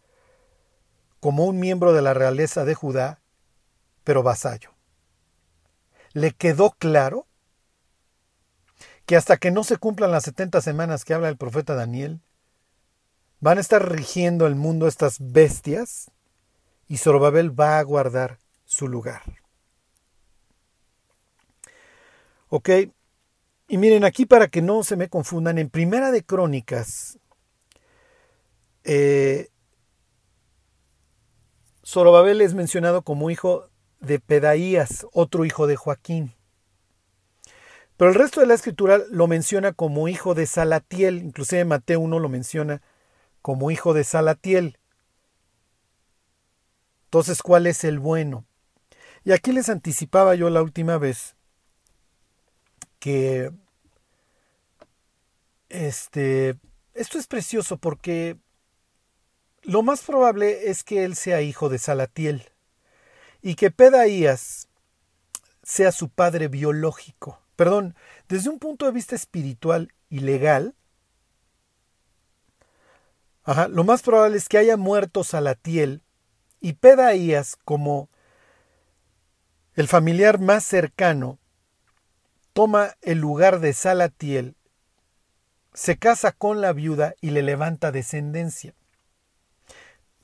como 1.24 1.46
un 1.46 1.58
miembro 1.58 1.94
de 1.94 2.02
la 2.02 2.12
realeza 2.12 2.66
de 2.66 2.74
Judá, 2.74 3.18
pero 4.04 4.22
vasallo. 4.22 4.74
Le 6.12 6.32
quedó 6.32 6.72
claro 6.72 7.26
que 9.06 9.16
hasta 9.16 9.38
que 9.38 9.50
no 9.50 9.64
se 9.64 9.78
cumplan 9.78 10.12
las 10.12 10.24
70 10.24 10.60
semanas 10.60 11.02
que 11.02 11.14
habla 11.14 11.30
el 11.30 11.38
profeta 11.38 11.74
Daniel, 11.74 12.20
van 13.40 13.56
a 13.56 13.62
estar 13.62 13.90
rigiendo 13.90 14.46
el 14.46 14.54
mundo 14.54 14.86
estas 14.86 15.16
bestias 15.18 16.10
y 16.88 16.98
Zorobabel 16.98 17.58
va 17.58 17.78
a 17.78 17.82
guardar 17.84 18.38
su 18.66 18.86
lugar. 18.86 19.22
Ok, 22.50 22.68
y 23.68 23.78
miren 23.78 24.04
aquí 24.04 24.26
para 24.26 24.48
que 24.48 24.60
no 24.60 24.84
se 24.84 24.96
me 24.96 25.08
confundan, 25.08 25.56
en 25.56 25.70
Primera 25.70 26.10
de 26.10 26.22
Crónicas, 26.22 27.18
eh, 28.84 29.48
Zorobabel 31.84 32.40
es 32.40 32.54
mencionado 32.54 33.02
como 33.02 33.30
hijo 33.30 33.68
de 34.00 34.18
Pedaías, 34.18 35.06
otro 35.12 35.44
hijo 35.44 35.66
de 35.66 35.76
Joaquín. 35.76 36.34
Pero 37.96 38.10
el 38.10 38.16
resto 38.16 38.40
de 38.40 38.46
la 38.46 38.54
escritura 38.54 39.00
lo 39.10 39.26
menciona 39.26 39.72
como 39.72 40.08
hijo 40.08 40.34
de 40.34 40.46
Salatiel, 40.46 41.22
inclusive 41.22 41.64
Mateo 41.64 42.00
1 42.00 42.18
lo 42.18 42.28
menciona 42.28 42.82
como 43.42 43.70
hijo 43.70 43.94
de 43.94 44.04
Salatiel. 44.04 44.78
Entonces, 47.04 47.42
¿cuál 47.42 47.66
es 47.66 47.84
el 47.84 48.00
bueno? 48.00 48.44
Y 49.22 49.32
aquí 49.32 49.52
les 49.52 49.68
anticipaba 49.68 50.34
yo 50.34 50.50
la 50.50 50.62
última 50.62 50.98
vez 50.98 51.36
que 52.98 53.52
este 55.68 56.58
esto 56.94 57.18
es 57.18 57.26
precioso 57.26 57.76
porque 57.76 58.36
lo 59.64 59.82
más 59.82 60.02
probable 60.02 60.70
es 60.70 60.84
que 60.84 61.04
él 61.04 61.16
sea 61.16 61.42
hijo 61.42 61.68
de 61.68 61.78
Salatiel 61.78 62.50
y 63.42 63.54
que 63.54 63.70
Pedaías 63.70 64.68
sea 65.62 65.92
su 65.92 66.08
padre 66.08 66.48
biológico. 66.48 67.40
Perdón, 67.56 67.94
desde 68.28 68.50
un 68.50 68.58
punto 68.58 68.86
de 68.86 68.92
vista 68.92 69.14
espiritual 69.14 69.92
y 70.08 70.20
legal, 70.20 70.74
lo 73.70 73.84
más 73.84 74.02
probable 74.02 74.36
es 74.36 74.48
que 74.48 74.58
haya 74.58 74.76
muerto 74.76 75.24
Salatiel 75.24 76.02
y 76.60 76.74
Pedaías 76.74 77.56
como 77.64 78.08
el 79.74 79.88
familiar 79.88 80.38
más 80.38 80.64
cercano 80.64 81.38
toma 82.52 82.94
el 83.02 83.18
lugar 83.18 83.60
de 83.60 83.72
Salatiel, 83.72 84.56
se 85.74 85.98
casa 85.98 86.32
con 86.32 86.60
la 86.60 86.72
viuda 86.72 87.14
y 87.20 87.30
le 87.30 87.42
levanta 87.42 87.90
descendencia. 87.90 88.74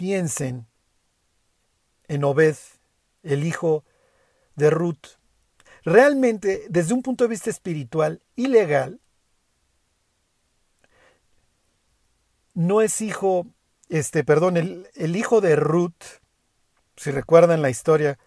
Piensen 0.00 0.66
en 2.08 2.24
Obed, 2.24 2.56
el 3.22 3.44
hijo 3.44 3.84
de 4.56 4.70
Ruth. 4.70 5.18
Realmente, 5.84 6.64
desde 6.70 6.94
un 6.94 7.02
punto 7.02 7.24
de 7.24 7.28
vista 7.28 7.50
espiritual 7.50 8.22
y 8.34 8.46
legal, 8.46 8.98
no 12.54 12.80
es 12.80 13.02
hijo, 13.02 13.46
este, 13.90 14.24
perdón, 14.24 14.56
el, 14.56 15.16
hijo 15.16 15.42
de 15.42 15.54
Ruth, 15.54 16.02
si 16.96 17.10
recuerdan 17.10 17.60
la 17.60 17.68
historia, 17.68 18.18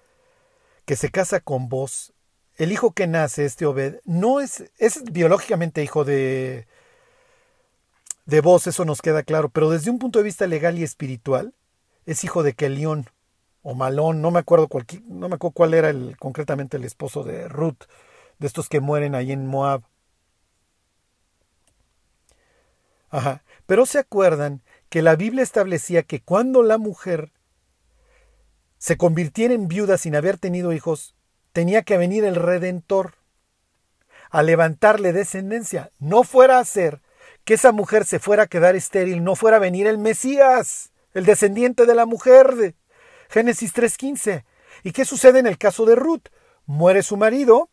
que 0.85 0.95
se 0.95 1.09
casa 1.09 1.39
con 1.39 1.69
vos, 1.69 2.13
el 2.57 2.71
hijo 2.71 2.91
que 2.91 3.07
nace, 3.07 3.45
este 3.45 3.65
Obed, 3.65 3.99
no 4.05 4.41
es, 4.41 4.71
es 4.77 5.03
biológicamente 5.05 5.81
hijo 5.81 6.05
de, 6.05 6.67
de 8.27 8.41
vos, 8.41 8.67
eso 8.67 8.85
nos 8.85 9.01
queda 9.01 9.23
claro, 9.23 9.49
pero 9.49 9.71
desde 9.71 9.89
un 9.89 9.97
punto 9.97 10.19
de 10.19 10.25
vista 10.25 10.45
legal 10.45 10.77
y 10.77 10.83
espiritual, 10.83 11.55
es 12.05 12.23
hijo 12.23 12.43
de 12.43 12.53
Kelión 12.53 13.07
o 13.61 13.75
Malón, 13.75 14.21
no 14.21 14.31
me 14.31 14.39
acuerdo 14.39 14.67
cuál, 14.67 14.85
no 15.05 15.29
me 15.29 15.35
acuerdo 15.35 15.53
cuál 15.53 15.73
era 15.73 15.89
el, 15.89 16.17
concretamente 16.17 16.77
el 16.77 16.83
esposo 16.83 17.23
de 17.23 17.47
Ruth, 17.47 17.83
de 18.39 18.47
estos 18.47 18.69
que 18.69 18.81
mueren 18.81 19.15
ahí 19.15 19.31
en 19.31 19.47
Moab. 19.47 19.83
Ajá. 23.09 23.43
Pero 23.65 23.85
se 23.85 23.99
acuerdan 23.99 24.61
que 24.89 25.01
la 25.01 25.15
Biblia 25.15 25.43
establecía 25.43 26.03
que 26.03 26.21
cuando 26.21 26.63
la 26.63 26.77
mujer 26.77 27.31
se 28.77 28.97
convirtiera 28.97 29.53
en 29.53 29.67
viuda 29.67 29.97
sin 29.97 30.15
haber 30.15 30.37
tenido 30.37 30.73
hijos, 30.73 31.15
tenía 31.53 31.83
que 31.83 31.97
venir 31.97 32.25
el 32.25 32.35
Redentor 32.35 33.15
a 34.29 34.43
levantarle 34.43 35.13
descendencia. 35.13 35.91
No 35.99 36.23
fuera 36.23 36.59
a 36.59 36.65
ser 36.65 37.01
que 37.45 37.53
esa 37.53 37.71
mujer 37.71 38.03
se 38.05 38.19
fuera 38.19 38.43
a 38.43 38.47
quedar 38.47 38.75
estéril, 38.75 39.23
no 39.23 39.35
fuera 39.35 39.57
a 39.57 39.61
venir 39.61 39.87
el 39.87 39.99
Mesías 39.99 40.92
el 41.13 41.25
descendiente 41.25 41.85
de 41.85 41.95
la 41.95 42.05
mujer. 42.05 42.75
Génesis 43.29 43.73
3.15. 43.73 44.43
¿Y 44.83 44.91
qué 44.91 45.05
sucede 45.05 45.39
en 45.39 45.47
el 45.47 45.57
caso 45.57 45.85
de 45.85 45.95
Ruth? 45.95 46.29
Muere 46.65 47.03
su 47.03 47.17
marido. 47.17 47.69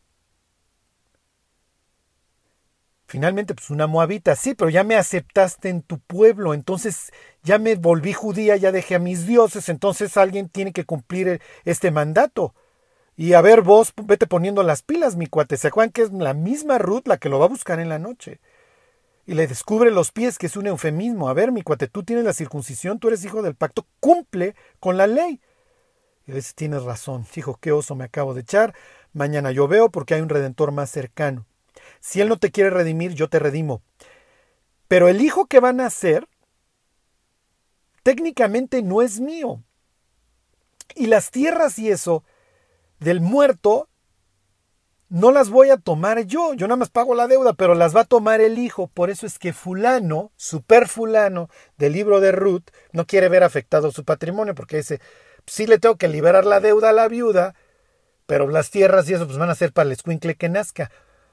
Finalmente, 3.11 3.53
pues 3.53 3.69
una 3.69 3.87
moabita, 3.87 4.37
sí, 4.37 4.55
pero 4.55 4.69
ya 4.69 4.85
me 4.85 4.95
aceptaste 4.95 5.67
en 5.67 5.81
tu 5.81 5.99
pueblo, 5.99 6.53
entonces 6.53 7.11
ya 7.43 7.59
me 7.59 7.75
volví 7.75 8.13
judía, 8.13 8.55
ya 8.55 8.71
dejé 8.71 8.95
a 8.95 8.99
mis 8.99 9.27
dioses, 9.27 9.67
entonces 9.67 10.15
alguien 10.15 10.47
tiene 10.47 10.71
que 10.71 10.85
cumplir 10.85 11.41
este 11.65 11.91
mandato. 11.91 12.55
Y 13.17 13.33
a 13.33 13.41
ver, 13.41 13.63
vos 13.63 13.93
vete 14.01 14.27
poniendo 14.27 14.63
las 14.63 14.81
pilas, 14.81 15.17
mi 15.17 15.27
cuate. 15.27 15.57
¿Se 15.57 15.67
acuerdan 15.67 15.91
que 15.91 16.03
es 16.03 16.13
la 16.13 16.33
misma 16.33 16.77
Ruth 16.77 17.05
la 17.05 17.17
que 17.17 17.27
lo 17.27 17.37
va 17.37 17.45
a 17.45 17.49
buscar 17.49 17.81
en 17.81 17.89
la 17.89 17.99
noche? 17.99 18.39
Y 19.31 19.33
le 19.33 19.47
descubre 19.47 19.91
los 19.91 20.11
pies, 20.11 20.37
que 20.37 20.47
es 20.47 20.57
un 20.57 20.67
eufemismo. 20.67 21.29
A 21.29 21.33
ver, 21.33 21.53
mi 21.53 21.61
cuate, 21.61 21.87
tú 21.87 22.03
tienes 22.03 22.25
la 22.25 22.33
circuncisión, 22.33 22.99
tú 22.99 23.07
eres 23.07 23.23
hijo 23.23 23.41
del 23.41 23.55
pacto, 23.55 23.87
cumple 24.01 24.55
con 24.81 24.97
la 24.97 25.07
ley. 25.07 25.39
Y 26.27 26.31
a 26.31 26.33
veces 26.33 26.53
tienes 26.53 26.83
razón, 26.83 27.25
hijo, 27.33 27.57
qué 27.61 27.71
oso 27.71 27.95
me 27.95 28.03
acabo 28.03 28.33
de 28.33 28.41
echar. 28.41 28.75
Mañana 29.13 29.51
yo 29.51 29.69
veo 29.69 29.89
porque 29.89 30.15
hay 30.15 30.21
un 30.21 30.27
redentor 30.27 30.73
más 30.73 30.89
cercano. 30.89 31.45
Si 32.01 32.19
él 32.19 32.27
no 32.27 32.39
te 32.39 32.51
quiere 32.51 32.71
redimir, 32.71 33.13
yo 33.13 33.29
te 33.29 33.39
redimo. 33.39 33.81
Pero 34.89 35.07
el 35.07 35.21
hijo 35.21 35.45
que 35.45 35.61
van 35.61 35.79
a 35.79 35.83
nacer, 35.83 36.27
técnicamente 38.03 38.81
no 38.81 39.01
es 39.01 39.21
mío. 39.21 39.63
Y 40.93 41.07
las 41.07 41.31
tierras 41.31 41.79
y 41.79 41.89
eso 41.89 42.25
del 42.99 43.21
muerto 43.21 43.87
no 45.11 45.33
las 45.33 45.49
voy 45.49 45.69
a 45.71 45.77
tomar 45.77 46.21
yo, 46.21 46.53
yo 46.53 46.69
nada 46.69 46.77
más 46.77 46.89
pago 46.89 47.13
la 47.15 47.27
deuda, 47.27 47.51
pero 47.51 47.75
las 47.75 47.93
va 47.93 48.01
a 48.01 48.05
tomar 48.05 48.39
el 48.39 48.57
hijo. 48.57 48.87
Por 48.87 49.09
eso 49.09 49.25
es 49.27 49.39
que 49.39 49.51
fulano, 49.51 50.31
super 50.37 50.87
fulano 50.87 51.49
del 51.77 51.91
libro 51.91 52.21
de 52.21 52.31
Ruth, 52.31 52.69
no 52.93 53.05
quiere 53.05 53.27
ver 53.27 53.43
afectado 53.43 53.91
su 53.91 54.05
patrimonio, 54.05 54.55
porque 54.55 54.77
dice, 54.77 55.01
sí 55.45 55.67
le 55.67 55.79
tengo 55.79 55.97
que 55.97 56.07
liberar 56.07 56.45
la 56.45 56.61
deuda 56.61 56.91
a 56.91 56.93
la 56.93 57.09
viuda, 57.09 57.55
pero 58.25 58.47
las 58.47 58.71
tierras 58.71 59.09
y 59.09 59.13
eso 59.13 59.25
pues 59.25 59.37
van 59.37 59.49
a 59.49 59.55
ser 59.55 59.73
para 59.73 59.87
el 59.87 59.91
escuincle 59.91 60.35
que 60.35 60.47
nazca. 60.47 60.89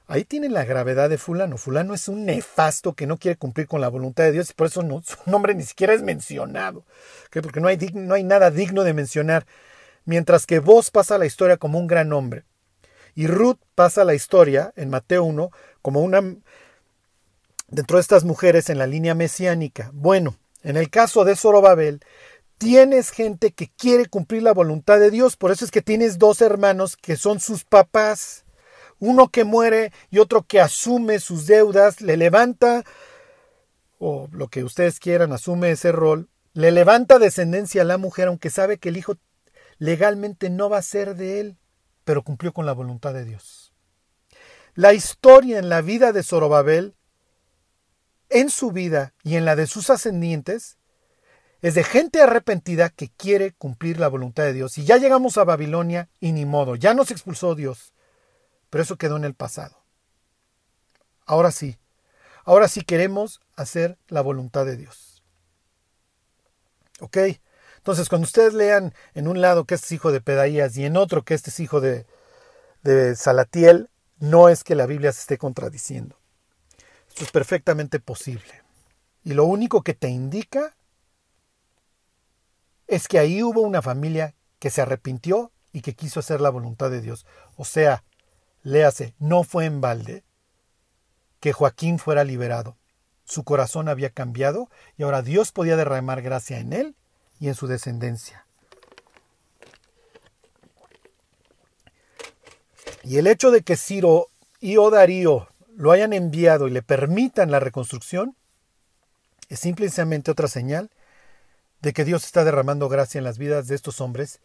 Ahí 0.08 0.24
tienen 0.24 0.54
la 0.54 0.64
gravedad 0.64 1.08
de 1.08 1.16
fulano. 1.16 1.56
Fulano 1.56 1.94
es 1.94 2.08
un 2.08 2.24
nefasto 2.26 2.94
que 2.94 3.06
no 3.06 3.16
quiere 3.16 3.38
cumplir 3.38 3.68
con 3.68 3.80
la 3.80 3.88
voluntad 3.88 4.24
de 4.24 4.32
Dios 4.32 4.50
y 4.50 4.54
por 4.54 4.66
eso 4.66 4.82
no, 4.82 5.02
su 5.06 5.18
nombre 5.30 5.54
ni 5.54 5.62
siquiera 5.62 5.94
es 5.94 6.02
mencionado. 6.02 6.84
Porque 7.30 7.60
no 7.60 7.68
hay, 7.68 7.78
no 7.94 8.14
hay 8.14 8.24
nada 8.24 8.50
digno 8.50 8.82
de 8.82 8.92
mencionar. 8.92 9.46
Mientras 10.04 10.46
que 10.46 10.58
vos 10.58 10.90
pasa 10.90 11.16
la 11.16 11.26
historia 11.26 11.58
como 11.58 11.78
un 11.78 11.86
gran 11.86 12.12
hombre. 12.12 12.44
Y 13.18 13.26
Ruth 13.26 13.58
pasa 13.74 14.04
la 14.04 14.14
historia 14.14 14.72
en 14.76 14.90
Mateo 14.90 15.24
1 15.24 15.50
como 15.82 16.02
una 16.02 16.20
dentro 17.66 17.96
de 17.96 18.00
estas 18.00 18.22
mujeres 18.22 18.70
en 18.70 18.78
la 18.78 18.86
línea 18.86 19.16
mesiánica. 19.16 19.90
Bueno, 19.92 20.36
en 20.62 20.76
el 20.76 20.88
caso 20.88 21.24
de 21.24 21.34
Zorobabel, 21.34 22.00
tienes 22.58 23.10
gente 23.10 23.50
que 23.50 23.72
quiere 23.76 24.06
cumplir 24.06 24.44
la 24.44 24.52
voluntad 24.52 25.00
de 25.00 25.10
Dios, 25.10 25.36
por 25.36 25.50
eso 25.50 25.64
es 25.64 25.72
que 25.72 25.82
tienes 25.82 26.20
dos 26.20 26.40
hermanos 26.42 26.96
que 26.96 27.16
son 27.16 27.40
sus 27.40 27.64
papás. 27.64 28.44
Uno 29.00 29.30
que 29.30 29.42
muere 29.42 29.90
y 30.10 30.20
otro 30.20 30.44
que 30.44 30.60
asume 30.60 31.18
sus 31.18 31.48
deudas, 31.48 32.00
le 32.00 32.16
levanta, 32.16 32.84
o 33.98 34.28
lo 34.30 34.46
que 34.46 34.62
ustedes 34.62 35.00
quieran, 35.00 35.32
asume 35.32 35.72
ese 35.72 35.90
rol, 35.90 36.28
le 36.52 36.70
levanta 36.70 37.18
descendencia 37.18 37.82
a 37.82 37.84
la 37.84 37.98
mujer, 37.98 38.28
aunque 38.28 38.50
sabe 38.50 38.78
que 38.78 38.90
el 38.90 38.96
hijo 38.96 39.16
legalmente 39.78 40.50
no 40.50 40.70
va 40.70 40.78
a 40.78 40.82
ser 40.82 41.16
de 41.16 41.40
él, 41.40 41.56
pero 42.08 42.22
cumplió 42.22 42.54
con 42.54 42.64
la 42.64 42.72
voluntad 42.72 43.12
de 43.12 43.26
Dios. 43.26 43.74
La 44.72 44.94
historia 44.94 45.58
en 45.58 45.68
la 45.68 45.82
vida 45.82 46.12
de 46.12 46.22
Zorobabel, 46.22 46.94
en 48.30 48.48
su 48.48 48.72
vida 48.72 49.12
y 49.22 49.36
en 49.36 49.44
la 49.44 49.56
de 49.56 49.66
sus 49.66 49.90
ascendientes, 49.90 50.78
es 51.60 51.74
de 51.74 51.84
gente 51.84 52.22
arrepentida 52.22 52.88
que 52.88 53.10
quiere 53.10 53.52
cumplir 53.52 54.00
la 54.00 54.08
voluntad 54.08 54.44
de 54.44 54.54
Dios. 54.54 54.78
Y 54.78 54.86
ya 54.86 54.96
llegamos 54.96 55.36
a 55.36 55.44
Babilonia 55.44 56.08
y 56.18 56.32
ni 56.32 56.46
modo, 56.46 56.76
ya 56.76 56.94
nos 56.94 57.10
expulsó 57.10 57.54
Dios 57.54 57.92
pero 58.70 58.82
eso 58.82 58.96
quedó 58.96 59.18
en 59.18 59.24
el 59.24 59.34
pasado. 59.34 59.76
Ahora 61.26 61.50
sí, 61.50 61.78
ahora 62.46 62.68
sí 62.68 62.80
queremos 62.80 63.42
hacer 63.54 63.98
la 64.08 64.22
voluntad 64.22 64.64
de 64.64 64.78
Dios. 64.78 65.22
¿Ok? 67.00 67.18
Entonces, 67.78 68.08
cuando 68.08 68.26
ustedes 68.26 68.54
lean 68.54 68.94
en 69.14 69.28
un 69.28 69.40
lado 69.40 69.64
que 69.64 69.74
este 69.74 69.86
es 69.86 69.92
hijo 69.92 70.12
de 70.12 70.20
Pedaías 70.20 70.76
y 70.76 70.84
en 70.84 70.96
otro 70.96 71.24
que 71.24 71.34
este 71.34 71.50
es 71.50 71.58
hijo 71.58 71.80
de, 71.80 72.06
de 72.82 73.16
Salatiel, 73.16 73.88
no 74.18 74.48
es 74.48 74.64
que 74.64 74.74
la 74.74 74.86
Biblia 74.86 75.12
se 75.12 75.20
esté 75.20 75.38
contradiciendo. 75.38 76.18
Esto 77.08 77.24
es 77.24 77.30
perfectamente 77.30 78.00
posible. 78.00 78.62
Y 79.24 79.34
lo 79.34 79.44
único 79.44 79.82
que 79.82 79.94
te 79.94 80.08
indica 80.08 80.74
es 82.86 83.08
que 83.08 83.18
ahí 83.18 83.42
hubo 83.42 83.60
una 83.60 83.82
familia 83.82 84.34
que 84.58 84.70
se 84.70 84.80
arrepintió 84.80 85.52
y 85.72 85.82
que 85.82 85.94
quiso 85.94 86.20
hacer 86.20 86.40
la 86.40 86.50
voluntad 86.50 86.90
de 86.90 87.00
Dios. 87.00 87.26
O 87.56 87.64
sea, 87.64 88.04
Léase, 88.62 89.14
no 89.18 89.44
fue 89.44 89.66
en 89.66 89.80
balde 89.80 90.24
que 91.40 91.52
Joaquín 91.52 91.98
fuera 91.98 92.24
liberado. 92.24 92.76
Su 93.24 93.44
corazón 93.44 93.88
había 93.88 94.10
cambiado 94.10 94.68
y 94.96 95.02
ahora 95.02 95.22
Dios 95.22 95.52
podía 95.52 95.76
derramar 95.76 96.22
gracia 96.22 96.58
en 96.58 96.72
él 96.72 96.96
y 97.40 97.48
en 97.48 97.54
su 97.54 97.66
descendencia. 97.66 98.44
Y 103.04 103.18
el 103.18 103.26
hecho 103.26 103.50
de 103.50 103.62
que 103.62 103.76
Ciro 103.76 104.28
y 104.60 104.76
Odarío 104.76 105.48
lo 105.76 105.92
hayan 105.92 106.12
enviado 106.12 106.68
y 106.68 106.70
le 106.70 106.82
permitan 106.82 107.50
la 107.50 107.60
reconstrucción 107.60 108.36
es 109.48 109.60
simplemente 109.60 110.30
otra 110.30 110.48
señal 110.48 110.90
de 111.80 111.92
que 111.92 112.04
Dios 112.04 112.24
está 112.24 112.44
derramando 112.44 112.88
gracia 112.88 113.18
en 113.18 113.24
las 113.24 113.38
vidas 113.38 113.66
de 113.68 113.76
estos 113.76 114.00
hombres 114.00 114.40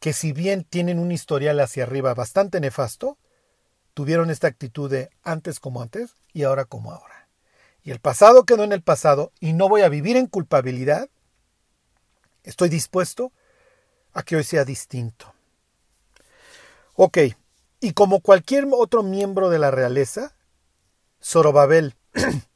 que 0.00 0.14
si 0.14 0.32
bien 0.32 0.64
tienen 0.64 0.98
un 0.98 1.12
historial 1.12 1.60
hacia 1.60 1.84
arriba 1.84 2.14
bastante 2.14 2.58
nefasto, 2.58 3.18
tuvieron 3.92 4.30
esta 4.30 4.48
actitud 4.48 4.90
de 4.90 5.10
antes 5.22 5.60
como 5.60 5.82
antes 5.82 6.16
y 6.32 6.44
ahora 6.44 6.64
como 6.64 6.90
ahora. 6.90 7.28
Y 7.82 7.90
el 7.90 8.00
pasado 8.00 8.44
quedó 8.44 8.64
en 8.64 8.72
el 8.72 8.82
pasado 8.82 9.30
y 9.40 9.52
no 9.52 9.68
voy 9.68 9.82
a 9.82 9.90
vivir 9.90 10.16
en 10.16 10.26
culpabilidad. 10.26 11.10
Estoy 12.44 12.68
dispuesto 12.68 13.32
a 14.12 14.22
que 14.22 14.36
hoy 14.36 14.44
sea 14.44 14.64
distinto. 14.64 15.34
Ok, 16.94 17.18
y 17.80 17.92
como 17.92 18.20
cualquier 18.20 18.66
otro 18.70 19.02
miembro 19.02 19.48
de 19.48 19.58
la 19.58 19.70
realeza, 19.70 20.34
Zorobabel 21.22 21.94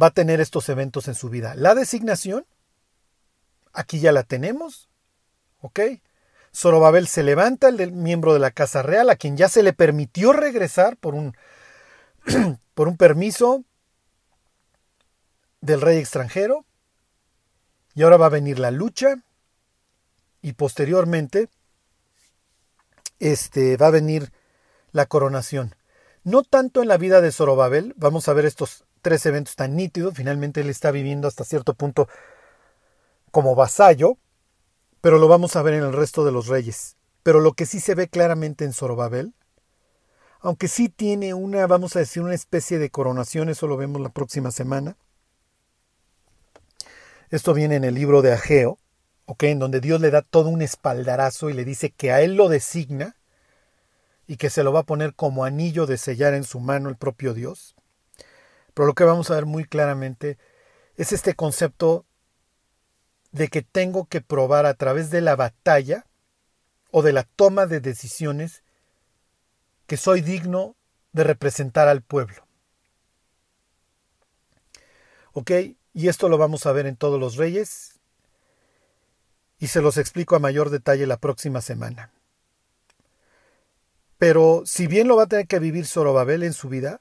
va 0.00 0.08
a 0.08 0.12
tener 0.12 0.40
estos 0.40 0.68
eventos 0.68 1.08
en 1.08 1.14
su 1.14 1.28
vida. 1.28 1.54
La 1.54 1.74
designación, 1.74 2.46
aquí 3.72 4.00
ya 4.00 4.12
la 4.12 4.22
tenemos, 4.22 4.88
¿ok? 5.60 5.80
Zorobabel 6.54 7.08
se 7.08 7.24
levanta, 7.24 7.68
el 7.68 7.92
miembro 7.92 8.32
de 8.32 8.38
la 8.38 8.52
Casa 8.52 8.82
Real, 8.82 9.10
a 9.10 9.16
quien 9.16 9.36
ya 9.36 9.48
se 9.48 9.64
le 9.64 9.72
permitió 9.72 10.32
regresar 10.32 10.96
por 10.96 11.14
un, 11.14 11.36
por 12.74 12.86
un 12.86 12.96
permiso 12.96 13.64
del 15.60 15.80
rey 15.80 15.98
extranjero. 15.98 16.64
Y 17.94 18.02
ahora 18.02 18.16
va 18.16 18.26
a 18.26 18.30
venir 18.30 18.58
la 18.58 18.70
lucha 18.70 19.22
y 20.42 20.52
posteriormente 20.52 21.48
este, 23.20 23.76
va 23.76 23.86
a 23.86 23.90
venir 23.90 24.32
la 24.92 25.06
coronación. 25.06 25.74
No 26.22 26.42
tanto 26.42 26.82
en 26.82 26.88
la 26.88 26.96
vida 26.96 27.20
de 27.20 27.32
Zorobabel, 27.32 27.94
vamos 27.96 28.28
a 28.28 28.32
ver 28.32 28.44
estos 28.44 28.84
tres 29.02 29.26
eventos 29.26 29.56
tan 29.56 29.76
nítidos, 29.76 30.14
finalmente 30.14 30.62
él 30.62 30.70
está 30.70 30.90
viviendo 30.90 31.28
hasta 31.28 31.44
cierto 31.44 31.74
punto 31.74 32.08
como 33.30 33.54
vasallo, 33.54 34.16
pero 35.00 35.18
lo 35.18 35.28
vamos 35.28 35.56
a 35.56 35.62
ver 35.62 35.74
en 35.74 35.82
el 35.82 35.92
resto 35.92 36.24
de 36.24 36.32
los 36.32 36.46
reyes. 36.46 36.96
Pero 37.22 37.40
lo 37.40 37.52
que 37.52 37.66
sí 37.66 37.80
se 37.80 37.94
ve 37.94 38.08
claramente 38.08 38.64
en 38.64 38.72
Zorobabel, 38.72 39.34
aunque 40.40 40.68
sí 40.68 40.88
tiene 40.88 41.34
una, 41.34 41.66
vamos 41.66 41.96
a 41.96 41.98
decir, 41.98 42.22
una 42.22 42.34
especie 42.34 42.78
de 42.78 42.90
coronación, 42.90 43.48
eso 43.48 43.66
lo 43.66 43.76
vemos 43.76 44.00
la 44.00 44.10
próxima 44.10 44.50
semana. 44.50 44.96
Esto 47.30 47.54
viene 47.54 47.76
en 47.76 47.84
el 47.84 47.94
libro 47.94 48.22
de 48.22 48.32
Ageo, 48.32 48.78
¿ok? 49.26 49.44
En 49.44 49.58
donde 49.58 49.80
Dios 49.80 50.00
le 50.00 50.10
da 50.10 50.22
todo 50.22 50.48
un 50.48 50.62
espaldarazo 50.62 51.50
y 51.50 51.54
le 51.54 51.64
dice 51.64 51.90
que 51.90 52.12
a 52.12 52.20
él 52.20 52.34
lo 52.34 52.48
designa 52.48 53.16
y 54.26 54.36
que 54.36 54.50
se 54.50 54.62
lo 54.62 54.72
va 54.72 54.80
a 54.80 54.84
poner 54.84 55.14
como 55.14 55.44
anillo 55.44 55.86
de 55.86 55.98
sellar 55.98 56.34
en 56.34 56.44
su 56.44 56.60
mano 56.60 56.88
el 56.88 56.96
propio 56.96 57.34
Dios. 57.34 57.74
Pero 58.74 58.86
lo 58.86 58.94
que 58.94 59.04
vamos 59.04 59.30
a 59.30 59.34
ver 59.34 59.46
muy 59.46 59.64
claramente 59.64 60.38
es 60.96 61.12
este 61.12 61.34
concepto 61.34 62.04
de 63.32 63.48
que 63.48 63.62
tengo 63.62 64.06
que 64.06 64.20
probar 64.20 64.66
a 64.66 64.74
través 64.74 65.10
de 65.10 65.20
la 65.20 65.36
batalla 65.36 66.06
o 66.90 67.02
de 67.02 67.12
la 67.12 67.24
toma 67.24 67.66
de 67.66 67.80
decisiones 67.80 68.62
que 69.86 69.96
soy 69.96 70.20
digno 70.20 70.76
de 71.12 71.24
representar 71.24 71.88
al 71.88 72.02
pueblo. 72.02 72.46
¿Ok? 75.32 75.50
Y 75.94 76.08
esto 76.08 76.28
lo 76.28 76.36
vamos 76.36 76.66
a 76.66 76.72
ver 76.72 76.86
en 76.86 76.96
todos 76.96 77.20
los 77.20 77.36
reyes 77.36 78.00
y 79.58 79.68
se 79.68 79.80
los 79.80 79.96
explico 79.96 80.34
a 80.34 80.40
mayor 80.40 80.70
detalle 80.70 81.06
la 81.06 81.18
próxima 81.18 81.60
semana. 81.60 82.10
Pero 84.18 84.62
si 84.66 84.88
bien 84.88 85.06
lo 85.06 85.16
va 85.16 85.24
a 85.24 85.28
tener 85.28 85.46
que 85.46 85.60
vivir 85.60 85.86
Zorobabel 85.86 86.42
en 86.42 86.52
su 86.52 86.68
vida, 86.68 87.00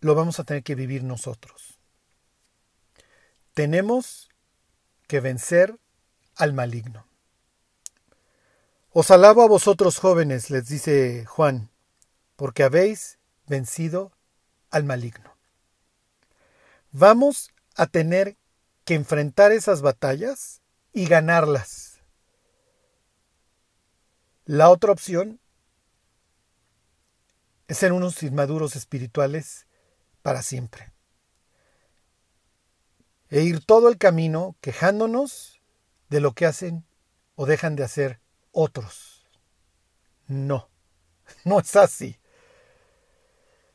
lo 0.00 0.14
vamos 0.14 0.40
a 0.40 0.44
tener 0.44 0.62
que 0.62 0.74
vivir 0.74 1.04
nosotros. 1.04 1.78
Tenemos 3.52 4.30
que 5.06 5.20
vencer 5.20 5.78
al 6.36 6.54
maligno. 6.54 7.04
Os 8.92 9.10
alabo 9.10 9.42
a 9.42 9.48
vosotros 9.48 9.98
jóvenes, 9.98 10.50
les 10.50 10.66
dice 10.66 11.26
Juan, 11.26 11.70
porque 12.36 12.62
habéis 12.62 13.18
vencido 13.46 14.12
al 14.70 14.84
maligno. 14.84 15.34
Vamos 16.92 17.50
a 17.80 17.86
tener 17.86 18.36
que 18.84 18.92
enfrentar 18.92 19.52
esas 19.52 19.80
batallas 19.80 20.60
y 20.92 21.06
ganarlas. 21.06 22.02
La 24.44 24.68
otra 24.68 24.92
opción 24.92 25.40
es 27.68 27.78
ser 27.78 27.94
unos 27.94 28.22
inmaduros 28.22 28.76
espirituales 28.76 29.66
para 30.20 30.42
siempre 30.42 30.92
e 33.30 33.40
ir 33.40 33.64
todo 33.64 33.88
el 33.88 33.96
camino 33.96 34.56
quejándonos 34.60 35.62
de 36.10 36.20
lo 36.20 36.34
que 36.34 36.44
hacen 36.44 36.84
o 37.34 37.46
dejan 37.46 37.76
de 37.76 37.84
hacer 37.84 38.20
otros. 38.52 39.24
No, 40.26 40.68
no 41.46 41.60
es 41.60 41.74
así. 41.76 42.18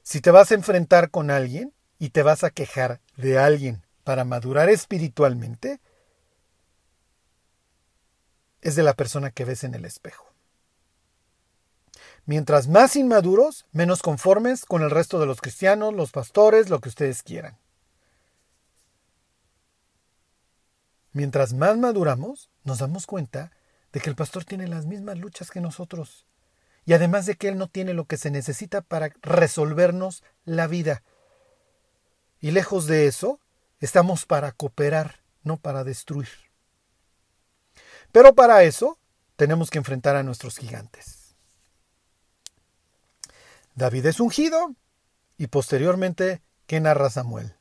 Si 0.03 0.21
te 0.21 0.29
vas 0.29 0.51
a 0.51 0.55
enfrentar 0.55 1.09
con 1.09 1.31
alguien 1.31 1.73
y 1.97 2.11
te 2.11 2.21
vas 2.21 2.43
a 2.43 2.51
quejar 2.51 3.01
de 3.17 3.39
alguien 3.39 3.84
para 4.05 4.23
madurar 4.23 4.69
espiritualmente, 4.69 5.81
es 8.61 8.75
de 8.75 8.83
la 8.83 8.93
persona 8.93 9.31
que 9.31 9.45
ves 9.45 9.63
en 9.63 9.73
el 9.73 9.83
espejo. 9.83 10.31
Mientras 12.25 12.67
más 12.67 12.95
inmaduros, 12.95 13.65
menos 13.71 14.01
conformes 14.01 14.63
con 14.63 14.83
el 14.83 14.91
resto 14.91 15.19
de 15.19 15.25
los 15.25 15.41
cristianos, 15.41 15.93
los 15.93 16.11
pastores, 16.11 16.69
lo 16.69 16.79
que 16.79 16.89
ustedes 16.89 17.23
quieran. 17.23 17.57
Mientras 21.11 21.53
más 21.53 21.77
maduramos, 21.77 22.49
nos 22.63 22.79
damos 22.79 23.07
cuenta 23.07 23.51
de 23.91 24.01
que 24.01 24.09
el 24.09 24.15
pastor 24.15 24.45
tiene 24.45 24.67
las 24.67 24.85
mismas 24.85 25.17
luchas 25.17 25.49
que 25.49 25.61
nosotros 25.61 26.25
Y 26.85 26.93
además 26.93 27.25
de 27.25 27.35
que 27.35 27.47
Él 27.47 27.57
no 27.57 27.67
tiene 27.67 27.95
lo 27.95 28.05
que 28.05 28.17
se 28.17 28.29
necesita 28.29 28.81
para 28.81 29.09
resolvernos 29.23 30.23
la 30.43 30.67
vida. 30.67 31.01
Y 32.39 32.51
lejos 32.51 32.85
de 32.85 33.07
eso, 33.07 33.39
estamos 33.79 34.25
para 34.25 34.51
cooperar, 34.51 35.21
no 35.43 35.57
para 35.57 35.83
destruir. 35.83 36.29
Pero 38.11 38.33
para 38.33 38.63
eso 38.63 38.97
tenemos 39.35 39.69
que 39.69 39.77
enfrentar 39.77 40.15
a 40.15 40.23
nuestros 40.23 40.57
gigantes. 40.57 41.35
David 43.75 44.05
es 44.05 44.19
ungido 44.19 44.73
y 45.37 45.47
posteriormente, 45.47 46.41
¿qué 46.65 46.79
narra 46.79 47.09
Samuel? 47.09 47.55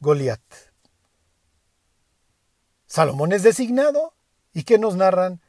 Goliat. 0.00 0.40
Salomón 2.86 3.32
es 3.32 3.42
designado 3.42 4.14
y 4.52 4.64
¿qué 4.64 4.78
nos 4.78 4.96
narran 4.96 5.40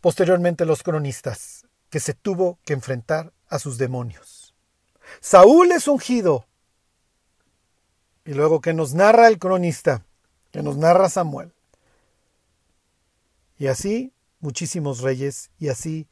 posteriormente 0.00 0.64
los 0.64 0.82
cronistas? 0.82 1.66
Que 1.90 2.00
se 2.00 2.14
tuvo 2.14 2.58
que 2.64 2.74
enfrentar 2.74 3.32
a 3.48 3.58
sus 3.58 3.78
demonios. 3.78 4.54
Saúl 5.20 5.72
es 5.72 5.88
ungido. 5.88 6.45
Y 8.26 8.34
luego 8.34 8.60
que 8.60 8.74
nos 8.74 8.92
narra 8.92 9.28
el 9.28 9.38
cronista, 9.38 10.04
que 10.50 10.62
nos 10.62 10.76
narra 10.76 11.08
Samuel. 11.08 11.52
Y 13.58 13.68
así 13.68 14.12
muchísimos 14.40 15.00
reyes, 15.00 15.50
y 15.58 15.68
así 15.68 16.06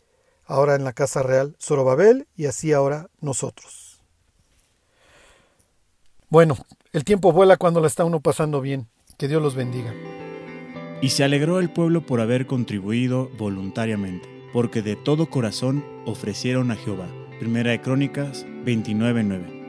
ahora 0.46 0.74
en 0.74 0.84
la 0.84 0.92
casa 0.92 1.22
real 1.22 1.56
Zorobabel, 1.60 2.26
y 2.36 2.46
así 2.46 2.72
ahora 2.72 3.08
nosotros. 3.20 4.00
Bueno, 6.28 6.56
el 6.92 7.04
tiempo 7.04 7.32
vuela 7.32 7.56
cuando 7.56 7.80
la 7.80 7.86
está 7.86 8.04
uno 8.04 8.20
pasando 8.20 8.60
bien. 8.60 8.88
Que 9.18 9.28
Dios 9.28 9.42
los 9.42 9.54
bendiga. 9.54 9.94
Y 11.00 11.10
se 11.10 11.22
alegró 11.22 11.60
el 11.60 11.70
pueblo 11.70 12.06
por 12.06 12.20
haber 12.20 12.46
contribuido 12.46 13.28
voluntariamente, 13.38 14.28
porque 14.52 14.82
de 14.82 14.96
todo 14.96 15.30
corazón 15.30 15.84
ofrecieron 16.06 16.70
a 16.70 16.76
Jehová. 16.76 17.08
Primera 17.38 17.70
de 17.72 17.80
Crónicas 17.80 18.44
29:9. 18.64 19.63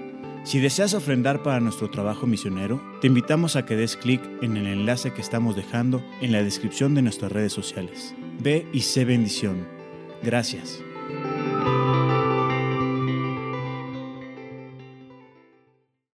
Si 0.46 0.60
deseas 0.60 0.94
ofrendar 0.94 1.42
para 1.42 1.60
nuestro 1.60 1.90
trabajo 1.90 2.28
misionero, 2.28 2.80
te 3.02 3.08
invitamos 3.08 3.56
a 3.56 3.66
que 3.66 3.76
des 3.76 3.98
clic 3.98 4.22
en 4.44 4.58
el 4.58 4.68
enlace 4.68 5.12
que 5.12 5.22
estamos 5.22 5.56
dejando 5.56 6.04
en 6.22 6.32
la 6.32 6.44
descripción 6.44 6.94
de 6.94 7.02
nuestras 7.02 7.32
redes 7.32 7.52
sociales. 7.52 8.14
Ve 8.40 8.68
y 8.72 8.82
sé 8.82 9.06
bendición. 9.06 9.68
Gracias. 10.22 10.84